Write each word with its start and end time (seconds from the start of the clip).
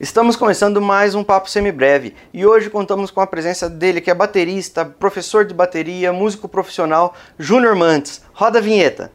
Estamos 0.00 0.36
começando 0.36 0.80
mais 0.80 1.16
um 1.16 1.24
papo 1.24 1.50
semibreve 1.50 2.14
e 2.32 2.46
hoje 2.46 2.70
contamos 2.70 3.10
com 3.10 3.20
a 3.20 3.26
presença 3.26 3.68
dele, 3.68 4.00
que 4.00 4.08
é 4.08 4.14
baterista, 4.14 4.84
professor 4.84 5.44
de 5.44 5.52
bateria, 5.52 6.12
músico 6.12 6.48
profissional, 6.48 7.16
Júnior 7.36 7.74
Mantes. 7.74 8.22
Roda 8.32 8.60
a 8.60 8.62
vinheta. 8.62 9.10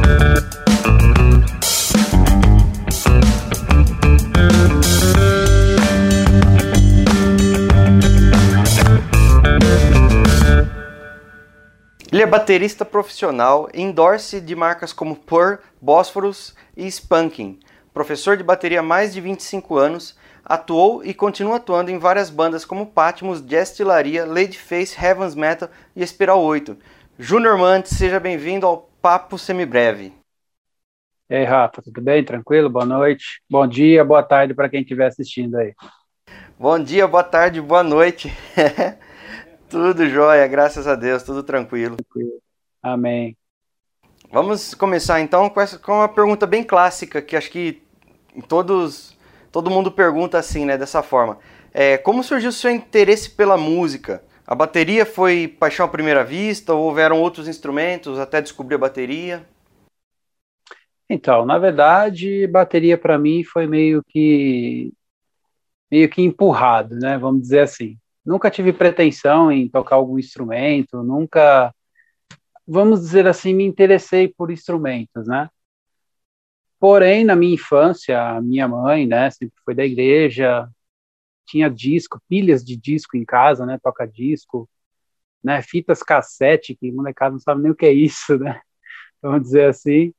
Ele 12.11 12.21
é 12.21 12.27
baterista 12.27 12.84
profissional, 12.84 13.70
endorse 13.73 14.41
de 14.41 14.54
marcas 14.54 14.91
como 14.91 15.15
Pur, 15.15 15.59
Bósforos 15.81 16.54
e 16.75 16.86
Spanking. 16.91 17.57
Professor 17.93 18.36
de 18.36 18.43
bateria 18.43 18.81
há 18.81 18.84
mais 18.84 19.13
de 19.13 19.21
25 19.21 19.77
anos, 19.77 20.21
atuou 20.46 21.04
e 21.04 21.14
continua 21.14 21.57
atuando 21.57 21.91
em 21.91 21.98
várias 21.98 22.30
bandas 22.30 22.66
como 22.66 22.88
Patmos, 22.88 23.42
Destilaria, 23.42 24.25
Ladyface, 24.25 24.97
Heaven's 25.01 25.36
Metal 25.36 25.70
e 25.96 26.04
Espiral 26.04 26.42
8. 26.42 26.78
Júnior 27.18 27.57
Mantes, 27.57 27.97
seja 27.97 28.20
bem-vindo 28.20 28.65
ao 28.65 28.89
Papo 29.01 29.37
Semibreve. 29.37 30.14
E 31.29 31.36
aí, 31.36 31.43
Rafa, 31.46 31.82
tudo 31.82 32.02
bem? 32.02 32.23
Tranquilo? 32.23 32.70
Boa 32.70 32.86
noite. 32.86 33.42
Bom 33.50 33.66
dia, 33.66 34.03
boa 34.03 34.23
tarde 34.23 34.53
para 34.53 34.70
quem 34.70 34.81
estiver 34.81 35.08
assistindo 35.08 35.56
aí. 35.58 35.73
Bom 36.59 36.78
dia, 36.78 37.08
boa 37.08 37.23
tarde, 37.23 37.62
boa 37.62 37.84
noite. 37.84 38.31
tudo 39.70 40.08
jóia, 40.09 40.48
graças 40.48 40.88
a 40.88 40.95
Deus, 40.95 41.23
tudo 41.23 41.42
tranquilo. 41.44 41.95
tranquilo. 41.95 42.42
Amém. 42.81 43.38
Vamos 44.31 44.73
começar 44.73 45.22
então 45.22 45.50
com, 45.50 45.62
essa, 45.62 45.78
com 45.78 45.94
uma 45.94 46.09
pergunta 46.09 46.45
bem 46.48 46.64
clássica 46.64 47.22
que 47.22 47.36
acho 47.36 47.52
que 47.52 47.81
todos 48.48 49.12
todo 49.53 49.70
mundo 49.70 49.92
pergunta 49.92 50.39
assim, 50.39 50.66
né, 50.66 50.78
dessa 50.78 51.03
forma. 51.03 51.38
É, 51.72 51.95
como 51.95 52.23
surgiu 52.23 52.50
o 52.50 52.53
seu 52.53 52.72
interesse 52.72 53.30
pela 53.30 53.56
música? 53.56 54.23
A 54.48 54.56
bateria 54.56 55.06
foi 55.06 55.48
paixão 55.48 55.86
à 55.86 55.90
primeira 55.90 56.23
vista 56.23 56.73
ou 56.73 56.86
houveram 56.86 57.22
outros 57.22 57.48
instrumentos 57.48 58.18
até 58.18 58.42
descobrir 58.42 58.76
a 58.76 58.80
bateria? 58.80 59.48
Então, 61.08 61.45
na 61.45 61.60
verdade, 61.60 62.48
bateria 62.48 62.98
para 62.98 63.20
mim 63.20 63.44
foi 63.44 63.68
meio 63.68 64.04
que 64.08 64.92
meio 65.90 66.10
que 66.10 66.23
empurrado, 66.23 66.95
né? 66.95 67.20
Vamos 67.20 67.44
dizer 67.44 67.60
assim. 67.60 67.98
Nunca 68.26 68.50
tive 68.50 68.73
pretensão 68.73 69.52
em 69.52 69.70
tocar 69.70 69.98
algum 69.98 70.17
instrumento, 70.17 71.04
nunca, 71.04 71.72
vamos 72.66 73.02
dizer 73.02 73.28
assim, 73.28 73.54
me 73.54 73.66
interessei 73.66 74.28
por 74.28 74.50
instrumentos, 74.50 75.28
né? 75.28 75.48
Porém, 76.84 77.23
na 77.23 77.34
minha 77.34 77.53
infância, 77.53 78.22
a 78.22 78.42
minha 78.42 78.67
mãe, 78.67 79.08
né, 79.08 79.30
sempre 79.31 79.56
foi 79.64 79.73
da 79.73 79.86
igreja, 79.86 80.70
tinha 81.45 81.70
disco, 81.70 82.22
pilhas 82.28 82.62
de 82.62 82.76
disco 82.76 83.16
em 83.16 83.23
casa, 83.23 83.66
né, 83.66 83.80
toca 83.81 84.06
disco, 84.06 84.70
né, 85.42 85.61
fitas 85.61 86.04
cassete, 86.04 86.76
que 86.76 86.92
molecada 86.92 87.31
não 87.31 87.39
sabe 87.39 87.61
nem 87.61 87.72
o 87.72 87.76
que 87.76 87.86
é 87.86 87.94
isso, 87.94 88.38
né, 88.38 88.59
vamos 89.23 89.44
dizer 89.44 89.70
assim, 89.70 90.14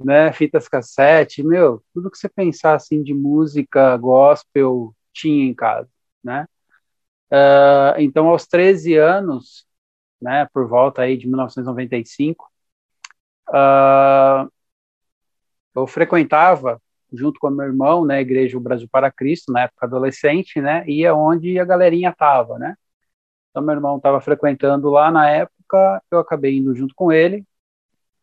né, 0.00 0.32
fitas 0.32 0.66
cassete, 0.66 1.42
meu, 1.42 1.84
tudo 1.92 2.10
que 2.10 2.16
você 2.16 2.30
pensar 2.30 2.74
assim 2.74 3.02
de 3.02 3.12
música 3.12 3.94
gospel 3.98 4.94
tinha 5.12 5.44
em 5.44 5.54
casa, 5.54 5.90
né. 6.24 6.46
Uh, 7.30 8.00
então, 8.00 8.28
aos 8.28 8.46
13 8.46 8.96
anos, 8.96 9.66
né, 10.18 10.48
por 10.54 10.66
volta 10.66 11.02
aí 11.02 11.18
de 11.18 11.26
1995, 11.26 12.50
uh, 13.50 14.50
eu 15.82 15.86
frequentava 15.86 16.80
junto 17.12 17.40
com 17.40 17.50
meu 17.50 17.66
irmão, 17.66 18.04
né, 18.04 18.20
igreja 18.20 18.56
o 18.56 18.60
Brasil 18.60 18.88
para 18.90 19.10
Cristo, 19.10 19.52
na 19.52 19.62
época 19.62 19.86
adolescente, 19.86 20.60
né, 20.60 20.84
ia 20.86 21.14
onde 21.14 21.58
a 21.58 21.64
galerinha 21.64 22.14
tava, 22.16 22.58
né. 22.58 22.74
Então 23.50 23.62
meu 23.62 23.74
irmão 23.74 23.96
estava 23.96 24.20
frequentando 24.20 24.90
lá 24.90 25.10
na 25.10 25.28
época, 25.30 26.02
eu 26.10 26.18
acabei 26.18 26.58
indo 26.58 26.74
junto 26.74 26.94
com 26.94 27.10
ele. 27.12 27.44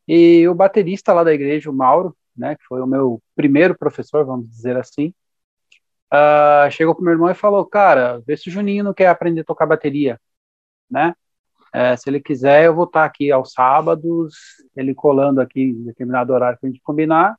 E 0.07 0.47
o 0.47 0.53
baterista 0.53 1.13
lá 1.13 1.23
da 1.23 1.33
igreja, 1.33 1.69
o 1.69 1.73
Mauro, 1.73 2.15
né, 2.37 2.55
que 2.55 2.63
foi 2.65 2.81
o 2.81 2.87
meu 2.87 3.21
primeiro 3.35 3.77
professor, 3.77 4.23
vamos 4.25 4.47
dizer 4.49 4.77
assim, 4.77 5.13
uh, 6.13 6.69
chegou 6.71 6.93
pro 6.93 7.03
meu 7.03 7.13
irmão 7.13 7.29
e 7.29 7.35
falou, 7.35 7.65
cara, 7.65 8.21
vê 8.25 8.37
se 8.37 8.49
o 8.49 8.51
Juninho 8.51 8.83
não 8.83 8.93
quer 8.93 9.07
aprender 9.07 9.41
a 9.41 9.45
tocar 9.45 9.65
bateria, 9.65 10.19
né? 10.89 11.15
É, 11.73 11.95
se 11.97 12.09
ele 12.09 12.21
quiser, 12.21 12.63
eu 12.65 12.73
vou 12.73 12.85
estar 12.85 13.03
aqui 13.03 13.31
aos 13.31 13.51
sábados, 13.51 14.33
ele 14.77 14.95
colando 14.95 15.41
aqui 15.41 15.61
em 15.61 15.83
determinado 15.83 16.31
horário 16.31 16.57
que 16.57 16.65
a 16.65 16.69
gente 16.69 16.81
combinar, 16.81 17.37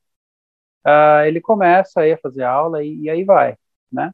uh, 0.87 1.27
ele 1.27 1.41
começa 1.41 2.01
aí 2.01 2.13
a 2.13 2.19
fazer 2.19 2.45
aula 2.45 2.85
e, 2.85 3.03
e, 3.03 3.11
aí 3.11 3.25
vai, 3.25 3.57
né? 3.93 4.13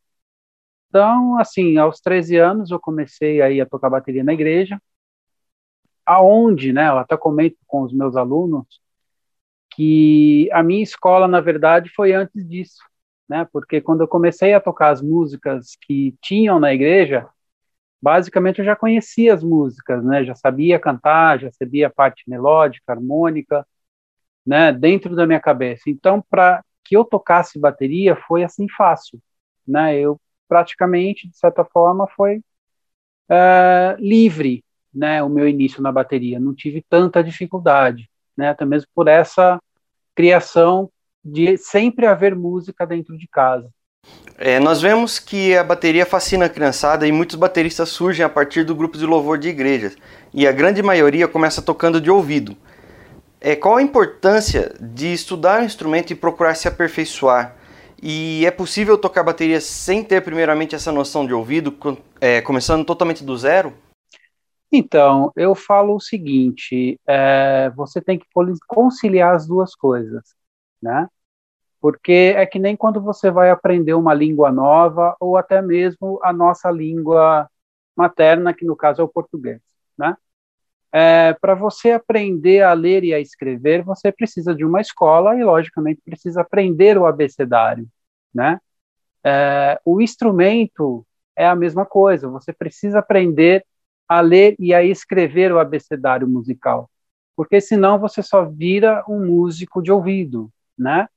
Então, 0.88 1.38
assim, 1.38 1.78
aos 1.78 2.00
13 2.00 2.36
anos 2.38 2.70
eu 2.70 2.80
comecei 2.80 3.42
aí 3.42 3.60
a 3.60 3.66
tocar 3.66 3.90
bateria 3.90 4.24
na 4.24 4.32
igreja, 4.34 4.80
aonde, 6.06 6.72
né, 6.72 6.88
eu 6.88 6.98
até 6.98 7.16
comento 7.16 7.56
com 7.66 7.82
os 7.82 7.92
meus 7.92 8.16
alunos 8.16 8.66
que 9.74 10.48
a 10.52 10.62
minha 10.62 10.82
escola, 10.82 11.26
na 11.28 11.40
verdade, 11.40 11.90
foi 11.94 12.12
antes 12.12 12.46
disso, 12.46 12.82
né? 13.28 13.46
Porque 13.52 13.80
quando 13.80 14.02
eu 14.02 14.08
comecei 14.08 14.54
a 14.54 14.60
tocar 14.60 14.90
as 14.90 15.00
músicas 15.00 15.76
que 15.80 16.14
tinham 16.20 16.60
na 16.60 16.74
igreja, 16.74 17.28
basicamente 18.00 18.58
eu 18.60 18.64
já 18.64 18.76
conhecia 18.76 19.34
as 19.34 19.42
músicas, 19.42 20.04
né? 20.04 20.24
Já 20.24 20.34
sabia 20.34 20.78
cantar, 20.78 21.40
já 21.40 21.50
sabia 21.52 21.86
a 21.88 21.90
parte 21.90 22.24
melódica, 22.28 22.92
harmônica, 22.92 23.66
né? 24.46 24.72
Dentro 24.72 25.14
da 25.14 25.26
minha 25.26 25.40
cabeça. 25.40 25.84
Então, 25.88 26.22
para 26.30 26.62
que 26.84 26.96
eu 26.96 27.04
tocasse 27.04 27.58
bateria 27.58 28.16
foi 28.16 28.44
assim 28.44 28.66
fácil, 28.68 29.20
né? 29.66 29.96
Eu 29.96 30.20
praticamente, 30.48 31.28
de 31.28 31.36
certa 31.36 31.64
forma, 31.64 32.06
foi 32.08 32.38
uh, 33.30 33.96
livre, 33.98 34.64
né? 34.92 35.22
O 35.22 35.28
meu 35.28 35.48
início 35.48 35.82
na 35.82 35.90
bateria, 35.90 36.38
não 36.38 36.54
tive 36.54 36.84
tanta 36.88 37.22
dificuldade, 37.22 38.10
né? 38.36 38.50
Até 38.50 38.64
mesmo 38.64 38.88
por 38.94 39.08
essa 39.08 39.60
criação 40.14 40.90
de 41.24 41.56
sempre 41.56 42.06
haver 42.06 42.34
música 42.34 42.86
dentro 42.86 43.16
de 43.16 43.28
casa. 43.28 43.70
É, 44.36 44.58
nós 44.58 44.82
vemos 44.82 45.20
que 45.20 45.56
a 45.56 45.62
bateria 45.62 46.04
fascina 46.04 46.46
a 46.46 46.48
criançada 46.48 47.06
e 47.06 47.12
muitos 47.12 47.36
bateristas 47.36 47.88
surgem 47.90 48.24
a 48.26 48.28
partir 48.28 48.64
do 48.64 48.74
grupo 48.74 48.98
de 48.98 49.06
louvor 49.06 49.38
de 49.38 49.48
igrejas, 49.48 49.96
e 50.34 50.46
a 50.46 50.52
grande 50.52 50.82
maioria 50.82 51.28
começa 51.28 51.62
tocando 51.62 52.00
de 52.00 52.10
ouvido. 52.10 52.56
É, 53.44 53.56
qual 53.56 53.76
a 53.76 53.82
importância 53.82 54.72
de 54.80 55.12
estudar 55.12 55.60
o 55.60 55.64
instrumento 55.64 56.12
e 56.12 56.16
procurar 56.16 56.54
se 56.54 56.68
aperfeiçoar? 56.68 57.56
E 58.00 58.46
é 58.46 58.50
possível 58.50 58.96
tocar 58.96 59.24
bateria 59.24 59.60
sem 59.60 60.04
ter 60.04 60.22
primeiramente 60.22 60.74
essa 60.74 60.92
noção 60.92 61.26
de 61.26 61.34
ouvido, 61.34 61.76
é, 62.20 62.40
começando 62.40 62.84
totalmente 62.84 63.24
do 63.24 63.36
zero? 63.36 63.72
Então, 64.70 65.32
eu 65.34 65.54
falo 65.54 65.96
o 65.96 66.00
seguinte: 66.00 67.00
é, 67.06 67.70
você 67.74 68.00
tem 68.00 68.18
que 68.18 68.26
conciliar 68.66 69.34
as 69.34 69.46
duas 69.46 69.74
coisas, 69.74 70.22
né? 70.80 71.08
porque 71.82 72.32
é 72.36 72.46
que 72.46 72.60
nem 72.60 72.76
quando 72.76 73.00
você 73.02 73.28
vai 73.28 73.50
aprender 73.50 73.92
uma 73.94 74.14
língua 74.14 74.52
nova 74.52 75.16
ou 75.18 75.36
até 75.36 75.60
mesmo 75.60 76.20
a 76.22 76.32
nossa 76.32 76.70
língua 76.70 77.50
materna, 77.96 78.54
que 78.54 78.64
no 78.64 78.76
caso 78.76 79.02
é 79.02 79.04
o 79.04 79.08
português, 79.08 79.60
né? 79.98 80.16
É, 80.94 81.32
Para 81.40 81.54
você 81.54 81.90
aprender 81.92 82.62
a 82.62 82.72
ler 82.74 83.02
e 83.04 83.14
a 83.14 83.18
escrever, 83.20 83.82
você 83.82 84.12
precisa 84.12 84.54
de 84.54 84.64
uma 84.64 84.80
escola 84.80 85.34
e, 85.36 85.42
logicamente, 85.44 86.00
precisa 86.04 86.42
aprender 86.42 86.98
o 86.98 87.06
abecedário, 87.06 87.86
né? 88.34 88.60
É, 89.24 89.80
o 89.84 90.00
instrumento 90.00 91.06
é 91.36 91.46
a 91.46 91.56
mesma 91.56 91.86
coisa, 91.86 92.28
você 92.28 92.52
precisa 92.52 92.98
aprender 93.00 93.64
a 94.08 94.20
ler 94.20 94.54
e 94.58 94.74
a 94.74 94.82
escrever 94.84 95.52
o 95.52 95.58
abecedário 95.58 96.28
musical, 96.28 96.90
porque 97.36 97.60
senão 97.60 97.98
você 97.98 98.22
só 98.22 98.44
vira 98.44 99.04
um 99.08 99.24
músico 99.26 99.82
de 99.82 99.90
ouvido, 99.92 100.50
né? 100.78 101.08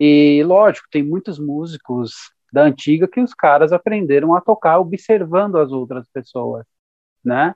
E, 0.00 0.42
lógico, 0.44 0.88
tem 0.90 1.02
muitos 1.02 1.38
músicos 1.38 2.12
da 2.52 2.62
antiga 2.64 3.08
que 3.08 3.20
os 3.20 3.34
caras 3.34 3.72
aprenderam 3.72 4.34
a 4.34 4.40
tocar 4.40 4.78
observando 4.80 5.58
as 5.58 5.72
outras 5.72 6.08
pessoas, 6.10 6.66
né? 7.24 7.54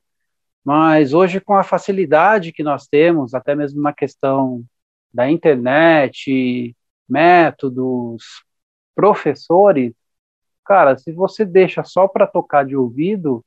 Mas 0.64 1.12
hoje, 1.12 1.40
com 1.40 1.54
a 1.54 1.64
facilidade 1.64 2.52
que 2.52 2.62
nós 2.62 2.86
temos, 2.86 3.34
até 3.34 3.54
mesmo 3.54 3.82
na 3.82 3.92
questão 3.92 4.64
da 5.12 5.30
internet, 5.30 6.76
métodos, 7.08 8.44
professores, 8.94 9.92
cara, 10.64 10.96
se 10.98 11.12
você 11.12 11.44
deixa 11.44 11.84
só 11.84 12.08
para 12.08 12.26
tocar 12.26 12.64
de 12.64 12.76
ouvido, 12.76 13.44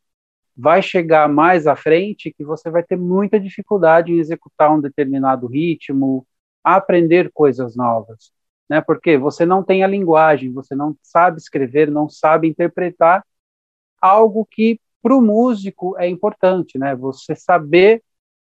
vai 0.57 0.81
chegar 0.81 1.29
mais 1.29 1.67
à 1.67 1.75
frente 1.75 2.33
que 2.33 2.43
você 2.43 2.69
vai 2.69 2.83
ter 2.83 2.97
muita 2.97 3.39
dificuldade 3.39 4.11
em 4.13 4.19
executar 4.19 4.71
um 4.71 4.81
determinado 4.81 5.47
ritmo, 5.47 6.25
aprender 6.63 7.31
coisas 7.33 7.75
novas 7.75 8.31
né? 8.69 8.81
Porque 8.81 9.17
você 9.17 9.45
não 9.45 9.63
tem 9.63 9.83
a 9.83 9.87
linguagem, 9.87 10.51
você 10.51 10.75
não 10.75 10.97
sabe 11.01 11.37
escrever, 11.37 11.89
não 11.91 12.09
sabe 12.09 12.47
interpretar 12.47 13.25
algo 14.01 14.45
que 14.49 14.79
para 15.05 15.15
o 15.15 15.21
músico 15.21 15.95
é 15.99 16.09
importante, 16.09 16.79
né? 16.79 16.95
Você 16.95 17.35
saber 17.35 18.03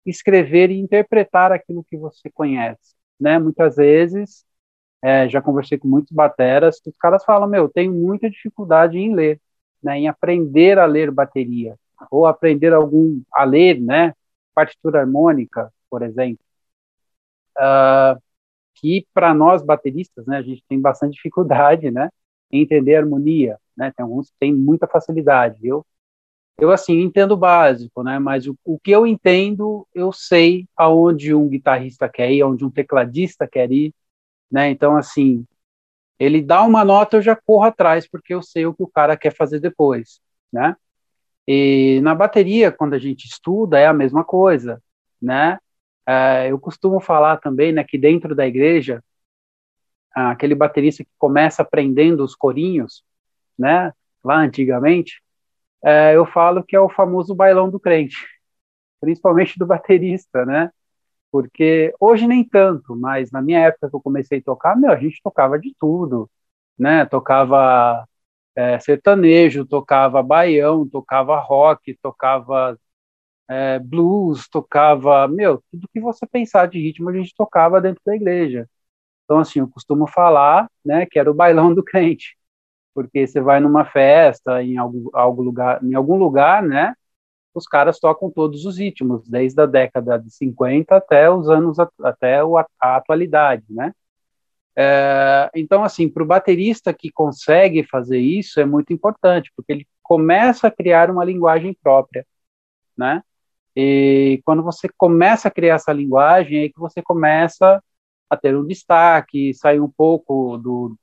escrever 0.06 0.70
e 0.70 0.78
interpretar 0.78 1.50
aquilo 1.50 1.82
que 1.82 1.96
você 1.96 2.30
conhece, 2.30 2.94
né? 3.18 3.40
Muitas 3.40 3.74
vezes 3.74 4.46
é, 5.02 5.28
já 5.28 5.42
conversei 5.42 5.78
com 5.78 5.88
muitos 5.88 6.12
bateras, 6.12 6.80
que 6.80 6.90
os 6.90 6.96
caras 6.96 7.24
falam, 7.24 7.48
meu, 7.48 7.68
tenho 7.68 7.92
muita 7.92 8.30
dificuldade 8.30 8.96
em 8.98 9.12
ler, 9.12 9.40
né, 9.82 9.98
em 9.98 10.08
aprender 10.08 10.78
a 10.78 10.86
ler 10.86 11.10
bateria, 11.10 11.76
ou 12.10 12.24
aprender 12.24 12.72
algum, 12.72 13.20
a 13.32 13.42
ler, 13.44 13.80
né, 13.80 14.14
partitura 14.54 15.00
harmônica, 15.00 15.72
por 15.90 16.02
exemplo. 16.02 16.38
Uh, 17.58 18.20
que 18.76 19.06
para 19.12 19.34
nós 19.34 19.62
bateristas, 19.62 20.24
né, 20.26 20.38
a 20.38 20.42
gente 20.42 20.64
tem 20.68 20.80
bastante 20.80 21.14
dificuldade, 21.14 21.90
né, 21.90 22.10
em 22.50 22.62
entender 22.62 22.94
harmonia, 22.96 23.58
né, 23.76 23.92
tem 23.96 24.04
alguns 24.04 24.30
que 24.30 24.36
têm 24.38 24.54
muita 24.54 24.86
facilidade. 24.86 25.58
Eu 25.66 25.84
eu 26.58 26.70
assim 26.70 27.00
entendo 27.00 27.32
o 27.32 27.36
básico, 27.36 28.02
né? 28.02 28.18
Mas 28.18 28.46
o, 28.46 28.56
o 28.64 28.78
que 28.78 28.90
eu 28.90 29.06
entendo, 29.06 29.86
eu 29.94 30.12
sei 30.12 30.68
aonde 30.76 31.34
um 31.34 31.48
guitarrista 31.48 32.08
quer 32.08 32.30
ir, 32.32 32.42
aonde 32.42 32.64
um 32.64 32.70
tecladista 32.70 33.46
quer 33.48 33.70
ir, 33.72 33.94
né? 34.50 34.70
Então 34.70 34.96
assim, 34.96 35.46
ele 36.18 36.42
dá 36.42 36.62
uma 36.62 36.84
nota, 36.84 37.16
eu 37.18 37.22
já 37.22 37.36
corro 37.36 37.64
atrás 37.64 38.08
porque 38.08 38.34
eu 38.34 38.42
sei 38.42 38.66
o 38.66 38.74
que 38.74 38.82
o 38.82 38.88
cara 38.88 39.16
quer 39.16 39.34
fazer 39.34 39.60
depois, 39.60 40.20
né? 40.52 40.76
E 41.46 42.00
na 42.02 42.14
bateria, 42.14 42.72
quando 42.72 42.94
a 42.94 42.98
gente 42.98 43.26
estuda, 43.26 43.78
é 43.78 43.86
a 43.86 43.92
mesma 43.92 44.24
coisa, 44.24 44.82
né? 45.20 45.58
É, 46.06 46.50
eu 46.50 46.58
costumo 46.58 47.00
falar 47.00 47.38
também, 47.38 47.72
né, 47.72 47.82
que 47.84 47.98
dentro 47.98 48.34
da 48.34 48.46
igreja, 48.46 49.02
aquele 50.14 50.54
baterista 50.54 51.02
que 51.04 51.10
começa 51.18 51.62
aprendendo 51.62 52.22
os 52.22 52.34
corinhos, 52.34 53.04
né, 53.58 53.92
lá 54.22 54.36
antigamente, 54.38 55.22
é, 55.84 56.16
eu 56.16 56.26
falo 56.26 56.64
que 56.64 56.76
é 56.76 56.80
o 56.80 56.88
famoso 56.88 57.34
bailão 57.34 57.70
do 57.70 57.80
crente, 57.80 58.16
principalmente 59.00 59.58
do 59.58 59.66
baterista, 59.66 60.46
né? 60.46 60.70
Porque 61.32 61.94
hoje 62.00 62.26
nem 62.28 62.44
tanto, 62.48 62.96
mas 62.96 63.30
na 63.32 63.42
minha 63.42 63.60
época 63.60 63.90
que 63.90 63.96
eu 63.96 64.00
comecei 64.02 64.38
a 64.40 64.42
tocar, 64.42 64.76
meu, 64.76 64.92
a 64.92 64.96
gente 64.96 65.20
tocava 65.22 65.58
de 65.58 65.74
tudo, 65.78 66.30
né? 66.78 67.06
Tocava 67.06 68.06
é, 68.56 68.78
sertanejo, 68.80 69.66
tocava 69.66 70.22
baião, 70.22 70.88
tocava 70.88 71.38
rock, 71.38 71.96
tocava 72.02 72.78
é, 73.48 73.78
blues, 73.78 74.48
tocava, 74.48 75.28
meu, 75.28 75.62
tudo 75.70 75.88
que 75.92 76.00
você 76.00 76.26
pensar 76.26 76.68
de 76.68 76.78
ritmo 76.80 77.10
a 77.10 77.12
gente 77.14 77.34
tocava 77.36 77.80
dentro 77.80 78.02
da 78.06 78.16
igreja. 78.16 78.68
Então, 79.24 79.38
assim, 79.40 79.60
eu 79.60 79.68
costumo 79.68 80.06
falar, 80.06 80.70
né, 80.84 81.06
que 81.06 81.18
era 81.18 81.30
o 81.30 81.34
bailão 81.34 81.74
do 81.74 81.84
crente 81.84 82.36
porque 82.94 83.26
você 83.26 83.40
vai 83.40 83.60
numa 83.60 83.84
festa, 83.84 84.62
em 84.62 84.76
algum, 84.78 85.10
algum 85.12 85.42
lugar, 85.42 85.82
em 85.84 85.94
algum 85.94 86.16
lugar, 86.16 86.62
né? 86.62 86.94
Os 87.54 87.66
caras 87.66 87.98
tocam 88.00 88.30
todos 88.30 88.64
os 88.64 88.78
ritmos, 88.78 89.28
desde 89.28 89.60
a 89.62 89.66
década 89.66 90.18
de 90.18 90.30
50 90.30 90.96
até 90.96 91.30
os 91.30 91.48
anos 91.48 91.78
até 92.02 92.40
a 92.80 92.96
atualidade, 92.96 93.64
né? 93.70 93.92
É, 94.76 95.50
então, 95.54 95.84
assim, 95.84 96.08
para 96.08 96.22
o 96.22 96.26
baterista 96.26 96.92
que 96.92 97.10
consegue 97.12 97.84
fazer 97.84 98.18
isso 98.18 98.60
é 98.60 98.64
muito 98.64 98.92
importante, 98.92 99.52
porque 99.56 99.72
ele 99.72 99.86
começa 100.02 100.66
a 100.68 100.70
criar 100.70 101.10
uma 101.10 101.24
linguagem 101.24 101.76
própria, 101.82 102.26
né? 102.96 103.22
E 103.76 104.40
quando 104.44 104.62
você 104.62 104.88
começa 104.96 105.48
a 105.48 105.50
criar 105.50 105.76
essa 105.76 105.92
linguagem, 105.92 106.64
é 106.64 106.68
que 106.68 106.78
você 106.78 107.02
começa 107.02 107.82
a 108.30 108.36
ter 108.36 108.56
um 108.56 108.66
destaque, 108.66 109.54
sair 109.54 109.80
um 109.80 109.90
pouco 109.90 110.58
do, 110.58 110.96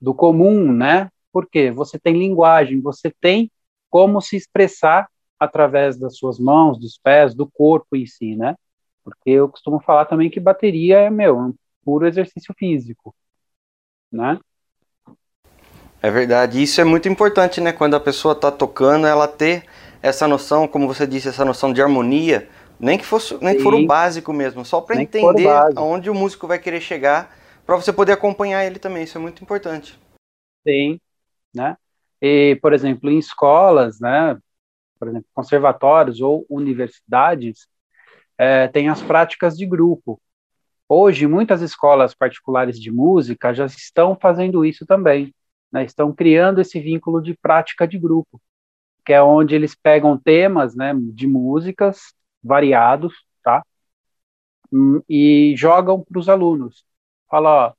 do 0.00 0.14
comum, 0.14 0.72
né? 0.72 1.10
Porque 1.32 1.70
você 1.70 1.98
tem 1.98 2.18
linguagem, 2.18 2.80
você 2.80 3.12
tem 3.20 3.50
como 3.88 4.20
se 4.20 4.36
expressar 4.36 5.08
através 5.38 5.98
das 5.98 6.16
suas 6.16 6.38
mãos, 6.38 6.78
dos 6.78 6.98
pés, 6.98 7.34
do 7.34 7.50
corpo 7.50 7.96
em 7.96 8.06
si, 8.06 8.36
né? 8.36 8.54
Porque 9.02 9.30
eu 9.30 9.48
costumo 9.48 9.80
falar 9.80 10.04
também 10.04 10.30
que 10.30 10.38
bateria 10.38 10.98
é, 10.98 11.10
meu, 11.10 11.36
um 11.36 11.54
puro 11.84 12.06
exercício 12.06 12.54
físico, 12.56 13.14
né? 14.10 14.38
É 16.00 16.10
verdade, 16.10 16.62
isso 16.62 16.80
é 16.80 16.84
muito 16.84 17.08
importante, 17.08 17.60
né? 17.60 17.72
Quando 17.72 17.94
a 17.94 18.00
pessoa 18.00 18.32
está 18.32 18.50
tocando, 18.50 19.06
ela 19.06 19.26
ter 19.26 19.64
essa 20.00 20.26
noção, 20.26 20.66
como 20.66 20.86
você 20.86 21.06
disse, 21.06 21.28
essa 21.28 21.44
noção 21.44 21.72
de 21.72 21.80
harmonia, 21.80 22.48
nem 22.78 22.98
que 22.98 23.04
fosse, 23.04 23.36
nem 23.40 23.56
que 23.56 23.62
for 23.62 23.74
o 23.74 23.86
básico 23.86 24.32
mesmo, 24.32 24.64
só 24.64 24.80
para 24.80 25.00
entender 25.00 25.48
aonde 25.76 26.10
o 26.10 26.14
músico 26.14 26.46
vai 26.46 26.58
querer 26.58 26.80
chegar, 26.80 27.36
para 27.64 27.76
você 27.76 27.92
poder 27.92 28.12
acompanhar 28.12 28.64
ele 28.64 28.78
também. 28.78 29.04
Isso 29.04 29.16
é 29.16 29.20
muito 29.20 29.42
importante. 29.42 29.98
Sim, 30.66 31.00
né? 31.54 31.76
E, 32.20 32.56
por 32.62 32.72
exemplo, 32.72 33.10
em 33.10 33.18
escolas, 33.18 34.00
né, 34.00 34.38
por 34.98 35.08
exemplo, 35.08 35.26
conservatórios 35.34 36.20
ou 36.20 36.46
universidades, 36.48 37.66
é, 38.38 38.68
tem 38.68 38.88
as 38.88 39.02
práticas 39.02 39.56
de 39.56 39.66
grupo. 39.66 40.20
Hoje, 40.88 41.26
muitas 41.26 41.62
escolas 41.62 42.14
particulares 42.14 42.78
de 42.80 42.90
música 42.90 43.54
já 43.54 43.66
estão 43.66 44.16
fazendo 44.16 44.64
isso 44.64 44.86
também, 44.86 45.34
né, 45.72 45.84
estão 45.84 46.12
criando 46.12 46.60
esse 46.60 46.78
vínculo 46.80 47.20
de 47.22 47.36
prática 47.36 47.88
de 47.88 47.98
grupo, 47.98 48.40
que 49.04 49.12
é 49.12 49.22
onde 49.22 49.54
eles 49.54 49.74
pegam 49.74 50.18
temas 50.18 50.74
né, 50.76 50.92
de 50.94 51.26
músicas 51.26 52.14
variados, 52.42 53.14
tá? 53.42 53.64
Hum, 54.72 55.02
e 55.08 55.54
jogam 55.56 56.02
para 56.02 56.18
os 56.18 56.28
alunos. 56.28 56.84
Fala, 57.28 57.68
ó, 57.68 57.72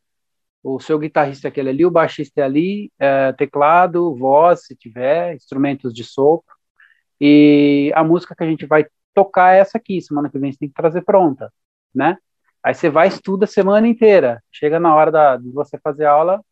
o 0.63 0.79
seu 0.79 0.97
guitarrista 0.97 1.47
é 1.47 1.49
aquele 1.49 1.69
ali, 1.69 1.85
o 1.85 1.91
baixista 1.91 2.41
é 2.41 2.43
ali, 2.43 2.91
é, 2.99 3.33
teclado, 3.33 4.15
voz, 4.15 4.65
se 4.65 4.75
tiver, 4.75 5.35
instrumentos 5.35 5.93
de 5.93 6.03
sopro, 6.03 6.53
e 7.19 7.91
a 7.95 8.03
música 8.03 8.35
que 8.35 8.43
a 8.43 8.47
gente 8.47 8.65
vai 8.65 8.85
tocar 9.13 9.53
é 9.55 9.59
essa 9.59 9.77
aqui, 9.77 10.01
semana 10.01 10.29
que 10.29 10.39
vem 10.39 10.51
você 10.51 10.59
tem 10.59 10.69
que 10.69 10.75
trazer 10.75 11.01
pronta, 11.03 11.51
né? 11.93 12.17
Aí 12.63 12.73
você 12.73 12.89
vai 12.89 13.07
estuda 13.09 13.45
a 13.45 13.47
semana 13.47 13.87
inteira, 13.87 14.41
chega 14.51 14.79
na 14.79 14.95
hora 14.95 15.11
da, 15.11 15.37
de 15.37 15.51
você 15.51 15.77
fazer 15.79 16.05
aula, 16.05 16.43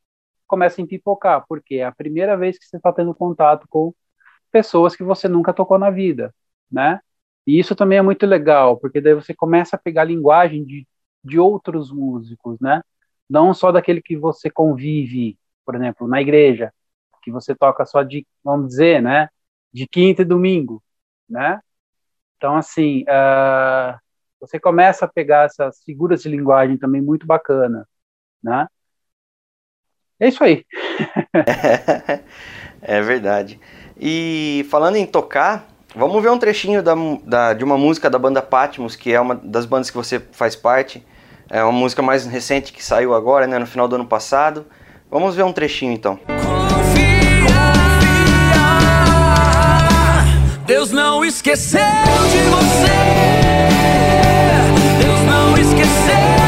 começa 0.47 0.81
a 0.81 0.83
empipocar, 0.83 1.45
porque 1.47 1.75
é 1.75 1.85
a 1.85 1.91
primeira 1.91 2.37
vez 2.37 2.57
que 2.59 2.65
você 2.65 2.77
está 2.77 2.91
tendo 2.93 3.15
contato 3.15 3.65
com 3.69 3.93
pessoas 4.51 4.95
que 4.95 5.03
você 5.03 5.27
nunca 5.27 5.53
tocou 5.53 5.79
na 5.79 5.89
vida, 5.89 6.33
né? 6.71 6.99
E 7.47 7.59
isso 7.59 7.75
também 7.75 7.97
é 7.97 8.01
muito 8.01 8.25
legal, 8.25 8.77
porque 8.77 9.01
daí 9.01 9.15
você 9.15 9.33
começa 9.33 9.75
a 9.75 9.79
pegar 9.79 10.03
a 10.03 10.05
linguagem 10.05 10.65
de, 10.65 10.87
de 11.23 11.39
outros 11.39 11.91
músicos, 11.91 12.59
né? 12.59 12.81
Não 13.31 13.53
só 13.53 13.71
daquele 13.71 14.01
que 14.01 14.17
você 14.17 14.49
convive, 14.49 15.39
por 15.65 15.73
exemplo, 15.75 16.05
na 16.05 16.21
igreja, 16.21 16.73
que 17.23 17.31
você 17.31 17.55
toca 17.55 17.85
só 17.85 18.03
de, 18.03 18.27
vamos 18.43 18.67
dizer, 18.67 19.01
né, 19.01 19.29
de 19.71 19.87
quinta 19.87 20.21
e 20.23 20.25
domingo, 20.25 20.83
né? 21.29 21.61
Então, 22.35 22.57
assim, 22.57 23.03
uh, 23.03 23.97
você 24.39 24.59
começa 24.59 25.05
a 25.05 25.07
pegar 25.07 25.45
essas 25.45 25.81
figuras 25.83 26.23
de 26.23 26.29
linguagem 26.29 26.77
também 26.77 27.01
muito 27.01 27.25
bacana, 27.25 27.87
né? 28.43 28.67
É 30.19 30.27
isso 30.27 30.43
aí. 30.43 30.65
é 32.81 33.01
verdade. 33.01 33.59
E 33.97 34.65
falando 34.69 34.97
em 34.97 35.05
tocar, 35.05 35.67
vamos 35.95 36.21
ver 36.21 36.31
um 36.31 36.37
trechinho 36.37 36.83
da, 36.83 36.95
da, 37.23 37.53
de 37.53 37.63
uma 37.63 37.77
música 37.77 38.09
da 38.09 38.19
banda 38.19 38.41
Patmos, 38.41 38.95
que 38.95 39.13
é 39.13 39.21
uma 39.21 39.35
das 39.35 39.65
bandas 39.65 39.89
que 39.89 39.95
você 39.95 40.19
faz 40.19 40.53
parte. 40.53 41.05
É 41.53 41.61
uma 41.61 41.73
música 41.73 42.01
mais 42.01 42.25
recente 42.25 42.71
que 42.71 42.81
saiu 42.81 43.13
agora, 43.13 43.45
né, 43.45 43.59
no 43.59 43.67
final 43.67 43.85
do 43.85 43.95
ano 43.95 44.05
passado. 44.05 44.65
Vamos 45.09 45.35
ver 45.35 45.43
um 45.43 45.51
trechinho 45.51 45.91
então. 45.91 46.15
Confia, 46.15 47.41
confia, 47.43 48.23
Deus 50.65 50.91
não 50.91 51.25
esqueceu 51.25 51.81
de 51.81 52.37
você. 52.49 52.91
você 56.01 56.40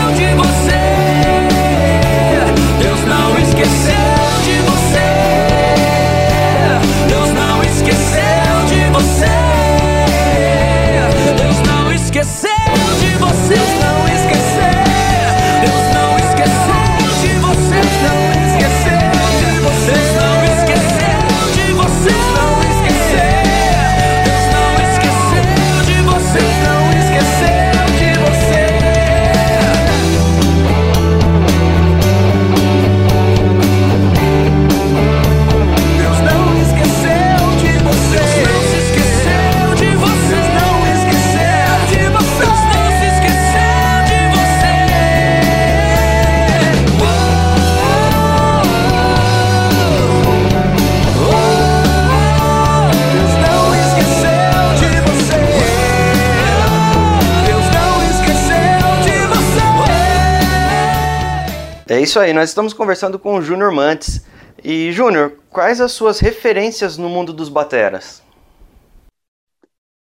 isso 62.03 62.19
aí, 62.19 62.33
nós 62.33 62.49
estamos 62.49 62.73
conversando 62.73 63.17
com 63.17 63.35
o 63.35 63.41
Júnior 63.41 63.71
Mantes. 63.71 64.27
E, 64.61 64.91
Júnior, 64.91 65.39
quais 65.49 65.79
as 65.79 65.93
suas 65.93 66.19
referências 66.19 66.97
no 66.97 67.07
mundo 67.07 67.31
dos 67.31 67.47
bateras? 67.47 68.21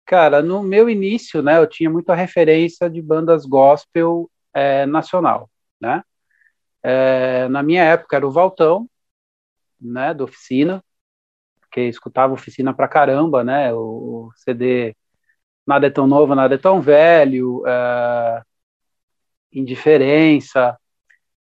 Cara, 0.07 0.42
no 0.42 0.62
meu 0.62 0.88
início, 0.88 1.42
né, 1.42 1.59
eu 1.59 1.66
tinha 1.66 1.90
muita 1.90 2.14
referência 2.14 2.88
de 2.88 3.02
bandas 3.02 3.45
gospel 3.45 4.30
é, 4.54 4.87
nacional, 4.87 5.49
né? 5.80 6.02
É, 6.83 7.47
na 7.49 7.62
minha 7.62 7.85
época 7.85 8.16
era 8.16 8.26
o 8.26 8.30
Valtão, 8.30 8.88
né, 9.80 10.14
do 10.14 10.25
Oficina, 10.25 10.83
que 11.71 11.83
escutava 11.83 12.33
Oficina 12.33 12.75
pra 12.75 12.88
caramba, 12.88 13.45
né, 13.45 13.73
o, 13.75 13.78
o 14.28 14.33
CD 14.37 14.97
Nada 15.66 15.87
é 15.87 15.90
Tão 15.90 16.07
Novo, 16.07 16.35
Nada 16.35 16.54
é 16.54 16.59
Tão 16.59 16.80
Velho, 16.80 17.62
é, 17.66 18.42
Indiferença, 19.52 20.78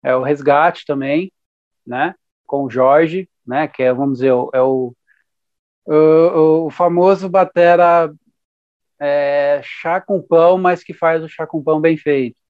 é 0.02 0.14
o 0.14 0.22
Resgate 0.22 0.84
também, 0.86 1.32
né, 1.86 2.14
com 2.46 2.64
o 2.64 2.70
Jorge, 2.70 3.28
né, 3.46 3.66
que 3.68 3.82
é, 3.82 3.92
vamos 3.92 4.18
dizer, 4.18 4.32
é 4.52 4.60
o, 4.60 4.94
o, 5.86 6.66
o 6.66 6.70
famoso 6.70 7.28
batera 7.28 8.12
é, 9.00 9.60
chá 9.62 10.00
com 10.00 10.20
pão, 10.20 10.58
mas 10.58 10.82
que 10.82 10.92
faz 10.92 11.22
o 11.22 11.28
chá 11.28 11.46
com 11.46 11.62
pão 11.62 11.80
bem 11.80 11.96
feito. 11.96 12.40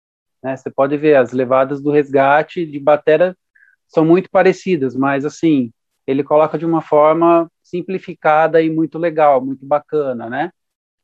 Né? 0.42 0.56
Você 0.56 0.70
pode 0.70 0.96
ver, 0.96 1.16
as 1.16 1.32
levadas 1.32 1.82
do 1.82 1.90
resgate 1.90 2.64
de 2.66 2.78
batera 2.78 3.36
são 3.88 4.04
muito 4.04 4.30
parecidas, 4.30 4.94
mas 4.94 5.24
assim, 5.24 5.72
ele 6.06 6.24
coloca 6.24 6.58
de 6.58 6.66
uma 6.66 6.80
forma 6.80 7.50
simplificada 7.62 8.62
e 8.62 8.70
muito 8.70 8.98
legal, 8.98 9.44
muito 9.44 9.66
bacana, 9.66 10.28
né? 10.28 10.50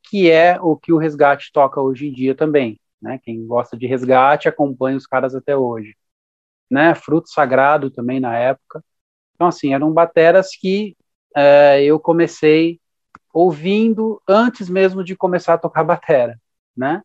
Que 0.03 0.31
é 0.31 0.59
o 0.61 0.77
que 0.77 0.93
o 0.93 0.99
resgate 0.99 1.51
toca 1.53 1.81
hoje 1.81 2.09
em 2.09 2.13
dia 2.13 2.35
também, 2.35 2.79
né? 3.01 3.19
Quem 3.23 3.47
gosta 3.47 3.77
de 3.77 3.87
resgate 3.87 4.49
acompanha 4.49 4.97
os 4.97 5.07
caras 5.07 5.35
até 5.35 5.57
hoje, 5.57 5.95
né? 6.71 6.95
Fruto 6.95 7.29
Sagrado 7.29 7.91
também 7.91 8.21
na 8.21 8.37
época. 8.37 8.83
Então 9.35 9.49
assim, 9.49 9.75
eram 9.75 9.93
bateras 9.93 10.51
que 10.57 10.97
é, 11.37 11.83
eu 11.85 11.99
comecei 11.99 12.81
ouvindo 13.33 14.23
antes 14.29 14.69
mesmo 14.69 15.03
de 15.03 15.17
começar 15.17 15.55
a 15.55 15.59
tocar 15.59 15.83
batera, 15.85 16.39
né? 16.77 17.03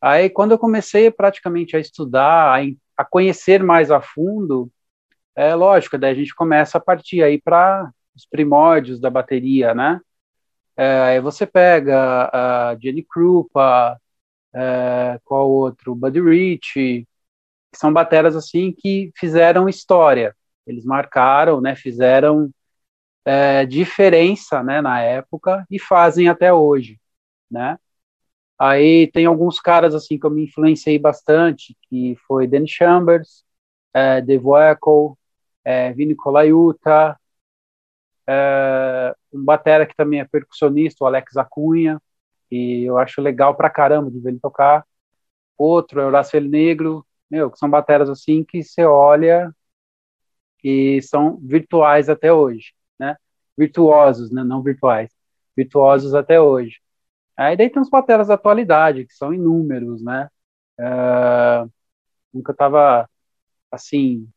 Aí, 0.00 0.30
quando 0.30 0.52
eu 0.52 0.58
comecei 0.58 1.10
praticamente 1.10 1.76
a 1.76 1.80
estudar, 1.80 2.58
a, 2.58 2.62
a 2.96 3.04
conhecer 3.04 3.62
mais 3.62 3.90
a 3.90 4.00
fundo, 4.00 4.70
é 5.34 5.54
lógico, 5.54 5.98
daí 5.98 6.12
a 6.12 6.14
gente 6.14 6.34
começa 6.34 6.78
a 6.78 6.80
partir 6.80 7.22
aí 7.22 7.40
para 7.40 7.90
os 8.14 8.26
primórdios 8.26 9.00
da 9.00 9.10
bateria, 9.10 9.74
né? 9.74 10.00
É, 10.76 11.00
aí 11.02 11.20
você 11.20 11.46
pega 11.46 12.30
a 12.32 12.76
Jenny 12.80 13.02
Krupa, 13.02 14.00
é, 14.54 15.18
qual 15.24 15.50
outro? 15.50 15.94
Buddy 15.94 16.20
Rich, 16.20 17.06
que 17.76 17.80
são 17.80 17.92
bateras 17.92 18.34
assim 18.34 18.72
que 18.72 19.12
fizeram 19.14 19.68
história. 19.68 20.34
Eles 20.66 20.84
marcaram, 20.84 21.60
né? 21.60 21.76
Fizeram 21.76 22.50
é, 23.24 23.66
diferença, 23.66 24.62
né? 24.62 24.80
Na 24.80 25.00
época 25.02 25.66
e 25.70 25.78
fazem 25.78 26.28
até 26.28 26.52
hoje, 26.52 26.98
né? 27.50 27.78
Aí 28.58 29.08
tem 29.12 29.26
alguns 29.26 29.60
caras 29.60 29.94
assim 29.94 30.18
que 30.18 30.24
eu 30.26 30.30
me 30.30 30.44
influenciei 30.44 30.98
bastante, 30.98 31.76
que 31.82 32.16
foi 32.26 32.46
Dan 32.46 32.66
Chambers, 32.66 33.44
é, 33.92 34.22
Dave 34.22 34.44
Weckl, 34.46 35.12
é, 35.62 35.92
Vini 35.92 36.14
Colaiuta, 36.14 37.18
é, 38.26 39.14
um 39.32 39.44
batera 39.44 39.86
que 39.86 39.94
também 39.94 40.20
é 40.20 40.24
percussionista, 40.24 41.04
o 41.04 41.06
Alex 41.06 41.36
Acunha, 41.36 42.00
e 42.50 42.84
eu 42.84 42.96
acho 42.96 43.20
legal 43.20 43.54
pra 43.54 43.68
caramba 43.68 44.10
de 44.10 44.18
ver 44.18 44.30
ele 44.30 44.40
tocar. 44.40 44.86
Outro 45.58 46.00
é 46.00 46.04
o 46.04 46.06
Horácio 46.08 46.40
Negro, 46.40 47.06
meu, 47.30 47.50
que 47.50 47.58
são 47.58 47.68
bateras 47.70 48.08
assim 48.10 48.44
que 48.44 48.62
você 48.62 48.84
olha 48.84 49.52
e 50.64 51.00
são 51.02 51.38
virtuais 51.42 52.08
até 52.08 52.32
hoje, 52.32 52.72
né? 52.98 53.16
Virtuosos, 53.56 54.30
né? 54.32 54.42
Não 54.44 54.62
virtuais, 54.62 55.10
virtuosos 55.56 56.14
até 56.14 56.40
hoje. 56.40 56.80
Aí 57.36 57.56
daí 57.56 57.70
tem 57.70 57.82
os 57.82 57.90
bateras 57.90 58.28
da 58.28 58.34
atualidade, 58.34 59.06
que 59.06 59.14
são 59.14 59.32
inúmeros, 59.34 60.02
né? 60.02 60.28
Uh, 60.80 61.70
nunca 62.32 62.54
tava 62.54 63.08
assim. 63.70 64.28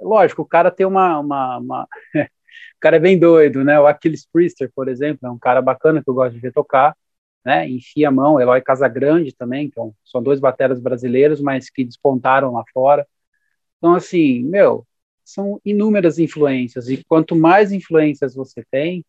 Lógico, 0.00 0.42
o 0.42 0.46
cara 0.46 0.70
tem 0.70 0.86
uma. 0.86 1.18
uma, 1.20 1.58
uma 1.58 1.88
o 2.14 2.80
cara 2.80 2.96
é 2.96 3.00
bem 3.00 3.18
doido, 3.18 3.64
né? 3.64 3.78
O 3.80 3.86
Achilles 3.86 4.26
Priester, 4.26 4.70
por 4.74 4.88
exemplo, 4.88 5.28
é 5.28 5.30
um 5.30 5.38
cara 5.38 5.62
bacana 5.62 6.02
que 6.02 6.10
eu 6.10 6.14
gosto 6.14 6.34
de 6.34 6.40
ver 6.40 6.52
tocar, 6.52 6.96
né? 7.44 7.68
Enfia 7.68 8.08
a 8.08 8.10
mão, 8.10 8.40
Eloy 8.40 8.60
Casagrande 8.62 9.34
também, 9.34 9.70
que 9.70 9.80
é 9.80 9.82
são 10.04 10.22
dois 10.22 10.40
bateras 10.40 10.80
brasileiros, 10.80 11.40
mas 11.40 11.70
que 11.70 11.84
despontaram 11.84 12.52
lá 12.52 12.64
fora. 12.72 13.06
Então, 13.78 13.94
assim, 13.94 14.42
meu, 14.44 14.86
são 15.24 15.60
inúmeras 15.64 16.18
influências, 16.18 16.88
e 16.88 17.02
quanto 17.04 17.36
mais 17.36 17.72
influências 17.72 18.34
você 18.34 18.64
tem, 18.70 19.04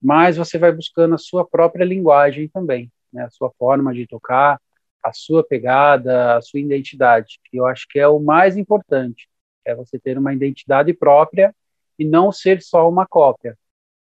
mas 0.00 0.36
você 0.36 0.58
vai 0.58 0.72
buscando 0.72 1.14
a 1.14 1.18
sua 1.18 1.46
própria 1.46 1.84
linguagem 1.84 2.48
também, 2.48 2.90
né? 3.12 3.24
a 3.24 3.30
sua 3.30 3.50
forma 3.58 3.92
de 3.94 4.06
tocar, 4.06 4.60
a 5.02 5.12
sua 5.12 5.44
pegada, 5.46 6.36
a 6.36 6.42
sua 6.42 6.60
identidade. 6.60 7.40
E 7.52 7.56
eu 7.56 7.66
acho 7.66 7.86
que 7.88 7.98
é 7.98 8.08
o 8.08 8.20
mais 8.20 8.56
importante, 8.56 9.28
é 9.64 9.74
você 9.74 9.98
ter 9.98 10.18
uma 10.18 10.32
identidade 10.32 10.92
própria 10.94 11.54
e 11.98 12.04
não 12.04 12.32
ser 12.32 12.62
só 12.62 12.88
uma 12.88 13.06
cópia, 13.06 13.58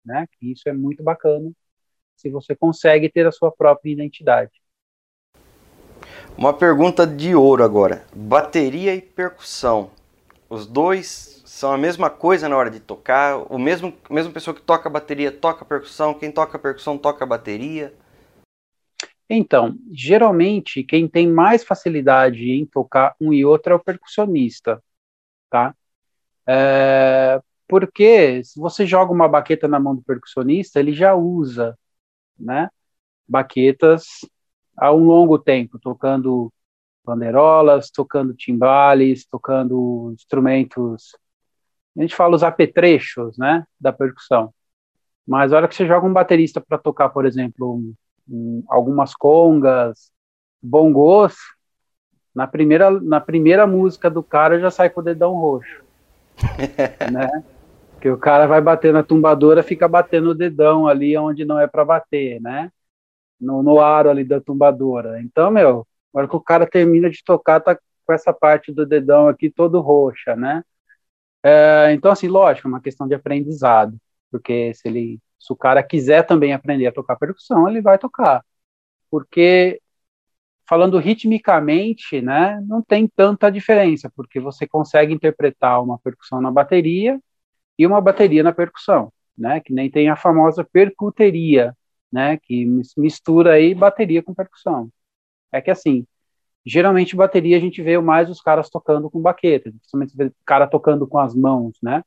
né? 0.05 0.27
Que 0.33 0.51
isso 0.51 0.67
é 0.69 0.73
muito 0.73 1.03
bacana 1.03 1.51
se 2.15 2.29
você 2.29 2.55
consegue 2.55 3.09
ter 3.09 3.25
a 3.27 3.31
sua 3.31 3.51
própria 3.51 3.91
identidade. 3.91 4.51
Uma 6.37 6.53
pergunta 6.53 7.05
de 7.05 7.35
ouro 7.35 7.63
agora: 7.63 8.05
bateria 8.13 8.93
e 8.93 9.01
percussão. 9.01 9.91
Os 10.49 10.65
dois 10.67 11.41
são 11.45 11.71
a 11.71 11.77
mesma 11.77 12.09
coisa 12.09 12.49
na 12.49 12.57
hora 12.57 12.69
de 12.69 12.79
tocar, 12.79 13.37
o 13.51 13.57
mesmo, 13.57 13.93
a 14.09 14.13
mesma 14.13 14.31
pessoa 14.31 14.53
que 14.53 14.61
toca 14.61 14.89
bateria 14.89 15.31
toca 15.31 15.63
percussão, 15.63 16.13
quem 16.13 16.31
toca 16.31 16.59
percussão 16.59 16.97
toca 16.97 17.25
bateria? 17.25 17.93
Então, 19.29 19.75
geralmente 19.91 20.83
quem 20.83 21.07
tem 21.07 21.27
mais 21.27 21.63
facilidade 21.63 22.51
em 22.51 22.65
tocar 22.65 23.15
um 23.19 23.33
e 23.33 23.43
outro 23.43 23.73
é 23.73 23.75
o 23.75 23.83
percussionista, 23.83 24.83
tá? 25.49 25.73
É, 26.47 27.41
porque 27.67 28.43
se 28.43 28.59
você 28.59 28.85
joga 28.85 29.11
uma 29.11 29.27
baqueta 29.27 29.67
na 29.67 29.79
mão 29.79 29.95
do 29.95 30.03
percussionista, 30.03 30.79
ele 30.79 30.93
já 30.93 31.15
usa, 31.15 31.77
né? 32.39 32.69
Baquetas 33.27 34.05
há 34.77 34.93
um 34.93 35.05
longo 35.05 35.39
tempo, 35.39 35.79
tocando 35.79 36.51
bandeirolas, 37.03 37.89
tocando 37.91 38.33
timbales, 38.33 39.25
tocando 39.25 40.11
instrumentos 40.13 41.15
a 41.97 42.01
gente 42.01 42.15
fala 42.15 42.35
os 42.35 42.43
apetrechos, 42.43 43.37
né, 43.37 43.65
da 43.79 43.93
percussão. 43.93 44.53
Mas 45.25 45.51
a 45.51 45.57
hora 45.57 45.67
que 45.67 45.75
você 45.75 45.87
joga 45.87 46.05
um 46.05 46.13
baterista 46.13 46.61
para 46.61 46.77
tocar, 46.77 47.09
por 47.09 47.25
exemplo, 47.25 47.75
um, 47.75 47.93
um, 48.29 48.63
algumas 48.67 49.15
congas, 49.15 50.11
bongos, 50.61 51.35
na 52.33 52.45
primeira, 52.45 52.91
na 52.91 53.21
primeira 53.21 53.65
música 53.65 54.09
do 54.09 54.21
cara 54.21 54.59
já 54.59 54.69
sai 54.69 54.89
com 54.89 54.99
o 54.99 55.03
dedão 55.03 55.33
roxo, 55.33 55.83
né? 57.11 57.43
Que 58.05 58.09
o 58.11 58.19
cara 58.19 58.45
vai 58.45 58.61
bater 58.61 58.93
na 58.93 59.01
tumbadora, 59.01 59.63
fica 59.63 59.87
batendo 59.87 60.29
o 60.29 60.35
dedão 60.35 60.87
ali 60.87 61.17
onde 61.17 61.43
não 61.43 61.59
é 61.59 61.65
para 61.65 61.83
bater, 61.83 62.39
né? 62.39 62.71
No, 63.41 63.63
no 63.63 63.79
aro 63.81 64.11
ali 64.11 64.23
da 64.23 64.39
tumbadora. 64.39 65.19
Então, 65.23 65.49
meu, 65.49 65.87
na 66.13 66.19
hora 66.19 66.29
que 66.29 66.35
o 66.35 66.39
cara 66.39 66.67
termina 66.67 67.09
de 67.09 67.23
tocar, 67.23 67.59
tá 67.61 67.75
com 68.05 68.13
essa 68.13 68.31
parte 68.31 68.71
do 68.71 68.85
dedão 68.85 69.27
aqui 69.27 69.49
todo 69.49 69.81
roxa, 69.81 70.35
né? 70.35 70.63
É, 71.43 71.93
então, 71.93 72.11
assim, 72.11 72.27
lógico, 72.27 72.67
é 72.67 72.69
uma 72.69 72.79
questão 72.79 73.07
de 73.07 73.15
aprendizado, 73.15 73.97
porque 74.29 74.71
se 74.75 74.87
ele, 74.87 75.19
se 75.39 75.51
o 75.51 75.55
cara 75.55 75.81
quiser 75.81 76.21
também 76.27 76.53
aprender 76.53 76.85
a 76.85 76.91
tocar 76.93 77.15
percussão, 77.15 77.67
ele 77.67 77.81
vai 77.81 77.97
tocar, 77.97 78.45
porque 79.09 79.81
falando 80.69 80.99
ritmicamente, 80.99 82.21
né, 82.21 82.61
não 82.67 82.83
tem 82.83 83.07
tanta 83.07 83.49
diferença, 83.51 84.11
porque 84.15 84.39
você 84.39 84.67
consegue 84.67 85.11
interpretar 85.11 85.81
uma 85.81 85.97
percussão 85.97 86.39
na 86.39 86.51
bateria 86.51 87.19
e 87.77 87.85
uma 87.85 88.01
bateria 88.01 88.43
na 88.43 88.53
percussão, 88.53 89.11
né, 89.37 89.59
que 89.59 89.73
nem 89.73 89.89
tem 89.89 90.09
a 90.09 90.15
famosa 90.15 90.63
percuteria, 90.63 91.75
né, 92.11 92.37
que 92.37 92.65
mistura 92.97 93.53
aí 93.53 93.73
bateria 93.73 94.23
com 94.23 94.33
percussão. 94.33 94.89
É 95.51 95.61
que 95.61 95.71
assim, 95.71 96.05
geralmente 96.65 97.15
bateria 97.15 97.57
a 97.57 97.59
gente 97.59 97.81
vê 97.81 97.97
mais 97.99 98.29
os 98.29 98.41
caras 98.41 98.69
tocando 98.69 99.09
com 99.09 99.21
baqueta, 99.21 99.69
principalmente 99.69 100.13
o 100.23 100.31
cara 100.45 100.67
tocando 100.67 101.07
com 101.07 101.19
as 101.19 101.35
mãos, 101.35 101.77
né? 101.81 102.03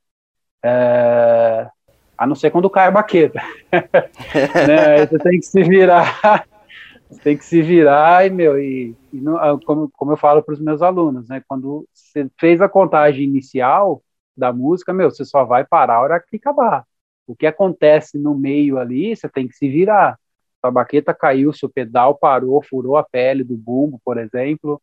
É, 0.63 1.69
a 2.17 2.27
não 2.27 2.35
ser 2.35 2.51
quando 2.51 2.69
cai 2.69 2.87
a 2.87 2.91
baqueta. 2.91 3.41
né? 3.71 4.87
Aí 4.87 5.07
você 5.07 5.17
tem 5.17 5.39
que 5.39 5.45
se 5.45 5.63
virar, 5.63 6.45
você 7.09 7.21
tem 7.21 7.37
que 7.37 7.45
se 7.45 7.61
virar 7.61 8.27
e, 8.27 8.29
meu, 8.29 8.59
e, 8.59 8.95
e 9.13 9.23
ah, 9.39 9.57
como, 9.65 9.89
como 9.93 10.11
eu 10.11 10.17
falo 10.17 10.43
para 10.43 10.53
os 10.53 10.59
meus 10.59 10.81
alunos, 10.81 11.29
né? 11.29 11.41
Quando 11.47 11.87
você 11.93 12.29
fez 12.37 12.61
a 12.61 12.67
contagem 12.67 13.23
inicial 13.23 14.03
da 14.39 14.53
música, 14.53 14.93
meu, 14.93 15.11
você 15.11 15.25
só 15.25 15.43
vai 15.45 15.65
parar 15.65 15.95
a 15.95 16.01
hora 16.01 16.19
que 16.19 16.37
acabar. 16.37 16.85
O 17.27 17.35
que 17.35 17.45
acontece 17.47 18.17
no 18.17 18.35
meio 18.35 18.79
ali, 18.79 19.15
você 19.15 19.29
tem 19.29 19.47
que 19.47 19.55
se 19.55 19.69
virar 19.69 20.17
a 20.61 20.71
baqueta 20.71 21.13
caiu, 21.13 21.53
se 21.53 21.65
o 21.65 21.69
pedal 21.69 22.15
parou, 22.17 22.61
furou 22.61 22.97
a 22.97 23.03
pele 23.03 23.43
do 23.43 23.55
bumbo, 23.57 23.99
por 24.03 24.17
exemplo, 24.17 24.81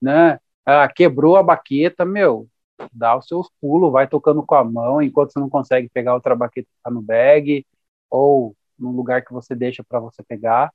né? 0.00 0.40
Ah, 0.66 0.88
quebrou 0.88 1.36
a 1.36 1.42
baqueta, 1.42 2.04
meu, 2.04 2.48
dá 2.92 3.16
os 3.16 3.26
seus 3.26 3.50
pulos, 3.60 3.92
vai 3.92 4.08
tocando 4.08 4.44
com 4.44 4.54
a 4.54 4.64
mão 4.64 5.02
enquanto 5.02 5.32
você 5.32 5.40
não 5.40 5.50
consegue 5.50 5.88
pegar 5.90 6.14
outra 6.14 6.36
baqueta 6.36 6.68
que 6.68 6.82
tá 6.82 6.90
no 6.90 7.02
bag 7.02 7.66
ou 8.10 8.56
num 8.78 8.92
lugar 8.92 9.24
que 9.24 9.32
você 9.32 9.54
deixa 9.54 9.84
para 9.84 10.00
você 10.00 10.22
pegar. 10.22 10.72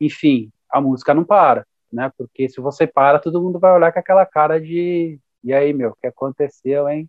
Enfim, 0.00 0.50
a 0.70 0.80
música 0.80 1.14
não 1.14 1.24
para, 1.24 1.66
né? 1.92 2.12
Porque 2.18 2.48
se 2.48 2.60
você 2.60 2.86
para, 2.86 3.18
todo 3.20 3.42
mundo 3.42 3.58
vai 3.60 3.72
olhar 3.74 3.92
com 3.92 3.98
aquela 4.00 4.26
cara 4.26 4.60
de 4.60 5.20
e 5.44 5.52
aí, 5.54 5.72
meu, 5.72 5.90
o 5.90 5.96
que 5.96 6.06
aconteceu, 6.06 6.88
hein? 6.88 7.08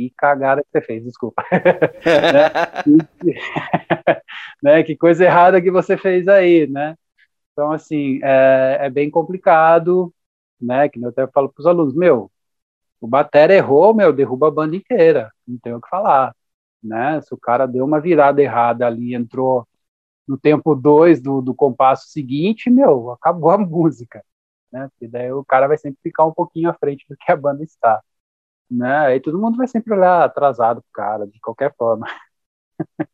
Que 0.00 0.08
cagada 0.16 0.62
que 0.62 0.68
você 0.72 0.80
fez, 0.80 1.04
desculpa. 1.04 1.44
né? 4.62 4.82
que 4.82 4.96
coisa 4.96 5.26
errada 5.26 5.60
que 5.60 5.70
você 5.70 5.94
fez 5.94 6.26
aí, 6.26 6.66
né? 6.66 6.96
Então, 7.52 7.70
assim, 7.70 8.18
é, 8.22 8.78
é 8.80 8.90
bem 8.90 9.10
complicado, 9.10 10.10
né? 10.58 10.88
Que 10.88 10.98
eu 11.04 11.10
até 11.10 11.26
falo 11.26 11.52
para 11.52 11.60
os 11.60 11.66
alunos, 11.66 11.94
meu, 11.94 12.30
o 12.98 13.06
Batera 13.06 13.54
errou, 13.54 13.92
meu, 13.94 14.10
derruba 14.10 14.48
a 14.48 14.50
banda 14.50 14.74
inteira, 14.74 15.30
não 15.46 15.58
tem 15.58 15.74
o 15.74 15.80
que 15.82 15.88
falar, 15.90 16.34
né? 16.82 17.20
Se 17.20 17.34
o 17.34 17.38
cara 17.38 17.66
deu 17.66 17.84
uma 17.84 18.00
virada 18.00 18.40
errada 18.42 18.86
ali, 18.86 19.14
entrou 19.14 19.68
no 20.26 20.38
tempo 20.38 20.74
2 20.74 21.20
do, 21.20 21.42
do 21.42 21.54
compasso 21.54 22.08
seguinte, 22.08 22.70
meu, 22.70 23.10
acabou 23.10 23.50
a 23.50 23.58
música, 23.60 24.24
né? 24.72 24.88
Porque 24.92 25.08
daí 25.08 25.30
o 25.30 25.44
cara 25.44 25.68
vai 25.68 25.76
sempre 25.76 25.98
ficar 26.02 26.24
um 26.24 26.32
pouquinho 26.32 26.70
à 26.70 26.74
frente 26.74 27.04
do 27.08 27.16
que 27.18 27.30
a 27.30 27.36
banda 27.36 27.62
está, 27.62 28.02
né? 28.70 29.06
Aí 29.06 29.20
todo 29.20 29.38
mundo 29.38 29.56
vai 29.56 29.66
sempre 29.66 29.92
olhar 29.92 30.22
atrasado 30.22 30.80
pro 30.82 30.92
cara, 30.92 31.26
de 31.26 31.40
qualquer 31.40 31.74
forma. 31.76 32.06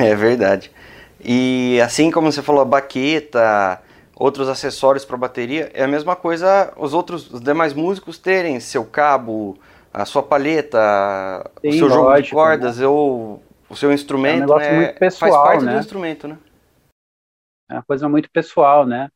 É 0.00 0.14
verdade. 0.14 0.70
E 1.20 1.80
assim 1.80 2.10
como 2.10 2.30
você 2.30 2.42
falou, 2.42 2.60
a 2.60 2.64
baqueta, 2.64 3.80
outros 4.14 4.48
acessórios 4.48 5.04
para 5.04 5.16
bateria, 5.16 5.70
é 5.74 5.82
a 5.84 5.88
mesma 5.88 6.14
coisa 6.14 6.72
os 6.76 6.94
outros, 6.94 7.32
os 7.32 7.40
demais 7.40 7.72
músicos 7.72 8.18
terem 8.18 8.60
seu 8.60 8.84
cabo, 8.84 9.58
a 9.92 10.04
sua 10.04 10.22
palheta, 10.22 10.78
Sim, 11.60 11.68
o 11.68 11.72
seu 11.72 11.88
lógico, 11.88 12.04
jogo 12.04 12.22
de 12.22 12.30
cordas, 12.30 12.78
né? 12.78 12.86
ou 12.86 13.42
o 13.68 13.74
seu 13.74 13.92
instrumento, 13.92 14.52
é 14.52 14.56
um 14.56 14.80
né? 14.80 14.92
pessoal, 14.92 15.32
faz 15.32 15.42
parte 15.42 15.64
né? 15.64 15.72
do 15.72 15.80
instrumento, 15.80 16.28
né? 16.28 16.38
É 17.70 17.74
uma 17.74 17.82
coisa 17.82 18.08
muito 18.08 18.30
pessoal, 18.30 18.86
né? 18.86 19.08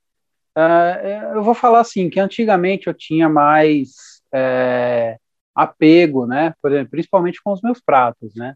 Uh, 0.56 1.36
eu 1.36 1.42
vou 1.42 1.54
falar 1.54 1.80
assim, 1.80 2.10
que 2.10 2.18
antigamente 2.18 2.88
eu 2.88 2.94
tinha 2.94 3.28
mais 3.28 4.20
é, 4.34 5.16
apego, 5.60 6.26
né? 6.26 6.54
Por 6.62 6.72
exemplo, 6.72 6.90
principalmente 6.92 7.40
com 7.42 7.52
os 7.52 7.60
meus 7.62 7.80
pratos, 7.80 8.34
né? 8.34 8.54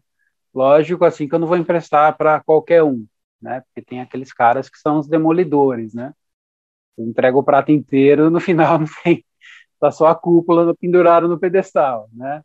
Lógico, 0.53 1.05
assim, 1.05 1.27
que 1.27 1.35
eu 1.35 1.39
não 1.39 1.47
vou 1.47 1.57
emprestar 1.57 2.17
para 2.17 2.41
qualquer 2.43 2.83
um, 2.83 3.05
né? 3.41 3.61
Porque 3.61 3.81
tem 3.87 4.01
aqueles 4.01 4.33
caras 4.33 4.69
que 4.69 4.77
são 4.79 4.99
os 4.99 5.07
demolidores, 5.07 5.93
né? 5.93 6.13
Eu 6.97 7.05
entrego 7.07 7.39
o 7.39 7.43
prato 7.43 7.71
inteiro, 7.71 8.29
no 8.29 8.39
final 8.41 8.79
não 8.79 8.87
tem, 9.03 9.25
tá 9.79 9.91
só 9.91 10.07
a 10.07 10.15
cúpula 10.15 10.75
pendurada 10.75 11.27
no 11.27 11.39
pedestal, 11.39 12.09
né? 12.13 12.43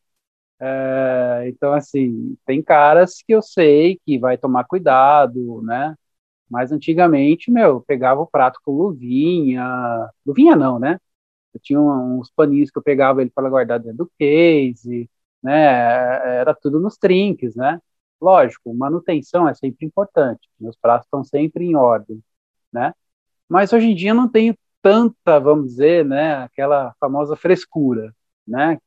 É, 0.61 1.45
então, 1.49 1.73
assim, 1.73 2.37
tem 2.47 2.63
caras 2.63 3.23
que 3.27 3.33
eu 3.35 3.43
sei 3.43 3.99
que 4.05 4.19
vai 4.19 4.37
tomar 4.39 4.65
cuidado, 4.65 5.63
né? 5.63 5.95
Mas 6.51 6.73
antigamente, 6.73 7.51
meu, 7.51 7.69
eu 7.71 7.81
pegava 7.83 8.21
o 8.23 8.27
prato 8.27 8.61
com 8.65 8.73
luvinha, 8.73 9.65
luvinha 10.27 10.57
não, 10.57 10.79
né? 10.79 10.99
Eu 11.55 11.61
tinha 11.61 11.81
uns 11.81 12.31
paninhos 12.31 12.71
que 12.71 12.79
eu 12.79 12.83
pegava 12.83 13.21
ele 13.23 13.31
para 13.31 13.49
guardar 13.49 13.81
dentro 13.81 13.99
do 13.99 14.13
case, 14.19 15.11
né? 15.43 15.53
Era 16.39 16.55
tudo 16.55 16.81
nos 16.81 16.97
trinques, 16.97 17.57
né? 17.57 17.81
Lógico, 18.21 18.75
manutenção 18.75 19.49
é 19.49 19.55
sempre 19.55 19.87
importante. 19.87 20.49
Meus 20.61 20.77
pratos 20.77 21.07
estão 21.07 21.25
sempre 21.25 21.65
em 21.65 21.75
ordem, 21.77 22.23
né? 22.73 22.95
Mas 23.49 23.73
hoje 23.73 23.89
em 23.89 23.95
dia 23.95 24.11
eu 24.11 24.15
não 24.15 24.29
tenho 24.29 24.57
tanta, 24.83 25.39
vamos 25.41 25.67
dizer, 25.71 26.05
né, 26.05 26.37
aquela 26.45 26.95
famosa 27.01 27.37
frescura, 27.37 28.15
né? 28.47 28.79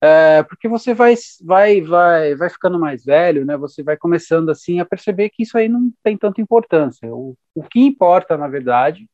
É, 0.00 0.42
porque 0.42 0.68
você 0.68 0.92
vai, 0.94 1.14
vai, 1.42 1.80
vai, 1.80 2.34
vai 2.36 2.50
ficando 2.50 2.78
mais 2.78 3.04
velho, 3.04 3.44
né? 3.46 3.56
Você 3.56 3.82
vai 3.82 3.96
começando 3.96 4.50
assim 4.50 4.78
a 4.78 4.84
perceber 4.84 5.30
que 5.30 5.42
isso 5.42 5.56
aí 5.56 5.68
não 5.68 5.90
tem 6.02 6.16
tanta 6.18 6.40
importância. 6.40 7.12
O, 7.14 7.36
o 7.54 7.62
que 7.62 7.80
importa, 7.80 8.36
na 8.36 8.46
verdade, 8.48 9.08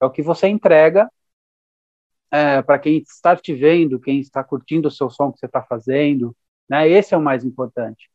é 0.00 0.04
o 0.04 0.10
que 0.10 0.22
você 0.22 0.48
entrega 0.48 1.08
é, 2.34 2.62
para 2.62 2.78
quem 2.78 2.98
está 2.98 3.36
te 3.36 3.54
vendo, 3.54 4.00
quem 4.00 4.20
está 4.20 4.42
curtindo 4.42 4.88
o 4.88 4.90
seu 4.90 5.10
som 5.10 5.32
que 5.32 5.38
você 5.38 5.46
está 5.46 5.62
fazendo, 5.62 6.36
né? 6.68 6.88
Esse 6.88 7.14
é 7.14 7.16
o 7.16 7.22
mais 7.22 7.44
importante 7.44 8.08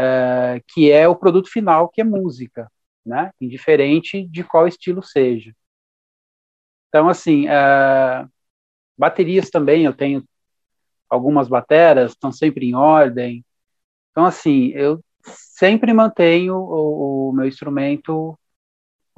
é, 0.00 0.62
que 0.68 0.90
é 0.90 1.06
o 1.06 1.16
produto 1.16 1.50
final, 1.50 1.88
que 1.88 2.00
é 2.00 2.04
música, 2.04 2.70
né? 3.04 3.32
Indiferente 3.40 4.26
de 4.26 4.42
qual 4.42 4.66
estilo 4.66 5.02
seja. 5.02 5.54
Então, 6.88 7.08
assim, 7.08 7.46
é, 7.48 8.26
baterias 8.96 9.50
também, 9.50 9.84
eu 9.84 9.92
tenho 9.92 10.24
algumas 11.08 11.48
bateras, 11.48 12.12
estão 12.12 12.32
sempre 12.32 12.66
em 12.66 12.74
ordem. 12.74 13.44
Então, 14.10 14.24
assim, 14.24 14.68
eu 14.68 15.02
sempre 15.24 15.92
mantenho 15.92 16.56
o, 16.56 17.30
o 17.30 17.32
meu 17.32 17.46
instrumento 17.46 18.38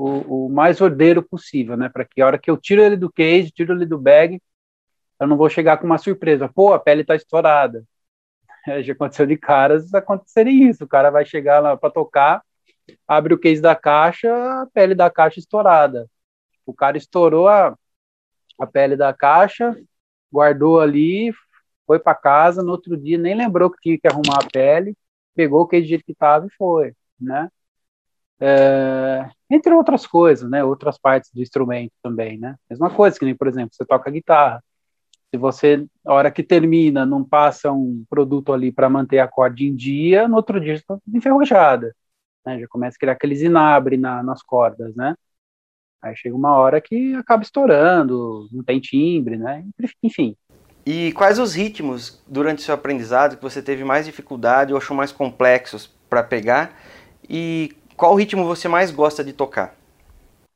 o, 0.03 0.47
o, 0.47 0.49
mais 0.49 0.81
ordeiro 0.81 1.23
possível, 1.23 1.77
né? 1.77 1.89
Para 1.89 2.05
que 2.05 2.21
a 2.21 2.27
hora 2.27 2.39
que 2.39 2.51
eu 2.51 2.57
tiro 2.57 2.83
ele 2.83 2.97
do 2.97 3.11
case, 3.11 3.51
tiro 3.53 3.73
ele 3.73 3.87
do 3.87 3.99
bag, 3.99 4.41
eu 5.21 5.27
não 5.27 5.37
vou 5.37 5.49
chegar 5.49 5.79
com 5.79 5.87
uma 5.87 5.99
surpresa. 5.99 6.49
Pô, 6.49 6.73
a 6.73 6.79
pele 6.81 7.03
está 7.03 7.15
estourada. 7.15 7.85
já 8.83 8.93
aconteceu 8.93 9.27
de 9.27 9.37
caras 9.37 9.95
acontecerem 9.95 10.69
isso. 10.69 10.85
O 10.85 10.89
cara 10.89 11.11
vai 11.11 11.25
chegar 11.25 11.61
lá 11.61 11.77
para 11.77 11.91
tocar, 11.93 12.43
abre 13.07 13.35
o 13.35 13.39
case 13.39 13.63
da 13.63 13.77
caixa, 13.77 14.29
a 14.63 14.67
pele 14.73 14.95
da 14.95 15.11
caixa 15.11 15.39
estourada. 15.39 16.09
O 16.67 16.75
cara 16.75 16.97
estourou 16.97 17.49
a, 17.49 17.77
a 18.59 18.67
pele 18.67 18.97
da 18.97 19.13
caixa, 19.15 19.77
guardou 20.33 20.81
ali, 20.81 21.33
foi 21.87 21.99
para 22.01 22.15
casa, 22.15 22.63
no 22.63 22.73
outro 22.73 22.97
dia 22.97 23.19
nem 23.19 23.35
lembrou 23.35 23.71
que 23.71 23.81
tinha 23.81 23.99
que 23.99 24.09
arrumar 24.09 24.39
a 24.43 24.51
pele, 24.51 24.97
pegou 25.35 25.63
o 25.63 25.67
case 25.67 25.83
do 25.85 25.89
jeito 25.89 26.05
que 26.05 26.13
estava 26.13 26.47
e 26.47 26.51
foi, 26.57 26.95
né? 27.21 27.49
É, 28.41 29.29
entre 29.51 29.73
outras 29.73 30.07
coisas, 30.07 30.49
né? 30.51 30.65
Outras 30.65 30.99
partes 30.99 31.31
do 31.33 31.43
instrumento 31.43 31.93
também, 32.03 32.39
né? 32.39 32.57
Mesma 32.69 32.91
coisa 32.91 33.19
que 33.19 33.25
nem, 33.25 33.35
por 33.35 33.47
exemplo, 33.47 33.75
você 33.75 33.85
toca 33.85 34.11
guitarra. 34.11 34.63
Se 35.31 35.39
você, 35.39 35.87
a 36.07 36.13
hora 36.13 36.31
que 36.31 36.43
termina, 36.43 37.07
não 37.07 37.25
passa 37.25 37.73
um 37.73 38.05
produto 38.11 38.53
ali 38.53 38.71
para 38.71 38.91
manter 38.91 39.19
a 39.19 39.29
corda 39.29 39.63
em 39.63 39.75
dia, 39.75 40.29
no 40.29 40.37
outro 40.37 40.61
dia 40.61 40.75
está 40.75 40.99
enferrujada. 41.13 41.95
Né? 42.45 42.61
Já 42.61 42.69
começa 42.69 42.97
a 42.97 43.01
criar 43.01 43.13
aquele 43.13 43.35
zinabre 43.37 43.97
na, 43.97 44.23
nas 44.23 44.43
cordas, 44.43 44.95
né? 44.95 45.15
Aí 46.03 46.17
chega 46.17 46.35
uma 46.35 46.57
hora 46.57 46.81
que 46.81 47.15
acaba 47.15 47.45
estourando, 47.45 48.49
não 48.53 48.65
tem 48.65 48.81
timbre, 48.81 49.37
né? 49.37 49.65
Enfim. 50.03 50.37
E 50.85 51.13
quais 51.13 51.39
os 51.39 51.55
ritmos 51.55 52.21
durante 52.27 52.59
o 52.59 52.63
seu 52.63 52.75
aprendizado 52.75 53.37
que 53.37 53.43
você 53.43 53.63
teve 53.63 53.85
mais 53.85 54.05
dificuldade 54.05 54.73
ou 54.73 54.79
achou 54.79 54.97
mais 54.97 55.13
complexos 55.13 55.87
para 56.11 56.25
pegar? 56.25 56.77
E 57.29 57.73
qual 57.97 58.15
ritmo 58.15 58.45
você 58.45 58.69
mais 58.69 58.91
gosta 58.91 59.23
de 59.23 59.33
tocar? 59.33 59.75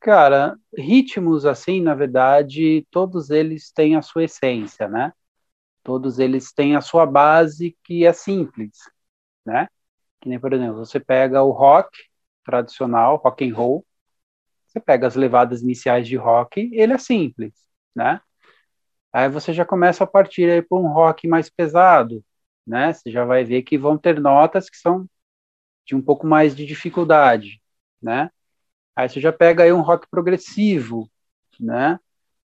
Cara, 0.00 0.56
ritmos 0.76 1.44
assim, 1.44 1.80
na 1.80 1.94
verdade, 1.94 2.86
todos 2.90 3.30
eles 3.30 3.72
têm 3.72 3.96
a 3.96 4.02
sua 4.02 4.24
essência, 4.24 4.88
né? 4.88 5.12
Todos 5.82 6.18
eles 6.18 6.52
têm 6.52 6.76
a 6.76 6.80
sua 6.80 7.06
base 7.06 7.76
que 7.84 8.04
é 8.04 8.12
simples, 8.12 8.78
né? 9.44 9.68
Que 10.20 10.28
nem, 10.28 10.38
por 10.38 10.52
exemplo, 10.52 10.76
você 10.76 11.00
pega 11.00 11.42
o 11.42 11.50
rock 11.50 11.90
tradicional, 12.44 13.16
rock 13.16 13.48
and 13.48 13.54
roll, 13.54 13.84
você 14.66 14.80
pega 14.80 15.06
as 15.06 15.16
levadas 15.16 15.62
iniciais 15.62 16.06
de 16.06 16.16
rock, 16.16 16.70
ele 16.72 16.92
é 16.92 16.98
simples, 16.98 17.54
né? 17.94 18.20
Aí 19.12 19.28
você 19.28 19.52
já 19.52 19.64
começa 19.64 20.04
a 20.04 20.06
partir 20.06 20.50
aí 20.50 20.62
para 20.62 20.78
um 20.78 20.88
rock 20.88 21.26
mais 21.26 21.48
pesado, 21.48 22.22
né? 22.66 22.92
Você 22.92 23.10
já 23.10 23.24
vai 23.24 23.44
ver 23.44 23.62
que 23.62 23.78
vão 23.78 23.96
ter 23.96 24.20
notas 24.20 24.68
que 24.68 24.76
são 24.76 25.08
de 25.86 25.94
um 25.94 26.02
pouco 26.02 26.26
mais 26.26 26.54
de 26.54 26.66
dificuldade, 26.66 27.60
né? 28.02 28.30
Aí 28.94 29.08
você 29.08 29.20
já 29.20 29.32
pega 29.32 29.62
aí 29.62 29.72
um 29.72 29.82
rock 29.82 30.06
progressivo, 30.10 31.08
né? 31.60 31.98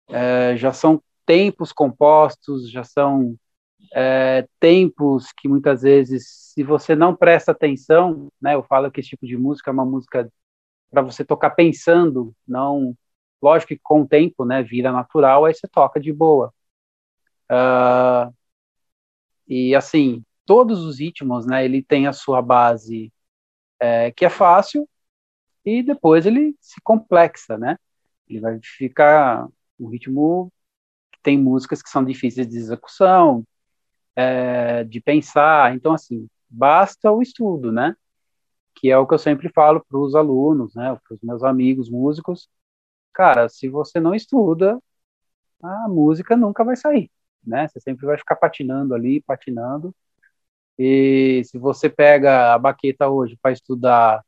É, 0.08 0.56
já 0.56 0.72
são 0.72 1.02
tempos 1.26 1.72
compostos, 1.72 2.70
já 2.70 2.84
são 2.84 3.36
é, 3.92 4.46
tempos 4.60 5.32
que 5.36 5.48
muitas 5.48 5.82
vezes, 5.82 6.52
se 6.54 6.62
você 6.62 6.94
não 6.96 7.14
presta 7.14 7.52
atenção, 7.52 8.28
né? 8.40 8.54
Eu 8.54 8.62
falo 8.62 8.90
que 8.90 9.00
esse 9.00 9.10
tipo 9.10 9.26
de 9.26 9.36
música 9.36 9.70
é 9.70 9.74
uma 9.74 9.84
música 9.84 10.30
para 10.90 11.02
você 11.02 11.24
tocar 11.24 11.50
pensando, 11.50 12.34
não, 12.46 12.96
lógico 13.42 13.68
que 13.74 13.80
com 13.82 14.02
o 14.02 14.08
tempo, 14.08 14.44
né? 14.44 14.62
Vira 14.62 14.92
natural, 14.92 15.44
aí 15.44 15.54
você 15.54 15.68
toca 15.68 16.00
de 16.00 16.12
boa. 16.12 16.54
Uh, 17.50 18.32
e 19.48 19.74
assim, 19.74 20.24
todos 20.44 20.84
os 20.84 21.00
ritmos, 21.00 21.46
né? 21.46 21.64
Ele 21.64 21.82
tem 21.82 22.06
a 22.06 22.12
sua 22.12 22.40
base 22.42 23.12
é, 23.80 24.10
que 24.12 24.24
é 24.24 24.30
fácil 24.30 24.88
e 25.64 25.82
depois 25.82 26.26
ele 26.26 26.56
se 26.60 26.80
complexa, 26.82 27.58
né? 27.58 27.78
Ele 28.28 28.40
vai 28.40 28.58
ficar 28.62 29.48
um 29.78 29.88
ritmo 29.88 30.52
que 31.12 31.20
tem 31.22 31.38
músicas 31.38 31.82
que 31.82 31.90
são 31.90 32.04
difíceis 32.04 32.48
de 32.48 32.56
execução, 32.56 33.44
é, 34.14 34.84
de 34.84 35.00
pensar. 35.00 35.74
Então, 35.74 35.92
assim, 35.92 36.28
basta 36.48 37.10
o 37.12 37.22
estudo, 37.22 37.72
né? 37.72 37.94
Que 38.74 38.90
é 38.90 38.98
o 38.98 39.06
que 39.06 39.14
eu 39.14 39.18
sempre 39.18 39.48
falo 39.50 39.84
para 39.88 39.98
os 39.98 40.14
alunos, 40.14 40.74
né? 40.74 40.98
Para 41.06 41.14
os 41.14 41.20
meus 41.22 41.42
amigos 41.44 41.90
músicos. 41.90 42.48
Cara, 43.12 43.48
se 43.48 43.68
você 43.68 44.00
não 44.00 44.14
estuda, 44.14 44.80
a 45.62 45.88
música 45.88 46.36
nunca 46.36 46.64
vai 46.64 46.76
sair, 46.76 47.10
né? 47.44 47.68
Você 47.68 47.80
sempre 47.80 48.06
vai 48.06 48.18
ficar 48.18 48.36
patinando 48.36 48.94
ali, 48.94 49.22
patinando. 49.22 49.94
E 50.78 51.42
se 51.44 51.58
você 51.58 51.88
pega 51.90 52.54
a 52.54 52.58
baqueta 52.58 53.08
hoje 53.08 53.38
para 53.40 53.52
estudar 53.52 54.22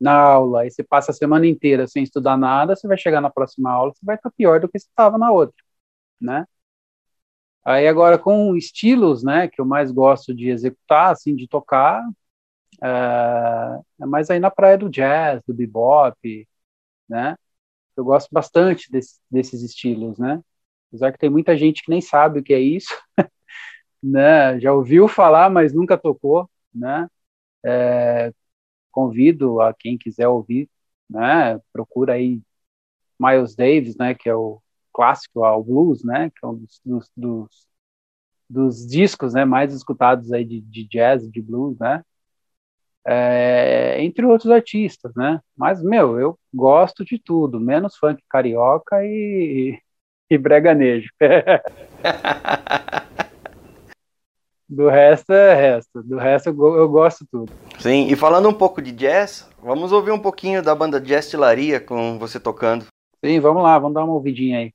na 0.00 0.12
aula 0.14 0.66
e 0.66 0.70
você 0.70 0.82
passa 0.84 1.10
a 1.12 1.14
semana 1.14 1.46
inteira 1.46 1.86
sem 1.86 2.02
estudar 2.02 2.36
nada, 2.36 2.76
você 2.76 2.86
vai 2.88 2.98
chegar 2.98 3.20
na 3.20 3.30
próxima 3.30 3.70
aula, 3.70 3.92
você 3.94 4.04
vai 4.04 4.16
estar 4.16 4.30
pior 4.32 4.60
do 4.60 4.68
que 4.68 4.78
você 4.78 4.86
estava 4.88 5.18
na 5.18 5.30
outra, 5.32 5.56
né? 6.20 6.46
Aí 7.64 7.88
agora 7.88 8.18
com 8.18 8.56
estilos, 8.56 9.24
né, 9.24 9.48
que 9.48 9.60
eu 9.60 9.64
mais 9.66 9.90
gosto 9.90 10.34
de 10.34 10.48
executar, 10.50 11.10
assim, 11.12 11.34
de 11.34 11.48
tocar, 11.48 12.02
é, 12.82 13.80
é 14.02 14.06
mais 14.06 14.30
aí 14.30 14.38
na 14.40 14.50
praia 14.50 14.78
do 14.78 14.88
jazz, 14.90 15.42
do 15.46 15.54
bebop, 15.54 16.48
né? 17.08 17.36
Eu 17.96 18.04
gosto 18.04 18.28
bastante 18.32 18.90
desse, 18.92 19.20
desses 19.30 19.62
estilos, 19.62 20.18
né? 20.18 20.40
Apesar 20.90 21.12
que 21.12 21.18
tem 21.18 21.30
muita 21.30 21.56
gente 21.56 21.82
que 21.84 21.90
nem 21.90 22.00
sabe 22.02 22.40
o 22.40 22.44
que 22.44 22.54
é 22.54 22.60
isso, 22.60 22.88
né? 24.06 24.58
Já 24.60 24.72
ouviu 24.72 25.08
falar, 25.08 25.50
mas 25.50 25.72
nunca 25.74 25.98
tocou, 25.98 26.48
né? 26.74 27.08
É, 27.64 28.32
convido 28.90 29.60
a 29.60 29.74
quem 29.74 29.98
quiser 29.98 30.28
ouvir, 30.28 30.68
né? 31.10 31.58
Procura 31.72 32.14
aí 32.14 32.40
Miles 33.18 33.54
Davis, 33.56 33.96
né? 33.96 34.14
Que 34.14 34.28
é 34.28 34.34
o 34.34 34.60
clássico 34.92 35.44
ao 35.44 35.62
blues, 35.62 36.04
né? 36.04 36.30
Que 36.30 36.44
é 36.44 36.48
um 36.48 36.54
dos, 36.54 36.80
dos, 36.84 37.10
dos, 37.16 37.68
dos 38.48 38.86
discos, 38.86 39.34
né? 39.34 39.44
Mais 39.44 39.72
escutados 39.74 40.32
aí 40.32 40.44
de, 40.44 40.60
de 40.60 40.84
jazz, 40.88 41.30
de 41.30 41.42
blues, 41.42 41.78
né? 41.78 42.02
É, 43.08 44.02
entre 44.02 44.24
outros 44.26 44.50
artistas, 44.50 45.14
né? 45.14 45.40
Mas, 45.56 45.82
meu, 45.82 46.18
eu 46.18 46.38
gosto 46.52 47.04
de 47.04 47.18
tudo, 47.18 47.60
menos 47.60 47.96
funk 47.96 48.22
carioca 48.28 49.04
e, 49.04 49.80
e 50.30 50.38
breganejo. 50.38 51.10
Do 54.68 54.88
resto 54.88 55.32
é 55.32 55.54
resto. 55.54 56.02
Do 56.02 56.16
resto 56.16 56.48
eu, 56.48 56.76
eu 56.76 56.88
gosto 56.88 57.24
tudo. 57.30 57.52
Sim, 57.78 58.08
e 58.08 58.16
falando 58.16 58.48
um 58.48 58.54
pouco 58.54 58.82
de 58.82 58.90
jazz, 58.92 59.48
vamos 59.62 59.92
ouvir 59.92 60.10
um 60.10 60.18
pouquinho 60.18 60.62
da 60.62 60.74
banda 60.74 61.00
Jazz 61.00 61.30
Tilaria 61.30 61.78
com 61.78 62.18
você 62.18 62.40
tocando. 62.40 62.86
Sim, 63.24 63.38
vamos 63.40 63.62
lá, 63.62 63.78
vamos 63.78 63.94
dar 63.94 64.04
uma 64.04 64.14
ouvidinha 64.14 64.58
aí. 64.58 64.72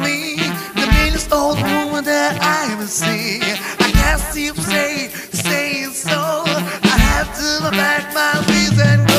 me 0.00 0.36
the 0.74 0.86
meanest 0.96 1.32
old 1.32 1.60
woman 1.60 2.04
that 2.04 2.38
I 2.40 2.72
ever 2.72 2.86
see. 2.86 3.40
I 3.40 3.90
guess 3.92 4.36
you 4.36 4.54
say, 4.54 5.08
saying 5.08 5.92
so. 5.92 6.18
I 6.18 6.96
have 7.12 7.28
to 7.38 7.70
back 7.70 8.14
my 8.14 8.44
reason. 8.48 9.09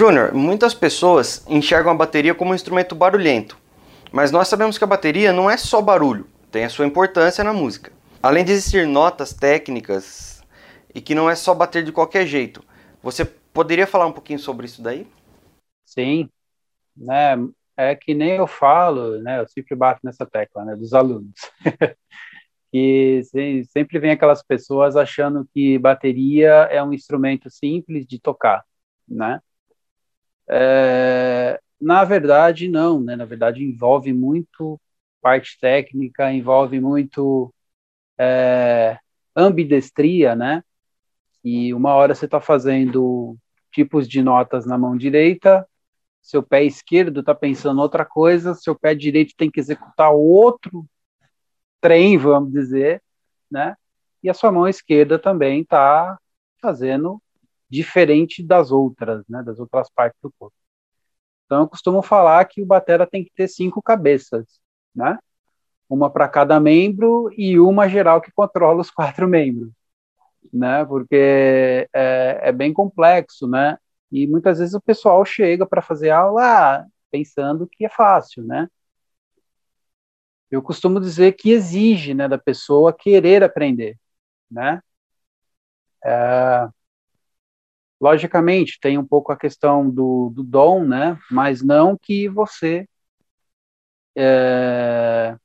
Júnior, 0.00 0.32
muitas 0.32 0.72
pessoas 0.72 1.44
enxergam 1.46 1.92
a 1.92 1.94
bateria 1.94 2.34
como 2.34 2.52
um 2.52 2.54
instrumento 2.54 2.94
barulhento, 2.94 3.58
mas 4.10 4.32
nós 4.32 4.48
sabemos 4.48 4.78
que 4.78 4.84
a 4.84 4.86
bateria 4.86 5.30
não 5.30 5.50
é 5.50 5.58
só 5.58 5.82
barulho, 5.82 6.26
tem 6.50 6.64
a 6.64 6.70
sua 6.70 6.86
importância 6.86 7.44
na 7.44 7.52
música. 7.52 7.92
Além 8.22 8.42
de 8.42 8.50
existir 8.50 8.86
notas 8.86 9.34
técnicas 9.34 10.42
e 10.94 11.02
que 11.02 11.14
não 11.14 11.28
é 11.28 11.34
só 11.34 11.54
bater 11.54 11.84
de 11.84 11.92
qualquer 11.92 12.26
jeito, 12.26 12.64
você 13.02 13.26
poderia 13.26 13.86
falar 13.86 14.06
um 14.06 14.12
pouquinho 14.12 14.38
sobre 14.38 14.64
isso 14.64 14.80
daí? 14.80 15.06
Sim, 15.84 16.30
né? 16.96 17.36
É 17.76 17.94
que 17.94 18.14
nem 18.14 18.36
eu 18.36 18.46
falo, 18.46 19.20
né? 19.20 19.38
Eu 19.40 19.48
sempre 19.48 19.76
bato 19.76 20.00
nessa 20.02 20.24
tecla, 20.24 20.64
né? 20.64 20.76
Dos 20.76 20.94
alunos. 20.94 21.34
que 22.72 23.20
sempre 23.68 23.98
vem 23.98 24.12
aquelas 24.12 24.42
pessoas 24.42 24.96
achando 24.96 25.46
que 25.52 25.78
bateria 25.78 26.68
é 26.70 26.82
um 26.82 26.94
instrumento 26.94 27.50
simples 27.50 28.06
de 28.06 28.18
tocar, 28.18 28.64
né? 29.06 29.42
É, 30.50 31.60
na 31.80 32.04
verdade, 32.04 32.68
não, 32.68 33.00
né? 33.00 33.14
Na 33.14 33.24
verdade, 33.24 33.62
envolve 33.62 34.12
muito 34.12 34.80
parte 35.22 35.58
técnica, 35.60 36.32
envolve 36.32 36.80
muito 36.80 37.54
é, 38.18 38.98
ambidestria, 39.36 40.34
né? 40.34 40.62
E 41.44 41.72
uma 41.72 41.94
hora 41.94 42.14
você 42.14 42.24
está 42.24 42.40
fazendo 42.40 43.36
tipos 43.72 44.08
de 44.08 44.22
notas 44.22 44.66
na 44.66 44.76
mão 44.76 44.96
direita, 44.96 45.66
seu 46.20 46.42
pé 46.42 46.64
esquerdo 46.64 47.20
está 47.20 47.34
pensando 47.34 47.80
outra 47.80 48.04
coisa, 48.04 48.54
seu 48.54 48.78
pé 48.78 48.94
direito 48.94 49.34
tem 49.36 49.50
que 49.50 49.60
executar 49.60 50.10
outro 50.12 50.84
trem, 51.80 52.18
vamos 52.18 52.52
dizer, 52.52 53.02
né? 53.50 53.76
E 54.22 54.28
a 54.28 54.34
sua 54.34 54.52
mão 54.52 54.68
esquerda 54.68 55.18
também 55.18 55.62
está 55.62 56.18
fazendo 56.60 57.22
diferente 57.70 58.42
das 58.42 58.70
outras, 58.70 59.24
né, 59.28 59.42
das 59.42 59.58
outras 59.58 59.90
partes 59.90 60.18
do 60.22 60.32
corpo. 60.38 60.54
Então, 61.46 61.62
eu 61.62 61.68
costumo 61.68 62.02
falar 62.02 62.44
que 62.46 62.62
o 62.62 62.66
batera 62.66 63.06
tem 63.06 63.24
que 63.24 63.32
ter 63.34 63.48
cinco 63.48 63.82
cabeças, 63.82 64.46
né? 64.94 65.18
Uma 65.88 66.10
para 66.10 66.28
cada 66.28 66.60
membro 66.60 67.30
e 67.36 67.58
uma 67.58 67.88
geral 67.88 68.20
que 68.20 68.32
controla 68.32 68.80
os 68.80 68.90
quatro 68.92 69.28
membros, 69.28 69.72
né? 70.52 70.84
Porque 70.84 71.88
é, 71.92 72.40
é 72.42 72.52
bem 72.52 72.72
complexo, 72.72 73.48
né? 73.48 73.78
E 74.12 74.26
muitas 74.26 74.58
vezes 74.58 74.74
o 74.74 74.80
pessoal 74.80 75.24
chega 75.24 75.66
para 75.66 75.82
fazer 75.82 76.10
aula 76.10 76.86
pensando 77.10 77.68
que 77.68 77.84
é 77.84 77.88
fácil, 77.88 78.44
né? 78.44 78.68
Eu 80.50 80.62
costumo 80.62 81.00
dizer 81.00 81.32
que 81.32 81.50
exige, 81.50 82.12
né, 82.14 82.26
da 82.28 82.38
pessoa 82.38 82.92
querer 82.92 83.42
aprender, 83.44 83.96
né? 84.50 84.82
É, 86.04 86.68
Logicamente, 88.00 88.78
tem 88.80 88.96
um 88.96 89.06
pouco 89.06 89.30
a 89.30 89.36
questão 89.36 89.88
do, 89.90 90.30
do 90.30 90.42
dom, 90.42 90.84
né? 90.86 91.18
Mas 91.30 91.62
não 91.62 91.98
que 91.98 92.28
você. 92.28 92.88
É... 94.16 95.36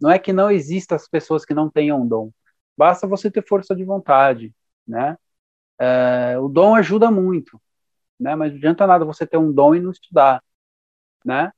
Não 0.00 0.10
é 0.10 0.18
que 0.18 0.32
não 0.32 0.50
existam 0.50 0.94
as 0.96 1.08
pessoas 1.08 1.44
que 1.44 1.54
não 1.54 1.70
tenham 1.70 2.06
dom. 2.06 2.30
Basta 2.76 3.06
você 3.06 3.30
ter 3.30 3.46
força 3.46 3.74
de 3.74 3.84
vontade, 3.84 4.54
né? 4.86 5.16
É... 5.78 6.38
O 6.38 6.48
dom 6.48 6.74
ajuda 6.74 7.10
muito, 7.10 7.60
né? 8.18 8.34
Mas 8.36 8.52
não 8.52 8.58
adianta 8.58 8.86
nada 8.86 9.04
você 9.04 9.26
ter 9.26 9.38
um 9.38 9.52
dom 9.52 9.74
e 9.74 9.80
não 9.80 9.90
estudar, 9.90 10.42
né? 11.24 11.52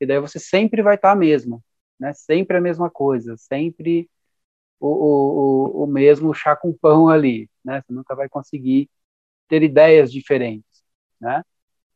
E 0.00 0.06
daí 0.06 0.20
você 0.20 0.38
sempre 0.38 0.82
vai 0.82 0.96
estar 0.96 1.12
a 1.12 1.16
mesma, 1.16 1.60
né? 1.98 2.12
Sempre 2.14 2.58
a 2.58 2.60
mesma 2.60 2.90
coisa, 2.90 3.36
sempre 3.38 4.10
o, 4.80 4.88
o, 4.88 5.84
o 5.84 5.86
mesmo 5.86 6.34
chá 6.34 6.56
com 6.56 6.72
pão 6.72 7.08
ali, 7.08 7.50
né? 7.64 7.82
Você 7.82 7.92
nunca 7.94 8.14
vai 8.14 8.28
conseguir 8.28 8.90
ter 9.48 9.62
ideias 9.62 10.12
diferentes, 10.12 10.82
né? 11.20 11.42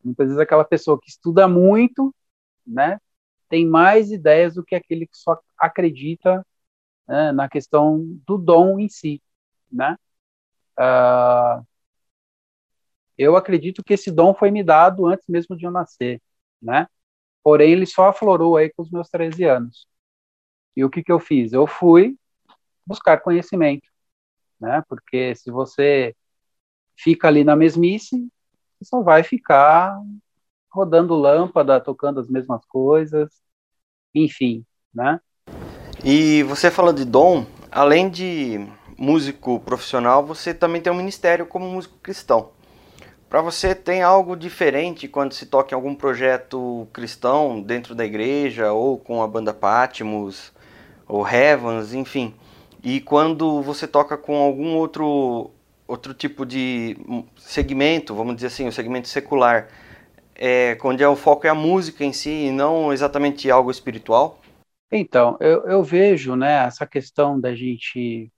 Muitas 0.05 0.29
vezes 0.29 0.41
aquela 0.41 0.65
pessoa 0.65 1.01
que 1.01 1.11
estuda 1.11 1.49
muito, 1.49 2.15
né, 2.67 3.01
tem 3.49 3.67
mais 3.67 4.11
ideias 4.13 4.55
do 4.55 4.65
que 4.65 4.75
aquele 4.75 5.07
que 5.07 5.17
só 5.19 5.39
acredita 5.59 6.47
né, 7.09 7.33
na 7.33 7.49
questão 7.49 8.01
do 8.27 8.39
dom 8.39 8.79
em 8.81 8.89
si, 8.89 9.23
né? 9.73 9.97
Uh, 10.79 11.65
Eu 13.19 13.37
acredito 13.37 13.83
que 13.85 13.95
esse 13.95 14.11
dom 14.11 14.35
foi 14.35 14.51
me 14.51 14.63
dado 14.63 15.07
antes 15.07 15.27
mesmo 15.29 15.57
de 15.57 15.65
eu 15.67 15.71
nascer, 15.71 16.21
né? 16.61 16.87
Porém, 17.43 17.73
ele 17.73 17.87
só 17.87 18.09
aflorou 18.09 18.57
aí 18.57 18.71
com 18.73 18.83
os 18.83 18.91
meus 18.91 19.09
13 19.11 19.45
anos. 19.45 19.87
E 20.77 20.85
o 20.85 20.91
que, 20.91 21.03
que 21.03 21.13
eu 21.13 21.21
fiz? 21.21 21.53
Eu 21.53 21.67
fui 21.67 22.17
buscar 22.87 23.21
conhecimento, 23.23 23.89
né? 24.61 24.83
Porque 24.89 25.35
se 25.37 25.51
você 25.51 26.17
fica 26.97 27.29
ali 27.29 27.45
na 27.45 27.55
mesmice, 27.55 28.29
você 28.79 28.85
só 28.85 29.03
vai 29.03 29.23
ficar 29.23 29.99
rodando 30.71 31.15
lâmpada, 31.15 31.81
tocando 31.81 32.21
as 32.21 32.29
mesmas 32.29 32.65
coisas, 32.67 33.31
enfim, 34.15 34.65
né? 34.95 35.21
E 36.05 36.43
você 36.43 36.71
falou 36.71 36.93
de 36.93 37.05
dom, 37.05 37.47
além 37.71 38.11
de 38.11 38.67
músico 38.99 39.61
profissional, 39.61 40.25
você 40.25 40.53
também 40.53 40.81
tem 40.81 40.93
um 40.93 40.97
ministério 40.97 41.47
como 41.47 41.67
músico 41.67 41.99
cristão. 42.03 42.51
Para 43.29 43.43
você 43.43 43.75
tem 43.75 44.03
algo 44.03 44.37
diferente 44.37 45.09
quando 45.09 45.33
se 45.33 45.47
toca 45.47 45.75
em 45.75 45.77
algum 45.77 45.95
projeto 45.95 46.87
cristão 46.93 47.61
dentro 47.61 47.95
da 47.95 48.05
igreja 48.05 48.73
ou 48.73 48.99
com 48.99 49.23
a 49.23 49.27
banda 49.27 49.53
Patmos 49.53 50.53
ou 51.09 51.27
Heavens, 51.27 51.93
enfim. 51.93 52.35
E 52.83 53.01
quando 53.01 53.61
você 53.63 53.87
toca 53.87 54.17
com 54.17 54.37
algum 54.37 54.77
outro 54.77 55.51
outro 55.87 56.13
tipo 56.13 56.45
de 56.45 56.97
segmento, 57.37 58.15
vamos 58.15 58.35
dizer 58.35 58.49
assim, 58.49 58.67
o 58.67 58.73
segmento 58.73 59.09
secular, 59.09 59.69
é, 60.35 60.77
onde 60.83 61.03
é 61.03 61.09
o 61.09 61.17
foco 61.17 61.47
é 61.47 61.51
a 61.51 61.55
música 61.55 62.05
em 62.05 62.13
si 62.13 62.47
e 62.47 62.51
não 62.51 62.93
exatamente 62.93 63.51
algo 63.51 63.71
espiritual? 63.71 64.41
Então, 64.91 65.37
eu, 65.41 65.65
eu 65.67 65.83
vejo 65.83 66.37
né, 66.37 66.65
essa 66.67 66.87
questão 66.87 67.41
da 67.41 67.55
gente 67.55 68.31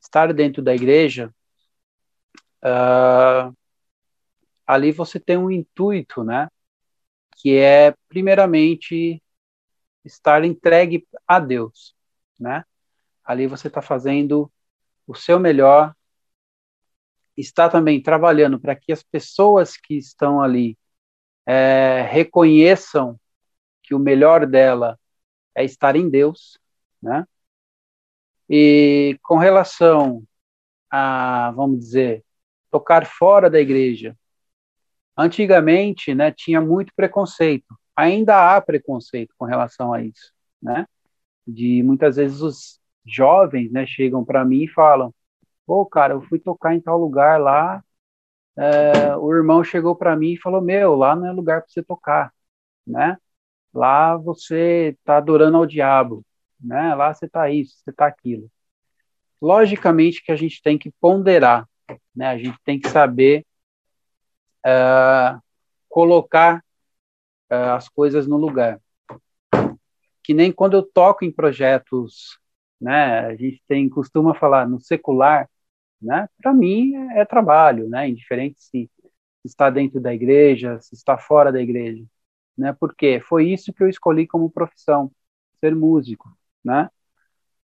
estar 0.00 0.32
dentro 0.32 0.62
da 0.62 0.74
igreja, 0.74 1.34
uh, 2.64 3.54
ali 4.66 4.92
você 4.92 5.18
tem 5.18 5.36
um 5.36 5.50
intuito, 5.50 6.22
né? 6.22 6.48
Que 7.36 7.56
é, 7.56 7.94
primeiramente, 8.08 9.22
estar 10.04 10.44
entregue 10.44 11.06
a 11.26 11.38
Deus, 11.40 11.94
né? 12.38 12.64
Ali 13.24 13.46
você 13.46 13.68
está 13.68 13.82
fazendo 13.82 14.50
o 15.06 15.14
seu 15.14 15.38
melhor, 15.38 15.94
está 17.36 17.68
também 17.68 18.02
trabalhando 18.02 18.58
para 18.58 18.74
que 18.74 18.92
as 18.92 19.02
pessoas 19.02 19.76
que 19.76 19.94
estão 19.96 20.40
ali 20.40 20.76
é, 21.46 22.02
reconheçam 22.10 23.18
que 23.82 23.94
o 23.94 23.98
melhor 23.98 24.46
dela 24.46 24.98
é 25.54 25.64
estar 25.64 25.96
em 25.96 26.08
Deus, 26.08 26.58
né? 27.02 27.26
E 28.48 29.18
com 29.22 29.36
relação 29.36 30.22
a, 30.90 31.52
vamos 31.52 31.80
dizer, 31.80 32.24
tocar 32.70 33.06
fora 33.06 33.50
da 33.50 33.60
igreja, 33.60 34.16
antigamente, 35.16 36.14
né, 36.14 36.30
tinha 36.30 36.60
muito 36.60 36.92
preconceito. 36.94 37.74
Ainda 37.96 38.54
há 38.56 38.60
preconceito 38.60 39.34
com 39.38 39.46
relação 39.46 39.92
a 39.92 40.02
isso, 40.02 40.32
né? 40.62 40.86
De 41.46 41.82
muitas 41.82 42.16
vezes 42.16 42.40
os 42.40 42.80
jovens, 43.04 43.70
né, 43.72 43.86
chegam 43.86 44.24
para 44.24 44.44
mim 44.44 44.64
e 44.64 44.68
falam: 44.68 45.14
"Pô, 45.66 45.86
cara, 45.86 46.14
eu 46.14 46.22
fui 46.22 46.38
tocar 46.38 46.74
em 46.74 46.80
tal 46.80 46.98
lugar 46.98 47.40
lá, 47.40 47.82
é, 48.56 49.16
o 49.16 49.32
irmão 49.34 49.64
chegou 49.64 49.96
para 49.96 50.16
mim 50.16 50.32
e 50.34 50.40
falou: 50.40 50.60
Meu, 50.62 50.94
lá 50.96 51.16
não 51.16 51.26
é 51.26 51.32
lugar 51.32 51.62
para 51.62 51.70
você 51.70 51.82
tocar, 51.82 52.32
né? 52.86 53.18
Lá 53.74 54.16
você 54.16 54.96
está 54.98 55.18
adorando 55.18 55.56
ao 55.58 55.66
diabo 55.66 56.24
né? 56.60 56.94
Lá 56.94 57.12
você 57.12 57.26
está 57.26 57.50
isso, 57.50 57.76
você 57.78 57.90
está 57.90 58.06
aquilo. 58.06 58.50
Logicamente 59.40 60.22
que 60.22 60.32
a 60.32 60.36
gente 60.36 60.62
tem 60.62 60.78
que 60.78 60.90
ponderar, 61.00 61.68
né? 62.14 62.28
A 62.28 62.38
gente 62.38 62.58
tem 62.64 62.80
que 62.80 62.88
saber 62.88 63.44
uh, 64.64 65.40
colocar 65.88 66.64
uh, 67.50 67.74
as 67.76 67.88
coisas 67.88 68.26
no 68.26 68.36
lugar. 68.36 68.80
Que 70.22 70.34
nem 70.34 70.50
quando 70.50 70.76
eu 70.76 70.82
toco 70.82 71.24
em 71.24 71.30
projetos, 71.30 72.38
né? 72.80 73.20
A 73.26 73.36
gente 73.36 73.62
tem 73.68 73.88
costuma 73.88 74.34
falar 74.34 74.68
no 74.68 74.80
secular, 74.80 75.48
né? 76.00 76.28
Para 76.42 76.52
mim 76.54 76.94
é, 77.12 77.20
é 77.20 77.24
trabalho, 77.24 77.88
né? 77.88 78.08
Indiferente 78.08 78.60
se 78.60 78.90
está 79.44 79.70
dentro 79.70 80.00
da 80.00 80.12
igreja, 80.14 80.80
se 80.80 80.94
está 80.94 81.16
fora 81.18 81.52
da 81.52 81.60
igreja, 81.60 82.04
né? 82.56 82.72
Porque 82.78 83.20
foi 83.20 83.48
isso 83.48 83.72
que 83.72 83.82
eu 83.82 83.88
escolhi 83.88 84.26
como 84.26 84.50
profissão, 84.50 85.10
ser 85.60 85.74
músico 85.74 86.28
né? 86.66 86.90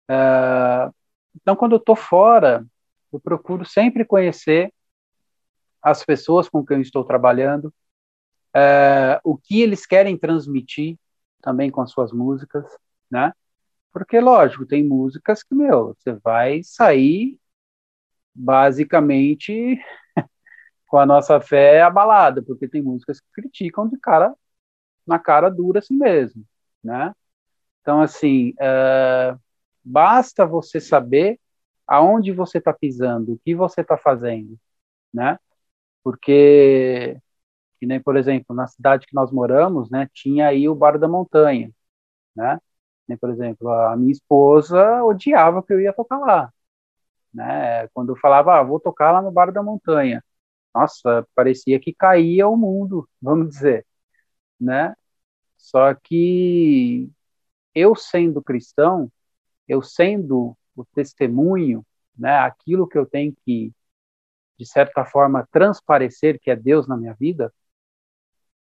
Uh, 0.08 0.94
então, 1.34 1.56
quando 1.56 1.72
eu 1.72 1.78
estou 1.78 1.96
fora, 1.96 2.64
eu 3.12 3.18
procuro 3.18 3.64
sempre 3.64 4.04
conhecer 4.04 4.72
as 5.82 6.04
pessoas 6.04 6.48
com 6.48 6.64
quem 6.64 6.76
eu 6.76 6.82
estou 6.82 7.04
trabalhando, 7.04 7.74
uh, 8.54 9.18
o 9.24 9.36
que 9.36 9.60
eles 9.60 9.84
querem 9.84 10.16
transmitir 10.16 10.96
também 11.42 11.70
com 11.70 11.80
as 11.80 11.90
suas 11.90 12.12
músicas, 12.12 12.64
né? 13.10 13.32
Porque, 13.92 14.20
lógico, 14.20 14.64
tem 14.64 14.86
músicas 14.86 15.42
que, 15.42 15.54
meu, 15.54 15.94
você 15.94 16.12
vai 16.22 16.62
sair 16.62 17.38
basicamente 18.34 19.78
com 20.86 20.98
a 20.98 21.06
nossa 21.06 21.40
fé 21.40 21.82
abalada, 21.82 22.42
porque 22.42 22.68
tem 22.68 22.82
músicas 22.82 23.20
que 23.20 23.26
criticam 23.32 23.88
de 23.88 23.98
cara 23.98 24.34
na 25.06 25.18
cara 25.18 25.50
dura 25.50 25.80
assim 25.80 25.96
mesmo, 25.96 26.44
né? 26.82 27.14
Então, 27.82 28.00
assim, 28.02 28.50
uh, 28.52 29.38
basta 29.84 30.46
você 30.46 30.80
saber 30.80 31.40
aonde 31.86 32.32
você 32.32 32.58
está 32.58 32.72
pisando, 32.72 33.34
o 33.34 33.38
que 33.44 33.54
você 33.54 33.82
está 33.82 33.98
fazendo, 33.98 34.58
né? 35.12 35.38
Porque, 36.04 37.18
que 37.80 37.86
nem, 37.86 38.00
por 38.02 38.16
exemplo, 38.16 38.54
na 38.56 38.66
cidade 38.68 39.06
que 39.06 39.14
nós 39.14 39.32
moramos, 39.32 39.90
né, 39.90 40.08
tinha 40.14 40.48
aí 40.48 40.68
o 40.68 40.74
Bar 40.74 40.98
da 40.98 41.08
Montanha, 41.08 41.70
né? 42.36 42.60
Nem, 43.08 43.18
por 43.18 43.30
exemplo, 43.30 43.68
a 43.70 43.96
minha 43.96 44.12
esposa 44.12 45.04
odiava 45.04 45.62
que 45.62 45.72
eu 45.72 45.80
ia 45.80 45.92
tocar 45.92 46.18
lá, 46.18 46.52
né? 47.32 47.88
Quando 47.88 48.12
eu 48.12 48.16
falava, 48.16 48.58
ah, 48.58 48.62
vou 48.62 48.80
tocar 48.80 49.12
lá 49.12 49.22
no 49.22 49.30
Bar 49.32 49.52
da 49.52 49.62
Montanha, 49.62 50.22
nossa, 50.74 51.26
parecia 51.34 51.80
que 51.80 51.94
caía 51.94 52.48
o 52.48 52.56
mundo, 52.56 53.08
vamos 53.22 53.50
dizer, 53.50 53.86
né? 54.60 54.94
Só 55.58 55.94
que 55.94 57.10
eu 57.74 57.94
sendo 57.96 58.42
cristão, 58.42 59.10
eu 59.68 59.82
sendo 59.82 60.56
o 60.76 60.84
testemunho, 60.84 61.84
né, 62.18 62.38
aquilo 62.38 62.88
que 62.88 62.98
eu 62.98 63.06
tenho 63.06 63.34
que, 63.44 63.72
de 64.58 64.66
certa 64.66 65.04
forma, 65.04 65.48
transparecer 65.52 66.38
que 66.40 66.50
é 66.50 66.56
Deus 66.56 66.86
na 66.88 66.96
minha 66.96 67.14
vida, 67.14 67.48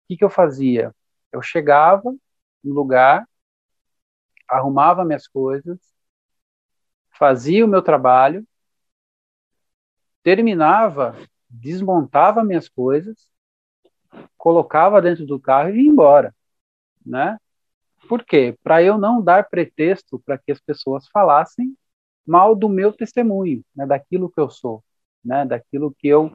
o 0.04 0.08
que, 0.08 0.16
que 0.16 0.24
eu 0.24 0.30
fazia? 0.30 0.94
Eu 1.32 1.40
chegava 1.42 2.14
no 2.64 2.74
lugar, 2.74 3.26
arrumava 4.48 5.04
minhas 5.04 5.26
coisas, 5.26 5.78
fazia 7.18 7.64
o 7.64 7.68
meu 7.68 7.82
trabalho, 7.82 8.46
terminava, 10.22 11.16
desmontava 11.48 12.44
minhas 12.44 12.68
coisas, 12.68 13.28
colocava 14.36 15.00
dentro 15.00 15.26
do 15.26 15.40
carro 15.40 15.70
e 15.70 15.82
ia 15.82 15.90
embora, 15.90 16.34
né? 17.04 17.38
Por 18.08 18.24
quê? 18.24 18.56
Para 18.62 18.82
eu 18.82 18.98
não 18.98 19.22
dar 19.22 19.48
pretexto 19.48 20.18
para 20.18 20.38
que 20.38 20.50
as 20.50 20.60
pessoas 20.60 21.06
falassem 21.08 21.76
mal 22.26 22.54
do 22.54 22.68
meu 22.68 22.92
testemunho, 22.92 23.64
né, 23.74 23.86
daquilo 23.86 24.30
que 24.30 24.40
eu 24.40 24.50
sou, 24.50 24.84
né, 25.24 25.44
daquilo 25.44 25.94
que 25.98 26.08
eu 26.08 26.32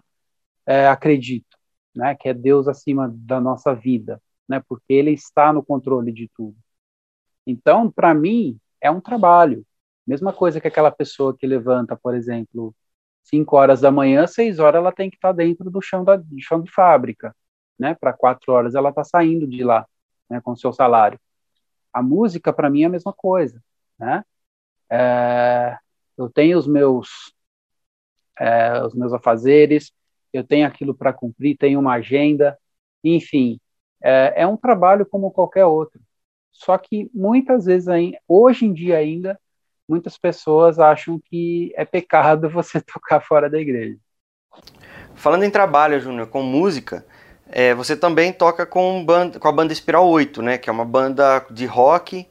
é, 0.65 0.87
acredito, 0.87 1.57
né, 1.95 2.15
que 2.15 2.29
é 2.29 2.33
Deus 2.33 2.67
acima 2.67 3.09
da 3.13 3.39
nossa 3.39 3.73
vida, 3.73 4.21
né, 4.47 4.61
porque 4.67 4.93
Ele 4.93 5.11
está 5.11 5.53
no 5.53 5.63
controle 5.63 6.11
de 6.11 6.29
tudo. 6.35 6.57
Então, 7.45 7.91
para 7.91 8.13
mim, 8.13 8.59
é 8.81 8.89
um 8.89 9.01
trabalho. 9.01 9.65
Mesma 10.05 10.33
coisa 10.33 10.59
que 10.61 10.67
aquela 10.67 10.91
pessoa 10.91 11.35
que 11.35 11.47
levanta, 11.47 11.95
por 11.95 12.15
exemplo, 12.15 12.75
5 13.25 13.55
horas 13.55 13.81
da 13.81 13.91
manhã, 13.91 14.27
6 14.27 14.59
horas 14.59 14.79
ela 14.79 14.91
tem 14.91 15.09
que 15.09 15.17
estar 15.17 15.29
tá 15.29 15.33
dentro 15.33 15.69
do 15.69 15.81
chão, 15.81 16.03
da, 16.03 16.15
do 16.15 16.39
chão 16.41 16.61
de 16.61 16.71
fábrica, 16.71 17.35
né? 17.77 17.95
Para 17.95 18.13
4 18.13 18.51
horas 18.53 18.75
ela 18.75 18.89
está 18.89 19.03
saindo 19.03 19.47
de 19.47 19.63
lá, 19.63 19.85
né, 20.29 20.39
com 20.41 20.55
seu 20.55 20.71
salário. 20.71 21.19
A 21.91 22.01
música, 22.01 22.53
para 22.53 22.69
mim, 22.69 22.83
é 22.83 22.85
a 22.85 22.89
mesma 22.89 23.13
coisa, 23.13 23.61
né? 23.97 24.23
É, 24.89 25.77
eu 26.17 26.29
tenho 26.29 26.57
os 26.57 26.67
meus, 26.67 27.33
é, 28.39 28.83
os 28.83 28.93
meus 28.93 29.11
afazeres, 29.13 29.91
eu 30.31 30.43
tenho 30.43 30.67
aquilo 30.67 30.93
para 30.93 31.13
cumprir, 31.13 31.57
tenho 31.57 31.79
uma 31.79 31.93
agenda, 31.93 32.57
enfim, 33.03 33.59
é, 34.01 34.43
é, 34.43 34.47
um 34.47 34.57
trabalho 34.57 35.05
como 35.05 35.31
qualquer 35.31 35.65
outro. 35.65 35.99
Só 36.51 36.77
que 36.77 37.09
muitas 37.13 37.65
vezes, 37.65 37.87
hoje 38.27 38.65
em 38.65 38.73
dia 38.73 38.97
ainda, 38.97 39.39
muitas 39.87 40.17
pessoas 40.17 40.79
acham 40.79 41.19
que 41.19 41.73
é 41.75 41.85
pecado 41.85 42.49
você 42.49 42.81
tocar 42.81 43.21
fora 43.21 43.49
da 43.49 43.59
igreja. 43.59 43.97
Falando 45.13 45.43
em 45.43 45.49
trabalho, 45.49 45.99
Júnior, 45.99 46.27
com 46.27 46.41
música, 46.41 47.05
é, 47.47 47.73
você 47.73 47.95
também 47.95 48.31
toca 48.31 48.65
com, 48.65 49.03
banda, 49.05 49.39
com 49.39 49.47
a 49.47 49.51
banda 49.51 49.73
Espiral 49.73 50.07
8, 50.07 50.41
né? 50.41 50.57
Que 50.57 50.69
é 50.69 50.73
uma 50.73 50.85
banda 50.85 51.45
de 51.51 51.65
rock. 51.65 52.27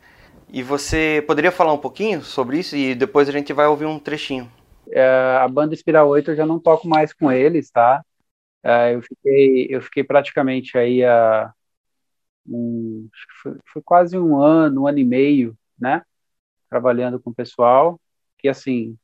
E 0.49 0.63
você 0.63 1.23
poderia 1.27 1.51
falar 1.51 1.73
um 1.73 1.79
pouquinho 1.79 2.23
sobre 2.23 2.59
isso 2.59 2.77
e 2.77 2.95
depois 2.95 3.29
a 3.29 3.33
gente 3.33 3.53
vai 3.53 3.67
ouvir 3.67 3.87
um 3.87 3.99
trechinho. 3.99 4.51
É, 4.91 5.39
a 5.41 5.49
banda 5.49 5.75
Espiral 5.75 6.09
8 6.09 6.31
eu 6.31 6.37
já 6.37 6.47
não 6.47 6.61
toco 6.61 6.87
mais 6.87 7.13
com 7.13 7.31
eles, 7.33 7.71
tá? 7.71 8.05
Uh, 8.65 8.95
eu 8.95 9.03
fiquei 9.03 9.67
eu 9.69 9.83
fiquei 9.83 10.03
praticamente 10.03 10.79
aí 10.79 11.05
a 11.05 11.53
um, 12.49 13.09
foi, 13.43 13.57
foi, 13.67 13.83
quase 13.83 14.19
um 14.19 14.37
ano, 14.41 14.83
um 14.83 14.87
ano 14.87 14.99
e 14.99 15.05
meio, 15.05 15.57
né, 15.79 16.03
trabalhando 16.75 17.21
com 17.21 17.31
o 17.31 17.35
pessoal 17.35 18.01
que 18.37 18.49
assim 18.49 18.99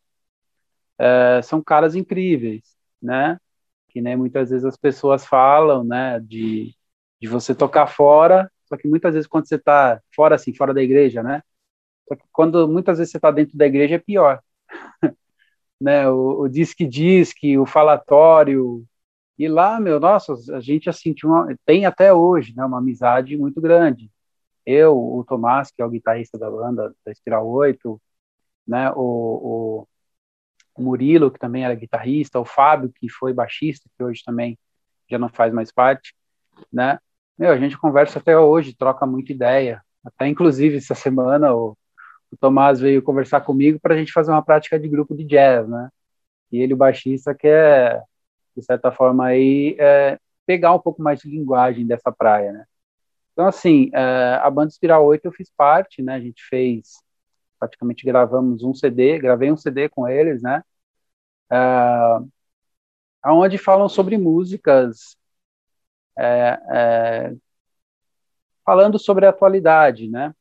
uh, 1.00 1.40
são 1.44 1.62
caras 1.62 1.94
incríveis, 1.94 2.76
né, 3.00 3.38
que 3.88 4.00
nem 4.00 4.16
muitas 4.16 4.50
vezes 4.50 4.64
as 4.64 4.76
pessoas 4.76 5.24
falam, 5.24 5.84
né, 5.84 6.18
de 6.20 6.74
de 7.20 7.28
você 7.28 7.54
tocar 7.54 7.86
fora, 7.86 8.50
só 8.66 8.78
que 8.78 8.88
muitas 8.88 9.12
vezes 9.12 9.28
quando 9.28 9.46
você 9.46 9.56
está 9.56 10.00
fora 10.14 10.34
assim, 10.36 10.54
fora 10.54 10.74
da 10.74 10.82
igreja, 10.82 11.22
né, 11.22 11.42
só 12.08 12.16
que 12.16 12.24
quando 12.32 12.66
muitas 12.68 12.98
vezes 12.98 13.12
você 13.12 13.18
está 13.18 13.30
dentro 13.30 13.56
da 13.56 13.66
igreja 13.66 13.96
é 13.96 13.98
pior. 13.98 14.40
né, 15.80 16.08
o, 16.08 16.42
o 16.42 16.48
disque 16.48 16.86
disque, 16.86 17.58
o 17.58 17.66
falatório, 17.66 18.84
e 19.38 19.48
lá, 19.48 19.80
meu, 19.80 20.00
nossa, 20.00 20.34
a 20.56 20.60
gente 20.60 20.90
assim, 20.90 21.14
uma, 21.24 21.54
tem 21.64 21.86
até 21.86 22.12
hoje, 22.12 22.54
né, 22.56 22.64
uma 22.64 22.78
amizade 22.78 23.36
muito 23.36 23.60
grande. 23.60 24.10
Eu, 24.66 24.96
o 24.96 25.24
Tomás, 25.24 25.70
que 25.70 25.82
é 25.82 25.84
o 25.84 25.90
guitarrista 25.90 26.38
da 26.38 26.50
banda 26.50 26.94
da 27.04 27.12
Espiral 27.12 27.46
8, 27.48 28.00
né, 28.66 28.90
o, 28.94 29.86
o 30.76 30.82
Murilo, 30.82 31.30
que 31.30 31.38
também 31.38 31.64
era 31.64 31.74
guitarrista, 31.74 32.40
o 32.40 32.44
Fábio, 32.44 32.92
que 32.94 33.08
foi 33.08 33.32
baixista, 33.32 33.88
que 33.96 34.02
hoje 34.04 34.22
também 34.24 34.58
já 35.10 35.18
não 35.18 35.28
faz 35.28 35.52
mais 35.52 35.72
parte, 35.72 36.14
né? 36.72 36.98
Meu, 37.38 37.52
a 37.52 37.58
gente 37.58 37.78
conversa 37.78 38.18
até 38.18 38.38
hoje, 38.38 38.76
troca 38.76 39.06
muita 39.06 39.32
ideia. 39.32 39.82
Até 40.04 40.28
inclusive 40.28 40.76
essa 40.76 40.94
semana 40.94 41.54
o, 41.54 41.76
o 42.30 42.36
Tomás 42.36 42.80
veio 42.80 43.02
conversar 43.02 43.40
comigo 43.42 43.78
para 43.80 43.94
a 43.94 43.98
gente 43.98 44.12
fazer 44.12 44.30
uma 44.30 44.44
prática 44.44 44.78
de 44.78 44.88
grupo 44.88 45.14
de 45.16 45.24
jazz, 45.24 45.68
né? 45.68 45.90
E 46.52 46.58
ele, 46.60 46.74
o 46.74 46.76
baixista, 46.76 47.34
quer 47.34 48.02
de 48.56 48.64
certa 48.64 48.92
forma, 48.92 49.26
aí, 49.26 49.76
é, 49.78 50.18
pegar 50.46 50.74
um 50.74 50.78
pouco 50.78 51.02
mais 51.02 51.20
de 51.20 51.30
linguagem 51.30 51.86
dessa 51.86 52.12
praia, 52.12 52.52
né? 52.52 52.64
Então, 53.32 53.46
assim, 53.46 53.90
é, 53.94 54.34
a 54.42 54.50
banda 54.50 54.68
Espiral 54.70 55.04
8 55.04 55.24
eu 55.26 55.32
fiz 55.32 55.50
parte, 55.56 56.02
né? 56.02 56.14
A 56.14 56.20
gente 56.20 56.42
fez, 56.44 57.02
praticamente 57.58 58.04
gravamos 58.04 58.62
um 58.62 58.74
CD, 58.74 59.18
gravei 59.18 59.50
um 59.52 59.56
CD 59.56 59.88
com 59.88 60.08
eles, 60.08 60.42
né? 60.42 60.62
É, 61.50 62.20
onde 63.26 63.58
falam 63.58 63.88
sobre 63.88 64.16
músicas, 64.18 65.16
é, 66.18 66.58
é, 66.70 67.34
falando 68.64 68.98
sobre 68.98 69.26
a 69.26 69.30
atualidade, 69.30 70.08
né? 70.08 70.34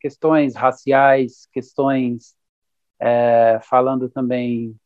Questões 0.00 0.54
raciais, 0.56 1.46
questões 1.52 2.34
é, 3.00 3.60
falando 3.62 4.08
também 4.08 4.76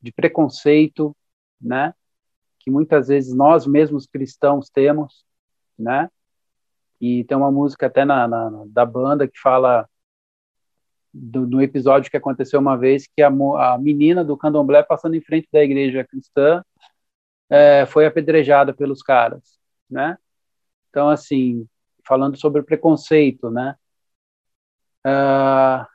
de 0.00 0.12
preconceito, 0.12 1.16
né? 1.60 1.94
que 2.60 2.70
muitas 2.70 3.08
vezes 3.08 3.34
nós 3.34 3.66
mesmos 3.66 4.06
cristãos 4.06 4.70
temos, 4.70 5.24
né? 5.78 6.08
E 7.00 7.24
tem 7.24 7.36
uma 7.36 7.50
música 7.50 7.86
até 7.86 8.04
na, 8.04 8.28
na 8.28 8.50
da 8.66 8.84
banda 8.84 9.26
que 9.26 9.38
fala 9.38 9.88
do, 11.12 11.46
do, 11.46 11.60
episódio 11.62 12.10
que 12.10 12.16
aconteceu 12.16 12.60
uma 12.60 12.76
vez 12.76 13.06
que 13.06 13.22
a, 13.22 13.28
a, 13.28 13.78
menina 13.78 14.24
do 14.24 14.36
candomblé 14.36 14.82
passando 14.82 15.14
em 15.16 15.20
frente 15.20 15.48
da 15.52 15.62
igreja 15.62 16.04
cristã 16.04 16.62
é, 17.48 17.86
foi 17.86 18.06
apedrejada 18.06 18.72
pelos 18.72 19.02
caras, 19.02 19.58
né? 19.88 20.16
Então, 20.90 21.08
assim, 21.08 21.66
falando 22.06 22.36
sobre 22.36 22.62
preconceito, 22.62 23.50
né? 23.50 23.76
Uh, 25.06 25.86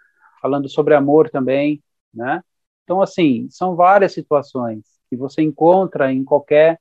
falando 0.42 0.68
sobre 0.70 0.96
amor 0.96 1.30
também, 1.30 1.84
né? 2.14 2.44
Então, 2.84 3.02
assim, 3.02 3.48
são 3.50 3.76
várias 3.76 4.14
situações 4.14 4.84
que 5.10 5.16
você 5.16 5.42
encontra 5.42 6.12
em 6.12 6.24
qualquer 6.24 6.80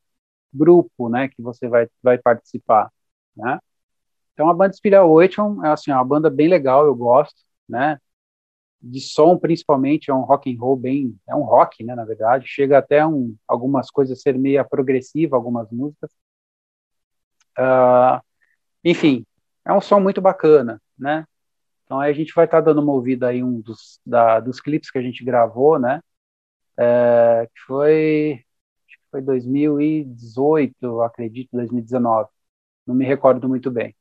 grupo, 0.53 1.09
né, 1.09 1.29
que 1.29 1.43
você 1.43 1.69
vai, 1.69 1.89
vai 2.03 2.19
participar, 2.19 2.91
né? 3.37 3.59
Então 4.35 4.49
a 4.51 4.55
banda 4.55 4.75
Ocean 5.07 5.59
é 5.64 5.68
assim, 5.70 5.90
é 5.90 5.94
uma 5.94 6.05
banda 6.05 6.31
bem 6.31 6.49
legal, 6.49 6.87
eu 6.87 6.94
gosto, 6.94 7.37
né? 7.68 7.99
De 8.81 9.01
som 9.01 9.38
principalmente 9.38 10.11
é 10.11 10.14
um 10.14 10.23
rock 10.23 10.55
and 10.55 10.61
roll 10.61 10.77
bem, 10.77 11.16
é 11.29 11.35
um 11.35 11.42
rock, 11.42 11.85
né, 11.85 11.94
na 11.94 12.05
verdade, 12.05 12.47
chega 12.49 12.79
até 12.79 13.07
um, 13.07 13.35
algumas 13.49 13.90
coisas 13.90 14.20
ser 14.23 14.38
meio 14.38 14.64
progressiva, 14.68 15.37
algumas 15.37 15.70
músicas. 15.70 16.11
Uh, 17.59 18.20
enfim, 18.85 19.25
é 19.64 19.73
um 19.73 19.81
som 19.81 20.01
muito 20.01 20.20
bacana, 20.20 20.81
né? 20.99 21.27
Então 21.85 22.01
aí 22.01 22.11
a 22.11 22.14
gente 22.14 22.35
vai 22.35 22.47
estar 22.47 22.59
tá 22.59 22.66
dando 22.66 22.83
uma 22.83 22.92
ouvida 22.92 23.29
aí 23.29 23.42
um 23.42 23.61
dos, 23.61 24.01
da, 24.05 24.40
dos 24.40 24.61
clipes 24.61 24.90
que 24.90 24.99
a 24.99 25.03
gente 25.03 25.25
gravou, 25.25 25.79
né? 25.79 26.01
é, 26.79 27.49
que 27.55 27.61
foi, 27.66 28.44
acho 28.87 28.99
que 28.99 29.11
foi 29.11 29.23
2018, 29.23 31.03
acredito, 31.03 31.51
2019. 31.53 32.29
Não 32.87 32.94
me 32.94 33.05
recordo 33.05 33.49
muito 33.49 33.70
bem. 33.70 33.94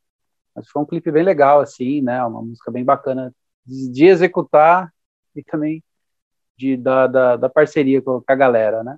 Mas 0.55 0.67
foi 0.69 0.81
um 0.81 0.85
clipe 0.85 1.11
bem 1.11 1.23
legal, 1.23 1.59
assim, 1.61 2.01
né? 2.01 2.23
Uma 2.25 2.41
música 2.41 2.71
bem 2.71 2.83
bacana 2.83 3.33
de, 3.65 3.89
de 3.91 4.05
executar 4.05 4.93
e 5.35 5.43
também 5.43 5.83
de, 6.57 6.77
da, 6.77 7.07
da, 7.07 7.35
da 7.37 7.49
parceria 7.49 8.01
com 8.01 8.23
a 8.27 8.35
galera, 8.35 8.83
né? 8.83 8.97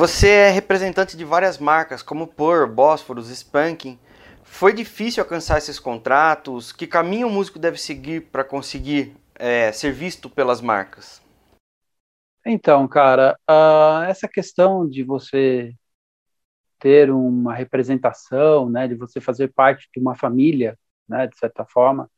você 0.00 0.28
é 0.28 0.50
representante 0.50 1.14
de 1.14 1.26
várias 1.26 1.58
marcas, 1.58 2.02
como 2.02 2.26
Pur, 2.26 2.66
Bósforos, 2.66 3.28
Spanking. 3.28 3.98
Foi 4.42 4.72
difícil 4.72 5.22
alcançar 5.22 5.58
esses 5.58 5.78
contratos? 5.78 6.72
Que 6.72 6.86
caminho 6.86 7.28
o 7.28 7.30
músico 7.30 7.58
deve 7.58 7.76
seguir 7.76 8.22
para 8.22 8.42
conseguir 8.42 9.14
é, 9.34 9.70
ser 9.72 9.92
visto 9.92 10.30
pelas 10.30 10.62
marcas? 10.62 11.20
Então, 12.46 12.88
cara, 12.88 13.38
uh, 13.46 14.04
essa 14.08 14.26
questão 14.26 14.88
de 14.88 15.02
você 15.02 15.74
ter 16.78 17.10
uma 17.10 17.52
representação, 17.52 18.70
né, 18.70 18.88
de 18.88 18.94
você 18.94 19.20
fazer 19.20 19.52
parte 19.52 19.86
de 19.94 20.00
uma 20.00 20.16
família, 20.16 20.78
né, 21.06 21.26
de 21.26 21.36
certa 21.36 21.62
forma, 21.66 22.10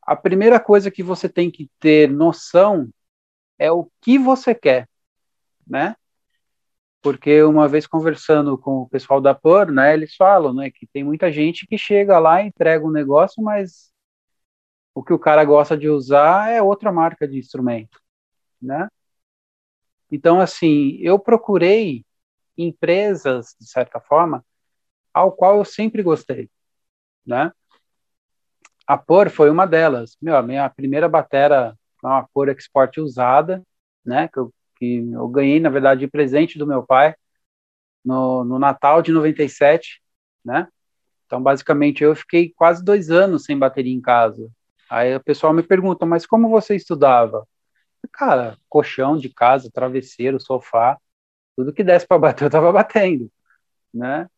a 0.00 0.14
primeira 0.14 0.60
coisa 0.60 0.92
que 0.92 1.02
você 1.02 1.28
tem 1.28 1.50
que 1.50 1.68
ter 1.80 2.08
noção 2.08 2.88
é 3.58 3.72
o 3.72 3.90
que 4.00 4.16
você 4.16 4.54
quer 4.54 4.88
né? 5.66 5.94
Porque 7.02 7.42
uma 7.42 7.66
vez 7.68 7.86
conversando 7.86 8.56
com 8.56 8.82
o 8.82 8.88
pessoal 8.88 9.20
da 9.20 9.34
POR, 9.34 9.72
né, 9.72 9.92
eles 9.92 10.14
falam, 10.14 10.54
né, 10.54 10.70
que 10.70 10.86
tem 10.86 11.02
muita 11.02 11.32
gente 11.32 11.66
que 11.66 11.76
chega 11.76 12.18
lá 12.18 12.42
entrega 12.42 12.86
um 12.86 12.92
negócio, 12.92 13.42
mas 13.42 13.92
o 14.94 15.02
que 15.02 15.12
o 15.12 15.18
cara 15.18 15.44
gosta 15.44 15.76
de 15.76 15.88
usar 15.88 16.50
é 16.50 16.62
outra 16.62 16.92
marca 16.92 17.26
de 17.26 17.38
instrumento, 17.38 18.00
né? 18.60 18.88
Então, 20.10 20.40
assim, 20.40 20.98
eu 21.00 21.18
procurei 21.18 22.04
empresas, 22.56 23.56
de 23.58 23.66
certa 23.66 23.98
forma, 23.98 24.44
ao 25.12 25.32
qual 25.32 25.58
eu 25.58 25.64
sempre 25.64 26.02
gostei, 26.02 26.50
né? 27.26 27.50
A 28.86 28.98
Por 28.98 29.30
foi 29.30 29.48
uma 29.50 29.66
delas. 29.66 30.16
Meu, 30.20 30.36
a 30.36 30.42
minha 30.42 30.68
primeira 30.68 31.08
batera 31.08 31.76
uma 32.02 32.28
Por 32.34 32.48
Export 32.48 32.98
usada, 32.98 33.62
né? 34.04 34.28
Que 34.28 34.38
eu, 34.38 34.52
que 34.82 34.98
eu 35.12 35.28
ganhei, 35.28 35.60
na 35.60 35.70
verdade, 35.70 36.00
de 36.00 36.08
presente 36.08 36.58
do 36.58 36.66
meu 36.66 36.82
pai 36.84 37.14
no, 38.04 38.42
no 38.42 38.58
Natal 38.58 39.00
de 39.00 39.12
97, 39.12 40.02
né? 40.44 40.66
Então, 41.24 41.40
basicamente, 41.40 42.02
eu 42.02 42.16
fiquei 42.16 42.52
quase 42.52 42.84
dois 42.84 43.08
anos 43.08 43.44
sem 43.44 43.56
bateria 43.56 43.94
em 43.94 44.00
casa. 44.00 44.50
Aí 44.90 45.14
o 45.14 45.22
pessoal 45.22 45.52
me 45.52 45.62
pergunta, 45.62 46.04
mas 46.04 46.26
como 46.26 46.48
você 46.48 46.74
estudava? 46.74 47.46
Cara, 48.12 48.58
colchão 48.68 49.16
de 49.16 49.28
casa, 49.28 49.70
travesseiro, 49.72 50.40
sofá, 50.40 50.98
tudo 51.56 51.72
que 51.72 51.84
desse 51.84 52.06
para 52.06 52.18
bater, 52.18 52.44
eu 52.44 52.48
estava 52.48 52.72
batendo, 52.72 53.30
né? 53.94 54.28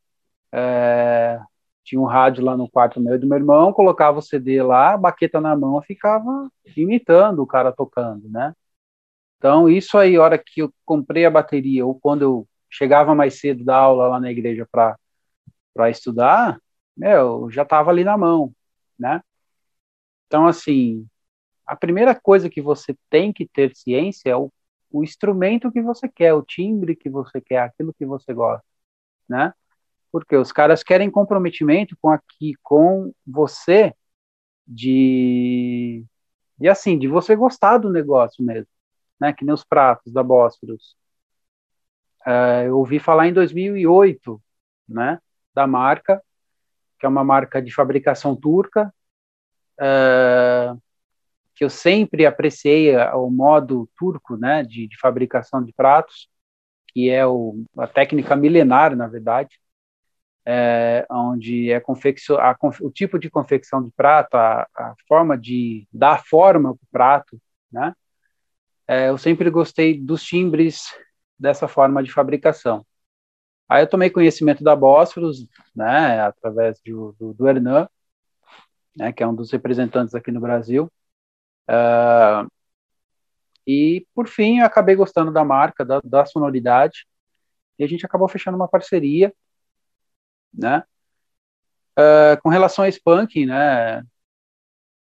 É, 0.52 1.40
tinha 1.82 2.00
um 2.00 2.04
rádio 2.04 2.44
lá 2.44 2.54
no 2.56 2.68
quarto 2.68 3.00
meu 3.00 3.18
do 3.18 3.26
meu 3.26 3.38
irmão, 3.38 3.72
colocava 3.72 4.18
o 4.18 4.22
CD 4.22 4.62
lá, 4.62 4.96
baqueta 4.96 5.40
na 5.40 5.56
mão, 5.56 5.80
ficava 5.80 6.50
imitando 6.76 7.42
o 7.42 7.46
cara 7.46 7.72
tocando, 7.72 8.28
né? 8.28 8.54
Então, 9.44 9.68
isso 9.68 9.98
aí, 9.98 10.16
hora 10.16 10.38
que 10.38 10.62
eu 10.62 10.72
comprei 10.86 11.26
a 11.26 11.30
bateria, 11.30 11.84
ou 11.84 12.00
quando 12.00 12.22
eu 12.22 12.48
chegava 12.70 13.14
mais 13.14 13.38
cedo 13.38 13.62
da 13.62 13.76
aula 13.76 14.08
lá 14.08 14.18
na 14.18 14.30
igreja 14.32 14.66
para 14.72 15.90
estudar, 15.90 16.58
meu, 16.96 17.50
já 17.50 17.60
estava 17.62 17.90
ali 17.90 18.04
na 18.04 18.16
mão, 18.16 18.54
né? 18.98 19.20
Então, 20.26 20.46
assim, 20.46 21.06
a 21.66 21.76
primeira 21.76 22.14
coisa 22.14 22.48
que 22.48 22.62
você 22.62 22.96
tem 23.10 23.34
que 23.34 23.46
ter 23.46 23.76
ciência 23.76 24.30
é 24.30 24.36
o, 24.36 24.50
o 24.90 25.04
instrumento 25.04 25.70
que 25.70 25.82
você 25.82 26.08
quer, 26.08 26.32
o 26.32 26.42
timbre 26.42 26.96
que 26.96 27.10
você 27.10 27.38
quer, 27.38 27.58
aquilo 27.58 27.92
que 27.92 28.06
você 28.06 28.32
gosta, 28.32 28.64
né? 29.28 29.52
Porque 30.10 30.36
os 30.36 30.52
caras 30.52 30.82
querem 30.82 31.10
comprometimento 31.10 31.94
com 32.00 32.08
aqui, 32.08 32.54
com 32.62 33.12
você, 33.26 33.94
de, 34.66 36.02
de 36.58 36.66
assim, 36.66 36.98
de 36.98 37.08
você 37.08 37.36
gostar 37.36 37.76
do 37.76 37.90
negócio 37.90 38.42
mesmo, 38.42 38.68
né? 39.20 39.32
Que 39.32 39.44
nem 39.44 39.54
os 39.54 39.64
pratos 39.64 40.12
da 40.12 40.22
Bósforos. 40.22 40.96
Uh, 42.26 42.66
eu 42.66 42.78
ouvi 42.78 42.98
falar 42.98 43.28
em 43.28 43.32
2008, 43.32 44.40
né? 44.88 45.20
Da 45.54 45.66
marca, 45.66 46.22
que 46.98 47.06
é 47.06 47.08
uma 47.08 47.24
marca 47.24 47.60
de 47.60 47.72
fabricação 47.72 48.34
turca, 48.34 48.92
uh, 49.80 50.80
que 51.54 51.64
eu 51.64 51.70
sempre 51.70 52.26
apreciei 52.26 52.96
o 53.14 53.30
modo 53.30 53.88
turco, 53.96 54.36
né, 54.36 54.62
de, 54.64 54.88
de 54.88 54.98
fabricação 54.98 55.62
de 55.62 55.72
pratos, 55.72 56.28
que 56.88 57.10
é 57.10 57.26
o, 57.26 57.64
a 57.78 57.86
técnica 57.86 58.34
milenar, 58.34 58.96
na 58.96 59.06
verdade, 59.06 59.58
é, 60.46 61.06
onde 61.10 61.70
é 61.70 61.76
a, 61.76 62.56
o 62.82 62.90
tipo 62.90 63.18
de 63.18 63.30
confecção 63.30 63.82
de 63.82 63.90
prato, 63.92 64.36
a, 64.36 64.68
a 64.76 64.94
forma 65.08 65.38
de 65.38 65.88
dar 65.92 66.24
forma 66.24 66.74
para 66.74 66.84
o 66.84 66.88
prato, 66.90 67.40
né? 67.72 67.94
É, 68.86 69.08
eu 69.08 69.18
sempre 69.18 69.50
gostei 69.50 69.98
dos 70.00 70.22
timbres 70.22 70.94
dessa 71.38 71.66
forma 71.68 72.02
de 72.02 72.12
fabricação. 72.12 72.86
Aí 73.68 73.82
eu 73.82 73.88
tomei 73.88 74.10
conhecimento 74.10 74.62
da 74.62 74.76
Bósforos, 74.76 75.46
né, 75.74 76.20
através 76.20 76.80
do, 76.84 77.14
do, 77.18 77.34
do 77.34 77.48
Hernan, 77.48 77.88
né, 78.96 79.12
que 79.12 79.22
é 79.22 79.26
um 79.26 79.34
dos 79.34 79.50
representantes 79.50 80.14
aqui 80.14 80.30
no 80.30 80.40
Brasil. 80.40 80.90
Uh, 81.68 82.48
e, 83.66 84.06
por 84.14 84.28
fim, 84.28 84.60
eu 84.60 84.66
acabei 84.66 84.94
gostando 84.94 85.32
da 85.32 85.44
marca, 85.44 85.84
da, 85.84 86.00
da, 86.04 86.26
sonoridade, 86.26 87.06
e 87.78 87.84
a 87.84 87.88
gente 87.88 88.04
acabou 88.06 88.28
fechando 88.28 88.56
uma 88.56 88.68
parceria, 88.68 89.34
né? 90.52 90.84
Uh, 91.98 92.40
com 92.42 92.48
relação 92.48 92.84
a 92.84 92.88
Spunk, 92.88 93.46
né? 93.46 94.02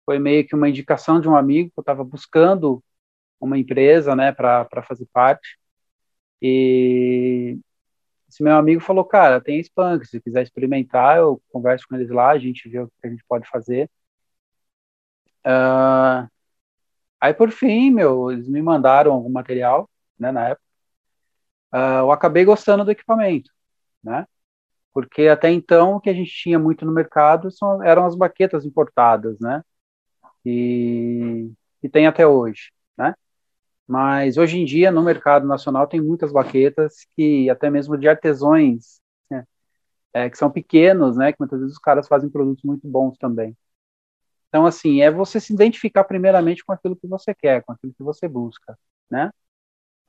Foi 0.05 0.19
meio 0.19 0.47
que 0.47 0.55
uma 0.55 0.69
indicação 0.69 1.19
de 1.21 1.29
um 1.29 1.35
amigo 1.35 1.69
que 1.69 1.79
eu 1.79 1.81
estava 1.81 2.03
buscando 2.03 2.83
uma 3.39 3.57
empresa, 3.57 4.15
né, 4.15 4.31
para 4.31 4.83
fazer 4.87 5.07
parte. 5.13 5.57
E 6.41 7.57
esse 8.29 8.43
meu 8.43 8.55
amigo 8.55 8.81
falou, 8.81 9.05
cara, 9.05 9.41
tem 9.41 9.59
Spunk, 9.61 10.05
se 10.05 10.21
quiser 10.21 10.43
experimentar, 10.43 11.17
eu 11.17 11.41
converso 11.51 11.87
com 11.87 11.95
eles 11.95 12.09
lá, 12.09 12.29
a 12.31 12.39
gente 12.39 12.67
vê 12.69 12.79
o 12.79 12.87
que 12.87 13.07
a 13.07 13.09
gente 13.09 13.23
pode 13.27 13.47
fazer. 13.49 13.89
Uh, 15.45 16.27
aí, 17.21 17.33
por 17.33 17.51
fim, 17.51 17.89
meu, 17.91 18.31
eles 18.31 18.47
me 18.49 18.61
mandaram 18.61 19.13
algum 19.13 19.29
material, 19.29 19.89
né, 20.19 20.31
na 20.31 20.49
época. 20.49 20.63
Uh, 21.73 21.99
eu 21.99 22.11
acabei 22.11 22.45
gostando 22.45 22.83
do 22.85 22.91
equipamento, 22.91 23.51
né? 24.03 24.25
Porque 24.93 25.27
até 25.27 25.51
então 25.51 25.95
o 25.95 26.01
que 26.01 26.09
a 26.09 26.13
gente 26.13 26.31
tinha 26.31 26.59
muito 26.59 26.85
no 26.85 26.91
mercado 26.91 27.51
são, 27.51 27.83
eram 27.83 28.05
as 28.05 28.15
baquetas 28.15 28.65
importadas, 28.65 29.39
né? 29.39 29.63
E, 30.45 31.51
e 31.83 31.89
tem 31.89 32.07
até 32.07 32.25
hoje, 32.27 32.71
né? 32.97 33.13
Mas 33.87 34.37
hoje 34.37 34.59
em 34.59 34.65
dia, 34.65 34.91
no 34.91 35.03
mercado 35.03 35.47
nacional, 35.47 35.87
tem 35.87 36.01
muitas 36.01 36.31
baquetas 36.31 37.07
que, 37.15 37.49
até 37.49 37.69
mesmo 37.69 37.97
de 37.97 38.07
artesões, 38.07 38.99
né, 39.31 39.45
é, 40.13 40.29
que 40.29 40.37
são 40.37 40.51
pequenos, 40.51 41.17
né, 41.17 41.31
que 41.31 41.39
muitas 41.39 41.59
vezes 41.59 41.75
os 41.75 41.81
caras 41.81 42.07
fazem 42.07 42.29
produtos 42.29 42.63
muito 42.63 42.87
bons 42.87 43.17
também. 43.17 43.55
Então, 44.49 44.65
assim, 44.65 45.01
é 45.01 45.11
você 45.11 45.39
se 45.39 45.53
identificar 45.53 46.03
primeiramente 46.05 46.63
com 46.65 46.73
aquilo 46.73 46.95
que 46.95 47.07
você 47.07 47.33
quer, 47.33 47.63
com 47.63 47.73
aquilo 47.73 47.93
que 47.93 48.03
você 48.03 48.27
busca, 48.27 48.77
né? 49.09 49.31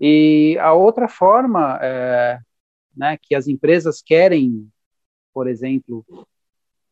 E 0.00 0.56
a 0.60 0.72
outra 0.72 1.08
forma 1.08 1.78
é, 1.82 2.40
né, 2.96 3.18
que 3.20 3.34
as 3.34 3.48
empresas 3.48 4.02
querem, 4.02 4.68
por 5.34 5.48
exemplo, 5.48 6.04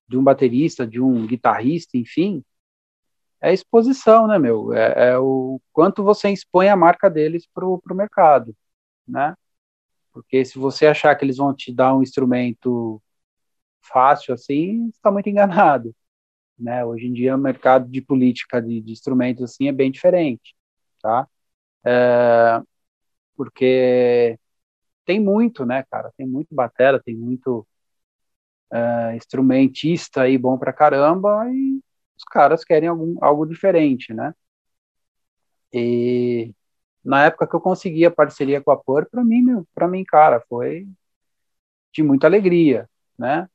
de 0.08 0.16
um 0.18 0.24
baterista, 0.24 0.86
de 0.86 1.00
um 1.00 1.26
guitarrista, 1.26 1.96
enfim, 1.96 2.44
é 3.40 3.52
exposição, 3.52 4.26
né, 4.26 4.38
meu? 4.38 4.72
É, 4.72 5.10
é, 5.10 5.18
o 5.18 5.60
quanto 5.72 6.02
você 6.02 6.30
expõe 6.30 6.68
a 6.68 6.76
marca 6.76 7.08
deles 7.10 7.46
para 7.52 7.66
o 7.66 7.80
mercado, 7.94 8.54
né? 9.06 9.34
Porque 10.12 10.44
se 10.44 10.58
você 10.58 10.86
achar 10.86 11.14
que 11.16 11.24
eles 11.24 11.38
vão 11.38 11.54
te 11.54 11.72
dar 11.74 11.96
um 11.96 12.02
instrumento 12.02 13.02
fácil 13.82 14.34
assim, 14.34 14.88
está 14.88 15.10
muito 15.10 15.28
enganado, 15.30 15.94
né? 16.58 16.84
Hoje 16.84 17.06
em 17.06 17.12
dia 17.12 17.36
o 17.36 17.38
mercado 17.38 17.88
de 17.90 18.00
política 18.02 18.60
de, 18.62 18.80
de 18.80 18.92
instrumentos 18.92 19.44
assim 19.44 19.68
é 19.68 19.72
bem 19.72 19.90
diferente, 19.90 20.54
tá? 21.02 21.28
É, 21.84 22.62
porque 23.36 24.38
tem 25.06 25.20
muito, 25.20 25.66
né, 25.66 25.84
cara? 25.90 26.12
Tem 26.16 26.26
muito 26.26 26.54
batera, 26.54 27.02
tem 27.02 27.16
muito 27.16 27.66
é, 28.72 29.16
instrumentista 29.16 30.22
aí 30.22 30.36
bom 30.38 30.58
pra 30.58 30.72
caramba 30.72 31.48
e 31.50 31.80
os 32.16 32.24
caras 32.24 32.64
querem 32.64 32.88
algum, 32.88 33.16
algo 33.22 33.46
diferente, 33.46 34.12
né? 34.14 34.34
E 35.72 36.54
na 37.04 37.26
época 37.26 37.46
que 37.46 37.54
eu 37.56 37.60
consegui 37.60 38.04
a 38.06 38.10
parceria 38.10 38.60
com 38.62 38.70
a 38.72 38.76
Por, 38.76 39.06
para 39.06 39.24
mim, 39.24 39.64
para 39.74 39.88
mim, 39.88 40.04
cara, 40.04 40.42
foi 40.48 40.86
de 41.92 42.02
muita 42.02 42.26
alegria, 42.26 42.88
né? 43.18 43.48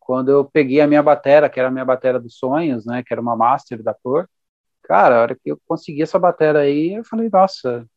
Quando 0.00 0.30
eu 0.30 0.44
peguei 0.44 0.80
a 0.80 0.86
minha 0.86 1.02
batera, 1.02 1.50
que 1.50 1.60
era 1.60 1.68
a 1.68 1.72
minha 1.72 1.84
batera 1.84 2.20
dos 2.20 2.36
sonhos, 2.38 2.86
né, 2.86 3.02
que 3.04 3.14
era 3.14 3.20
uma 3.22 3.36
master 3.36 3.82
da 3.82 3.94
Por, 3.94 4.28
cara, 4.82 5.18
a 5.18 5.22
hora 5.22 5.36
que 5.36 5.50
eu 5.52 5.60
consegui 5.66 6.02
essa 6.02 6.18
batera 6.18 6.60
aí, 6.60 6.94
eu 6.94 7.04
falei, 7.04 7.28
nossa, 7.32 7.88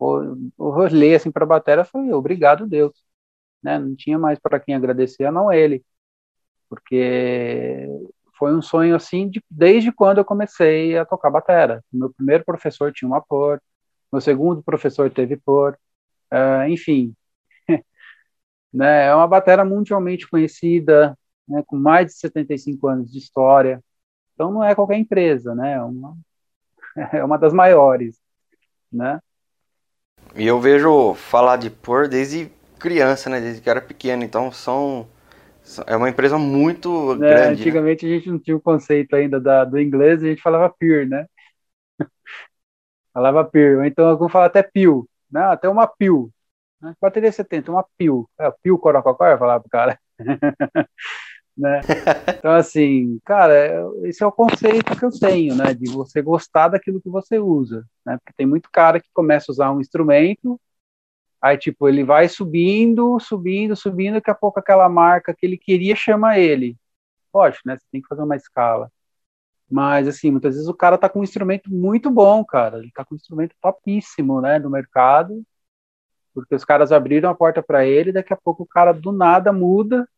eu 0.00 0.50
olhei 0.58 1.14
assim 1.14 1.30
para 1.30 1.44
a 1.44 1.46
batera 1.46 1.84
falei, 1.84 2.12
obrigado 2.12 2.66
Deus, 2.66 2.92
né? 3.62 3.78
Não 3.78 3.96
tinha 3.96 4.18
mais 4.18 4.38
para 4.38 4.60
quem 4.60 4.74
agradecer, 4.74 5.30
não 5.32 5.52
ele, 5.52 5.84
porque 6.68 7.88
foi 8.38 8.54
um 8.54 8.62
sonho 8.62 8.96
assim 8.96 9.28
de, 9.28 9.42
desde 9.50 9.92
quando 9.92 10.18
eu 10.18 10.24
comecei 10.24 10.96
a 10.98 11.04
tocar 11.04 11.30
batera. 11.30 11.84
Meu 11.92 12.12
primeiro 12.12 12.44
professor 12.44 12.92
tinha 12.92 13.08
uma 13.08 13.20
por, 13.20 13.60
meu 14.12 14.20
segundo 14.20 14.62
professor 14.62 15.10
teve 15.10 15.36
por, 15.36 15.78
uh, 16.32 16.68
enfim, 16.68 17.14
né, 18.72 19.06
é 19.06 19.14
uma 19.14 19.26
batera 19.26 19.64
mundialmente 19.64 20.28
conhecida, 20.28 21.16
né, 21.48 21.62
com 21.66 21.76
mais 21.76 22.06
de 22.08 22.14
75 22.14 22.88
anos 22.88 23.12
de 23.12 23.18
história. 23.18 23.82
Então 24.34 24.50
não 24.50 24.64
é 24.64 24.74
qualquer 24.74 24.98
empresa, 24.98 25.54
né? 25.54 25.74
É 25.74 25.82
uma, 25.82 26.16
é 27.12 27.24
uma 27.24 27.38
das 27.38 27.52
maiores, 27.52 28.20
né? 28.92 29.20
E 30.34 30.46
eu 30.46 30.60
vejo 30.60 31.14
falar 31.14 31.56
de 31.56 31.70
por 31.70 32.08
desde 32.08 32.50
criança, 32.78 33.30
né? 33.30 33.40
Desde 33.40 33.60
que 33.60 33.70
era 33.70 33.80
pequeno. 33.80 34.24
Então 34.24 34.50
são 34.50 35.06
é 35.86 35.96
uma 35.96 36.08
empresa 36.08 36.38
muito 36.38 37.14
é, 37.14 37.16
grande. 37.16 37.40
Né? 37.40 37.48
Antigamente 37.48 38.06
né? 38.06 38.12
a 38.12 38.14
gente 38.16 38.30
não 38.30 38.38
tinha 38.38 38.56
o 38.56 38.60
conceito 38.60 39.14
ainda 39.16 39.40
da, 39.40 39.64
do 39.64 39.80
inglês, 39.80 40.22
a 40.22 40.26
gente 40.26 40.42
falava 40.42 40.72
peer, 40.78 41.08
né? 41.08 41.26
falava 43.12 43.44
peer, 43.44 43.78
ou 43.78 43.84
então 43.84 44.06
alguns 44.06 44.30
falam 44.30 44.46
até 44.46 44.62
pio, 44.62 45.08
né? 45.30 45.40
Até 45.44 45.68
uma 45.68 45.86
pio. 45.86 46.30
Né? 46.80 46.94
Bateria 47.00 47.32
70, 47.32 47.70
uma 47.70 47.84
pio. 47.96 48.28
É, 48.38 48.50
pio 48.62 48.78
corococó, 48.78 49.26
eu 49.26 49.38
falava 49.38 49.60
pro 49.60 49.70
cara. 49.70 49.98
né? 51.56 51.80
Então, 52.38 52.52
assim, 52.52 53.18
cara, 53.24 53.54
esse 54.04 54.22
é 54.22 54.26
o 54.26 54.32
conceito 54.32 54.96
que 54.96 55.04
eu 55.04 55.10
tenho, 55.10 55.54
né? 55.54 55.72
De 55.74 55.90
você 55.90 56.20
gostar 56.20 56.68
daquilo 56.68 57.00
que 57.00 57.08
você 57.08 57.38
usa, 57.38 57.84
né? 58.04 58.18
Porque 58.18 58.34
tem 58.36 58.46
muito 58.46 58.68
cara 58.70 59.00
que 59.00 59.08
começa 59.14 59.50
a 59.50 59.52
usar 59.52 59.72
um 59.72 59.80
instrumento, 59.80 60.60
aí, 61.44 61.58
tipo, 61.58 61.88
ele 61.88 62.02
vai 62.04 62.28
subindo, 62.28 63.20
subindo, 63.20 63.76
subindo, 63.76 64.14
daqui 64.14 64.30
a 64.30 64.34
pouco 64.34 64.58
aquela 64.60 64.88
marca 64.88 65.34
que 65.34 65.44
ele 65.44 65.58
queria 65.58 65.94
chama 65.94 66.38
ele. 66.38 66.78
Lógico, 67.34 67.68
né? 67.68 67.76
Você 67.78 67.86
tem 67.92 68.00
que 68.00 68.08
fazer 68.08 68.22
uma 68.22 68.36
escala. 68.36 68.90
Mas, 69.70 70.08
assim, 70.08 70.30
muitas 70.30 70.54
vezes 70.54 70.68
o 70.68 70.74
cara 70.74 70.98
tá 70.98 71.08
com 71.08 71.20
um 71.20 71.24
instrumento 71.24 71.70
muito 71.72 72.10
bom, 72.10 72.44
cara. 72.44 72.78
Ele 72.78 72.90
tá 72.94 73.04
com 73.04 73.14
um 73.14 73.16
instrumento 73.16 73.54
topíssimo, 73.60 74.40
né, 74.40 74.58
no 74.58 74.70
mercado, 74.70 75.44
porque 76.34 76.54
os 76.54 76.64
caras 76.64 76.92
abriram 76.92 77.30
a 77.30 77.34
porta 77.34 77.62
para 77.62 77.86
ele, 77.86 78.12
daqui 78.12 78.32
a 78.32 78.36
pouco 78.36 78.64
o 78.64 78.66
cara 78.66 78.92
do 78.92 79.12
nada 79.12 79.52
muda, 79.52 80.08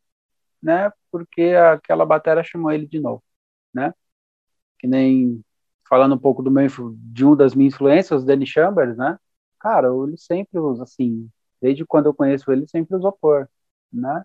né, 0.63 0.93
porque 1.13 1.55
aquela 1.55 2.07
bateria 2.07 2.45
chamou 2.45 2.73
ele 2.73 2.87
de 2.87 3.01
novo, 3.01 3.23
né? 3.75 3.95
Que 4.79 4.87
nem 4.89 5.43
falando 5.89 6.15
um 6.17 6.19
pouco 6.19 6.43
do 6.43 6.51
meu, 6.51 6.69
de 6.99 7.25
um 7.25 7.37
das 7.37 7.55
minhas 7.55 7.75
influências, 7.75 8.23
o 8.23 8.27
Danny 8.27 8.47
Chambers, 8.47 8.97
né? 8.97 9.19
Cara, 9.61 9.89
ele 9.89 10.17
sempre 10.17 10.59
usa 10.59 10.83
assim, 10.85 11.29
desde 11.61 11.85
quando 11.85 12.07
eu 12.07 12.15
conheço 12.15 12.51
ele, 12.53 12.69
sempre 12.69 12.97
usou 12.97 13.13
por, 13.13 13.49
né? 13.93 14.23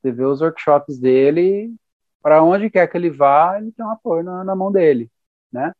Você 0.00 0.12
vê 0.12 0.24
os 0.24 0.40
workshops 0.40 0.98
dele, 0.98 1.74
para 2.22 2.42
onde 2.42 2.70
quer 2.70 2.88
que 2.88 2.96
ele 2.96 3.10
vá, 3.10 3.58
ele 3.58 3.72
tem 3.72 3.84
um 3.84 3.90
apoio 3.90 4.22
na, 4.24 4.44
na 4.44 4.56
mão 4.56 4.72
dele, 4.72 5.10
né? 5.52 5.72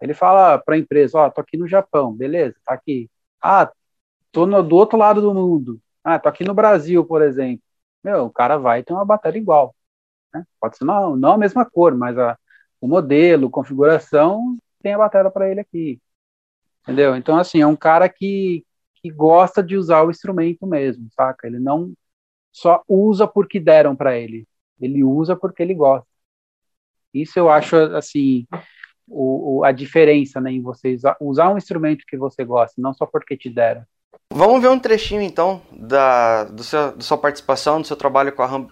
Ele 0.00 0.14
fala 0.14 0.58
para 0.58 0.74
a 0.76 0.78
empresa, 0.78 1.18
ó, 1.18 1.26
oh, 1.26 1.30
tô 1.30 1.40
aqui 1.40 1.56
no 1.56 1.68
Japão, 1.68 2.14
beleza, 2.14 2.56
tá 2.64 2.74
aqui. 2.74 3.10
Ah, 3.42 3.70
tô 4.32 4.46
no, 4.46 4.62
do 4.62 4.76
outro 4.76 4.98
lado 4.98 5.20
do 5.22 5.34
mundo. 5.34 5.80
Ah, 6.04 6.18
tô 6.18 6.28
aqui 6.28 6.44
no 6.44 6.54
Brasil, 6.54 7.04
por 7.06 7.22
exemplo. 7.22 7.62
Meu, 8.04 8.26
o 8.26 8.30
cara 8.32 8.58
vai 8.58 8.82
ter 8.82 8.92
uma 8.92 9.04
bateria 9.04 9.40
igual. 9.40 9.74
Né? 10.34 10.44
Pode 10.60 10.76
ser 10.78 10.84
não, 10.84 11.16
não 11.16 11.32
a 11.34 11.38
mesma 11.38 11.64
cor, 11.64 11.94
mas 11.96 12.18
a, 12.18 12.38
o 12.80 12.88
modelo, 12.88 13.50
configuração, 13.50 14.56
tem 14.82 14.94
a 14.94 14.98
bateria 14.98 15.30
para 15.30 15.50
ele 15.50 15.60
aqui. 15.60 16.00
Entendeu? 16.88 17.14
Então, 17.14 17.36
assim, 17.36 17.60
é 17.60 17.66
um 17.66 17.76
cara 17.76 18.08
que, 18.08 18.64
que 18.94 19.10
gosta 19.10 19.62
de 19.62 19.76
usar 19.76 20.02
o 20.04 20.10
instrumento 20.10 20.66
mesmo, 20.66 21.06
saca? 21.14 21.46
Ele 21.46 21.58
não 21.58 21.92
só 22.50 22.82
usa 22.88 23.28
porque 23.28 23.60
deram 23.60 23.94
para 23.94 24.16
ele. 24.16 24.48
Ele 24.80 25.04
usa 25.04 25.36
porque 25.36 25.62
ele 25.62 25.74
gosta. 25.74 26.08
Isso 27.12 27.38
eu 27.38 27.50
acho, 27.50 27.76
assim, 27.76 28.46
o, 29.06 29.58
o, 29.58 29.64
a 29.64 29.70
diferença 29.70 30.40
né, 30.40 30.50
em 30.50 30.62
você 30.62 30.96
usar, 31.20 31.50
um 31.50 31.58
instrumento 31.58 32.06
que 32.08 32.16
você 32.16 32.42
gosta, 32.42 32.80
não 32.80 32.94
só 32.94 33.04
porque 33.04 33.36
te 33.36 33.50
deram. 33.50 33.84
Vamos 34.32 34.62
ver 34.62 34.68
um 34.68 34.78
trechinho, 34.78 35.20
então, 35.20 35.60
da, 35.70 36.44
do 36.44 36.64
seu, 36.64 36.96
da 36.96 37.02
sua 37.02 37.18
participação, 37.18 37.82
do 37.82 37.86
seu 37.86 37.96
trabalho 37.96 38.32
com 38.32 38.42
a. 38.42 38.66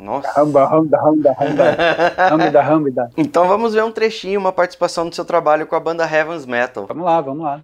Nossa. 0.00 0.30
Ramba, 0.32 0.66
ramba, 0.66 0.98
ramba, 0.98 1.36
ramba. 1.38 1.64
ramba, 2.28 3.10
Então 3.16 3.46
vamos 3.46 3.74
ver 3.74 3.84
um 3.84 3.92
trechinho, 3.92 4.40
uma 4.40 4.52
participação 4.52 5.08
do 5.08 5.14
seu 5.14 5.24
trabalho 5.24 5.66
com 5.66 5.76
a 5.76 5.80
banda 5.80 6.04
Heaven's 6.04 6.46
Metal. 6.46 6.86
Vamos 6.86 7.04
lá, 7.04 7.20
vamos 7.20 7.44
lá. 7.44 7.60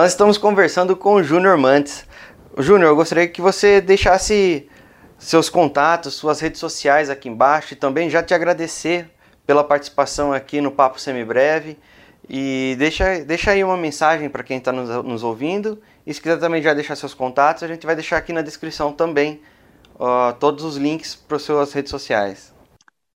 Nós 0.00 0.12
estamos 0.12 0.38
conversando 0.38 0.96
com 0.96 1.16
o 1.16 1.22
Júnior 1.22 1.58
Mantes. 1.58 2.08
Júnior, 2.56 2.88
eu 2.88 2.96
gostaria 2.96 3.28
que 3.28 3.42
você 3.42 3.82
deixasse 3.82 4.66
seus 5.18 5.50
contatos, 5.50 6.14
suas 6.14 6.40
redes 6.40 6.58
sociais 6.58 7.10
aqui 7.10 7.28
embaixo 7.28 7.74
e 7.74 7.76
também 7.76 8.08
já 8.08 8.22
te 8.22 8.32
agradecer 8.32 9.10
pela 9.46 9.62
participação 9.62 10.32
aqui 10.32 10.58
no 10.58 10.72
Papo 10.72 10.98
Semibreve. 10.98 11.76
E 12.26 12.76
deixa, 12.78 13.22
deixa 13.26 13.50
aí 13.50 13.62
uma 13.62 13.76
mensagem 13.76 14.30
para 14.30 14.42
quem 14.42 14.56
está 14.56 14.72
nos, 14.72 14.88
nos, 15.04 15.22
ouvindo. 15.22 15.78
E 16.06 16.14
se 16.14 16.22
quiser 16.22 16.38
também 16.38 16.62
já 16.62 16.72
deixar 16.72 16.96
seus 16.96 17.12
contatos, 17.12 17.62
a 17.62 17.68
gente 17.68 17.84
vai 17.84 17.94
deixar 17.94 18.16
aqui 18.16 18.32
na 18.32 18.40
descrição 18.40 18.94
também 18.94 19.42
uh, 19.96 20.32
todos 20.40 20.64
os 20.64 20.78
links 20.78 21.14
para 21.14 21.36
as 21.36 21.42
suas 21.42 21.74
redes 21.74 21.90
sociais. 21.90 22.54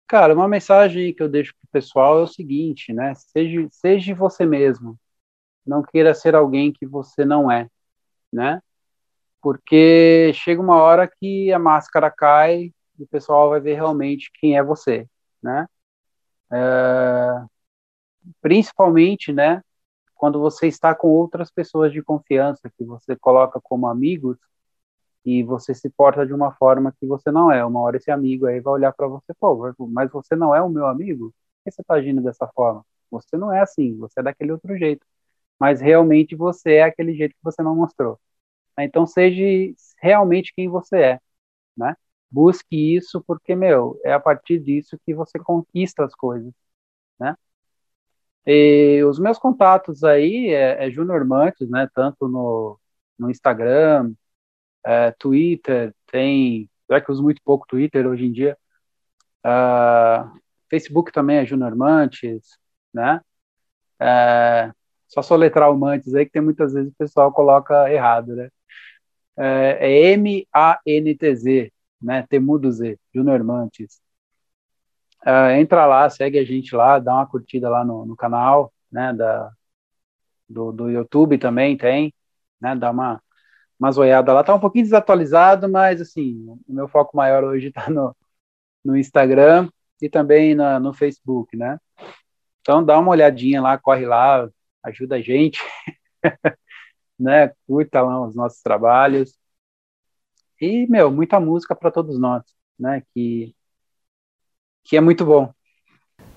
Cara, 0.09 0.35
uma 0.35 0.49
mensagem 0.49 1.15
que 1.15 1.23
eu 1.23 1.29
deixo 1.29 1.53
para 1.53 1.69
o 1.69 1.81
pessoal 1.81 2.19
é 2.19 2.23
o 2.25 2.27
seguinte, 2.27 2.93
né? 2.93 3.13
Seja, 3.15 3.69
seja 3.71 4.15
você 4.17 4.45
mesmo 4.45 4.99
não 5.67 5.83
queira 5.83 6.15
ser 6.15 6.35
alguém 6.35 6.73
que 6.73 6.87
você 6.87 7.25
não 7.25 7.51
é, 7.51 7.69
né? 8.33 8.61
Porque 9.41 10.33
chega 10.35 10.61
uma 10.61 10.77
hora 10.77 11.09
que 11.09 11.53
a 11.53 11.59
máscara 11.59 12.11
cai 12.11 12.73
e 12.99 13.03
o 13.03 13.07
pessoal 13.07 13.51
vai 13.51 13.61
ver 13.61 13.75
realmente 13.75 14.31
quem 14.35 14.57
é 14.57 14.63
você, 14.63 15.09
né? 15.43 15.67
É, 16.53 17.45
principalmente, 18.41 19.33
né? 19.33 19.63
Quando 20.15 20.41
você 20.41 20.69
está 20.69 20.95
com 20.95 21.09
outras 21.09 21.51
pessoas 21.51 21.93
de 21.93 22.03
confiança 22.03 22.71
que 22.77 22.85
você 22.85 23.17
coloca 23.17 23.61
como 23.61 23.89
amigos 23.89 24.39
e 25.25 25.43
você 25.43 25.75
se 25.75 25.91
porta 25.91 26.27
de 26.27 26.33
uma 26.35 26.53
forma 26.53 26.93
que 26.99 27.07
você 27.07 27.31
não 27.31 27.51
é. 27.51 27.65
Uma 27.65 27.81
hora 27.81 27.97
esse 27.97 28.11
amigo 28.11 28.47
aí 28.47 28.61
vai 28.61 28.75
olhar 28.75 28.93
para 28.93 29.09
você, 29.09 29.33
pô, 29.39 29.75
mas 29.89 30.11
você 30.11 30.37
não 30.37 30.55
é 30.55 30.63
o 30.63 30.69
meu 30.69 30.87
amigo? 30.87 31.31
Por 31.31 31.65
que 31.65 31.71
você 31.73 31.83
está 31.83 31.95
agindo 31.95 32.23
dessa 32.23 32.47
forma? 32.49 32.85
Você 33.11 33.37
não 33.37 33.53
é 33.53 33.61
assim, 33.61 33.97
você 33.99 34.21
é 34.21 34.23
daquele 34.23 34.53
outro 34.53 34.77
jeito 34.77 35.05
mas 35.59 35.81
realmente 35.81 36.37
você 36.37 36.75
é 36.75 36.85
aquele 36.85 37.15
jeito 37.15 37.33
que 37.35 37.45
você 37.45 37.63
não 37.63 37.77
mostrou. 37.77 38.19
Então 38.79 39.07
seja 39.07 39.43
realmente 40.01 40.53
quem 40.55 40.69
você 40.69 40.97
é, 40.99 41.21
né? 41.77 41.97
Busque 42.31 42.97
isso 42.97 43.23
porque, 43.27 43.55
meu, 43.55 44.01
é 44.05 44.13
a 44.13 44.21
partir 44.21 44.59
disso 44.61 44.99
que 45.07 45.15
você 45.15 45.39
conquista 45.39 46.05
as 46.05 46.15
coisas, 46.15 46.53
né? 47.19 47.37
E 48.47 49.03
os 49.05 49.19
meus 49.19 49.39
contatos 49.39 50.03
aí 50.05 50.49
é, 50.49 50.87
é 50.87 50.91
Junior 50.91 51.25
Mantes, 51.27 51.69
né? 51.71 51.89
Tanto 51.95 52.29
no, 52.29 52.79
no 53.19 53.31
Instagram, 53.31 54.13
é, 54.85 55.13
Twitter, 55.13 55.95
tem, 56.07 56.71
já 56.91 57.01
que 57.01 57.11
eu 57.11 57.15
uso 57.15 57.23
muito 57.23 57.43
pouco 57.45 57.67
Twitter 57.67 58.07
hoje 58.07 58.27
em 58.27 58.33
dia, 58.33 58.59
uh, 59.47 60.41
Facebook 60.71 61.13
também 61.13 61.39
é 61.39 61.47
Junior 61.47 61.77
Mantes, 61.77 62.59
né? 62.93 63.21
É, 64.01 64.73
só 65.13 65.21
soletrar 65.21 65.71
o 65.71 65.79
Mantes 65.79 66.15
aí, 66.15 66.25
que 66.25 66.33
tem 66.33 66.41
muitas 66.41 66.73
vezes 66.73 66.91
o 66.91 66.97
pessoal 66.97 67.31
coloca 67.33 67.93
errado, 67.93 68.35
né? 68.35 68.49
É, 69.37 69.79
é 69.81 70.13
M-A-N-T-Z, 70.13 71.71
né? 72.01 72.27
Temudo 72.31 72.73
Z, 72.73 72.99
Junior 73.15 73.45
Mantes. 73.45 74.01
É, 75.25 75.61
entra 75.61 75.85
lá, 75.87 76.09
segue 76.09 76.39
a 76.39 76.45
gente 76.45 76.75
lá, 76.75 76.99
dá 76.99 77.15
uma 77.15 77.27
curtida 77.27 77.69
lá 77.69 77.85
no, 77.85 78.07
no 78.07 78.17
canal, 78.17 78.73
né? 78.91 79.13
Da, 79.13 79.51
do, 80.49 80.73
do 80.73 80.91
YouTube 80.91 81.37
também 81.39 81.77
tem, 81.77 82.15
né? 82.59 82.75
Dá 82.75 82.91
uma, 82.91 83.23
uma 83.79 83.93
zoiada 83.93 84.33
lá. 84.33 84.43
Tá 84.43 84.55
um 84.55 84.61
pouquinho 84.61 84.87
desatualizado, 84.87 85.69
mas 85.69 86.01
assim, 86.01 86.47
o 86.67 86.73
meu 86.73 86.89
foco 86.89 87.17
maior 87.17 87.45
hoje 87.45 87.69
está 87.69 87.89
no, 87.91 88.17
no 88.85 88.97
Instagram 88.97 89.69
e 90.01 90.09
também 90.09 90.55
na, 90.55 90.81
no 90.81 90.95
Facebook, 90.95 91.55
né? 91.55 91.79
Então 92.63 92.85
dá 92.85 92.99
uma 92.99 93.11
olhadinha 93.11 93.61
lá, 93.61 93.77
corre 93.79 94.07
lá, 94.07 94.49
ajuda 94.83 95.17
a 95.17 95.21
gente, 95.21 95.61
né? 97.19 97.53
Curta 97.67 98.03
lá 98.03 98.27
os 98.27 98.35
nossos 98.35 98.63
trabalhos. 98.63 99.39
E, 100.61 100.87
meu, 100.89 101.11
muita 101.11 101.41
música 101.41 101.75
para 101.75 101.91
todos 101.91 102.19
nós, 102.19 102.43
né? 102.79 103.03
Que, 103.13 103.55
que 104.85 104.97
é 104.97 105.01
muito 105.01 105.25
bom. 105.25 105.53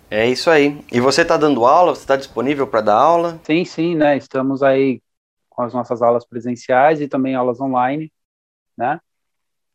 É 0.09 0.27
isso 0.27 0.49
aí. 0.49 0.83
E 0.91 0.99
você 0.99 1.21
está 1.23 1.37
dando 1.37 1.65
aula? 1.65 1.95
Você 1.95 2.01
está 2.01 2.15
disponível 2.15 2.67
para 2.67 2.81
dar 2.81 2.95
aula? 2.95 3.39
Sim, 3.43 3.65
sim, 3.65 3.95
né? 3.95 4.17
Estamos 4.17 4.63
aí 4.63 5.01
com 5.49 5.63
as 5.63 5.73
nossas 5.73 6.01
aulas 6.01 6.25
presenciais 6.25 7.01
e 7.01 7.07
também 7.07 7.35
aulas 7.35 7.59
online, 7.59 8.11
né? 8.77 8.99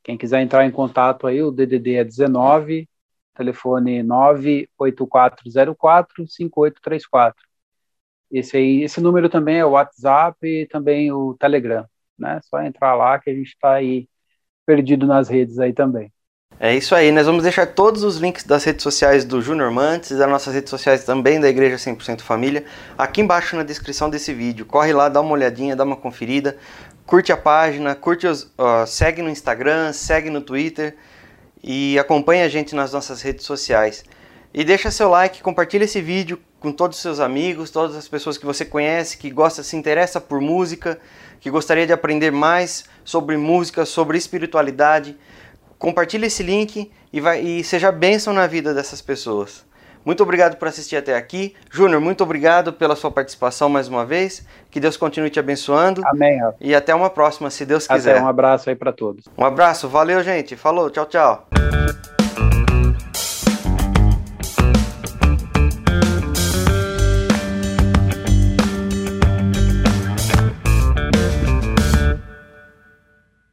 Quem 0.02 0.16
quiser 0.16 0.40
entrar 0.40 0.64
em 0.64 0.70
contato 0.70 1.26
aí, 1.26 1.42
o 1.42 1.50
DDD 1.50 1.96
é 1.96 2.04
19, 2.04 2.88
telefone 3.34 4.02
98404 4.02 6.26
5834. 6.28 7.49
Esse 8.30 8.56
aí, 8.56 8.82
esse 8.82 9.00
número 9.00 9.28
também 9.28 9.58
é 9.58 9.64
o 9.64 9.70
WhatsApp 9.70 10.36
e 10.46 10.66
também 10.66 11.10
o 11.10 11.34
Telegram, 11.34 11.84
né? 12.18 12.40
Só 12.44 12.62
entrar 12.62 12.94
lá 12.94 13.18
que 13.18 13.30
a 13.30 13.34
gente 13.34 13.48
está 13.48 13.74
aí 13.74 14.08
perdido 14.64 15.06
nas 15.06 15.28
redes 15.28 15.58
aí 15.58 15.72
também. 15.72 16.12
É 16.62 16.74
isso 16.76 16.94
aí, 16.94 17.10
nós 17.10 17.24
vamos 17.24 17.42
deixar 17.42 17.66
todos 17.66 18.04
os 18.04 18.18
links 18.18 18.44
das 18.44 18.64
redes 18.64 18.82
sociais 18.82 19.24
do 19.24 19.40
Júnior 19.40 19.70
Mantes, 19.70 20.18
das 20.18 20.28
nossas 20.28 20.52
redes 20.52 20.68
sociais 20.68 21.04
também 21.04 21.40
da 21.40 21.48
Igreja 21.48 21.76
100% 21.76 22.20
Família, 22.20 22.66
aqui 22.98 23.22
embaixo 23.22 23.56
na 23.56 23.62
descrição 23.62 24.10
desse 24.10 24.34
vídeo. 24.34 24.66
Corre 24.66 24.92
lá, 24.92 25.08
dá 25.08 25.22
uma 25.22 25.32
olhadinha, 25.32 25.74
dá 25.74 25.84
uma 25.84 25.96
conferida, 25.96 26.58
curte 27.06 27.32
a 27.32 27.36
página, 27.36 27.94
curte 27.94 28.26
os, 28.26 28.52
segue 28.86 29.22
no 29.22 29.30
Instagram, 29.30 29.94
segue 29.94 30.28
no 30.28 30.42
Twitter 30.42 30.96
e 31.64 31.98
acompanha 31.98 32.44
a 32.44 32.48
gente 32.48 32.74
nas 32.74 32.92
nossas 32.92 33.22
redes 33.22 33.46
sociais. 33.46 34.04
E 34.52 34.64
deixa 34.64 34.90
seu 34.90 35.08
like, 35.08 35.42
compartilha 35.42 35.84
esse 35.84 36.00
vídeo 36.00 36.38
com 36.58 36.72
todos 36.72 36.96
os 36.96 37.02
seus 37.02 37.20
amigos, 37.20 37.70
todas 37.70 37.96
as 37.96 38.08
pessoas 38.08 38.36
que 38.36 38.44
você 38.44 38.64
conhece, 38.64 39.16
que 39.16 39.30
gosta, 39.30 39.62
se 39.62 39.76
interessa 39.76 40.20
por 40.20 40.40
música, 40.40 40.98
que 41.40 41.50
gostaria 41.50 41.86
de 41.86 41.92
aprender 41.92 42.30
mais 42.30 42.84
sobre 43.04 43.36
música, 43.36 43.86
sobre 43.86 44.18
espiritualidade 44.18 45.16
compartilhe 45.80 46.26
esse 46.26 46.44
link 46.44 46.92
e, 47.12 47.20
vai, 47.20 47.40
e 47.40 47.64
seja 47.64 47.90
bênção 47.90 48.32
na 48.32 48.46
vida 48.46 48.72
dessas 48.72 49.00
pessoas. 49.00 49.68
Muito 50.04 50.22
obrigado 50.22 50.56
por 50.56 50.68
assistir 50.68 50.96
até 50.96 51.16
aqui. 51.16 51.54
Júnior, 51.70 52.00
muito 52.00 52.22
obrigado 52.22 52.72
pela 52.72 52.94
sua 52.94 53.10
participação 53.10 53.68
mais 53.68 53.88
uma 53.88 54.04
vez. 54.04 54.46
Que 54.70 54.78
Deus 54.78 54.96
continue 54.96 55.28
te 55.28 55.38
abençoando. 55.38 56.02
Amém. 56.06 56.40
E 56.60 56.74
até 56.74 56.94
uma 56.94 57.10
próxima, 57.10 57.50
se 57.50 57.66
Deus 57.66 57.86
quiser. 57.86 58.12
Até 58.12 58.22
um 58.22 58.28
abraço 58.28 58.70
aí 58.70 58.76
para 58.76 58.92
todos. 58.92 59.24
Um 59.36 59.44
abraço, 59.44 59.88
valeu, 59.88 60.22
gente. 60.22 60.56
Falou, 60.56 60.88
tchau, 60.88 61.06
tchau. 61.06 61.48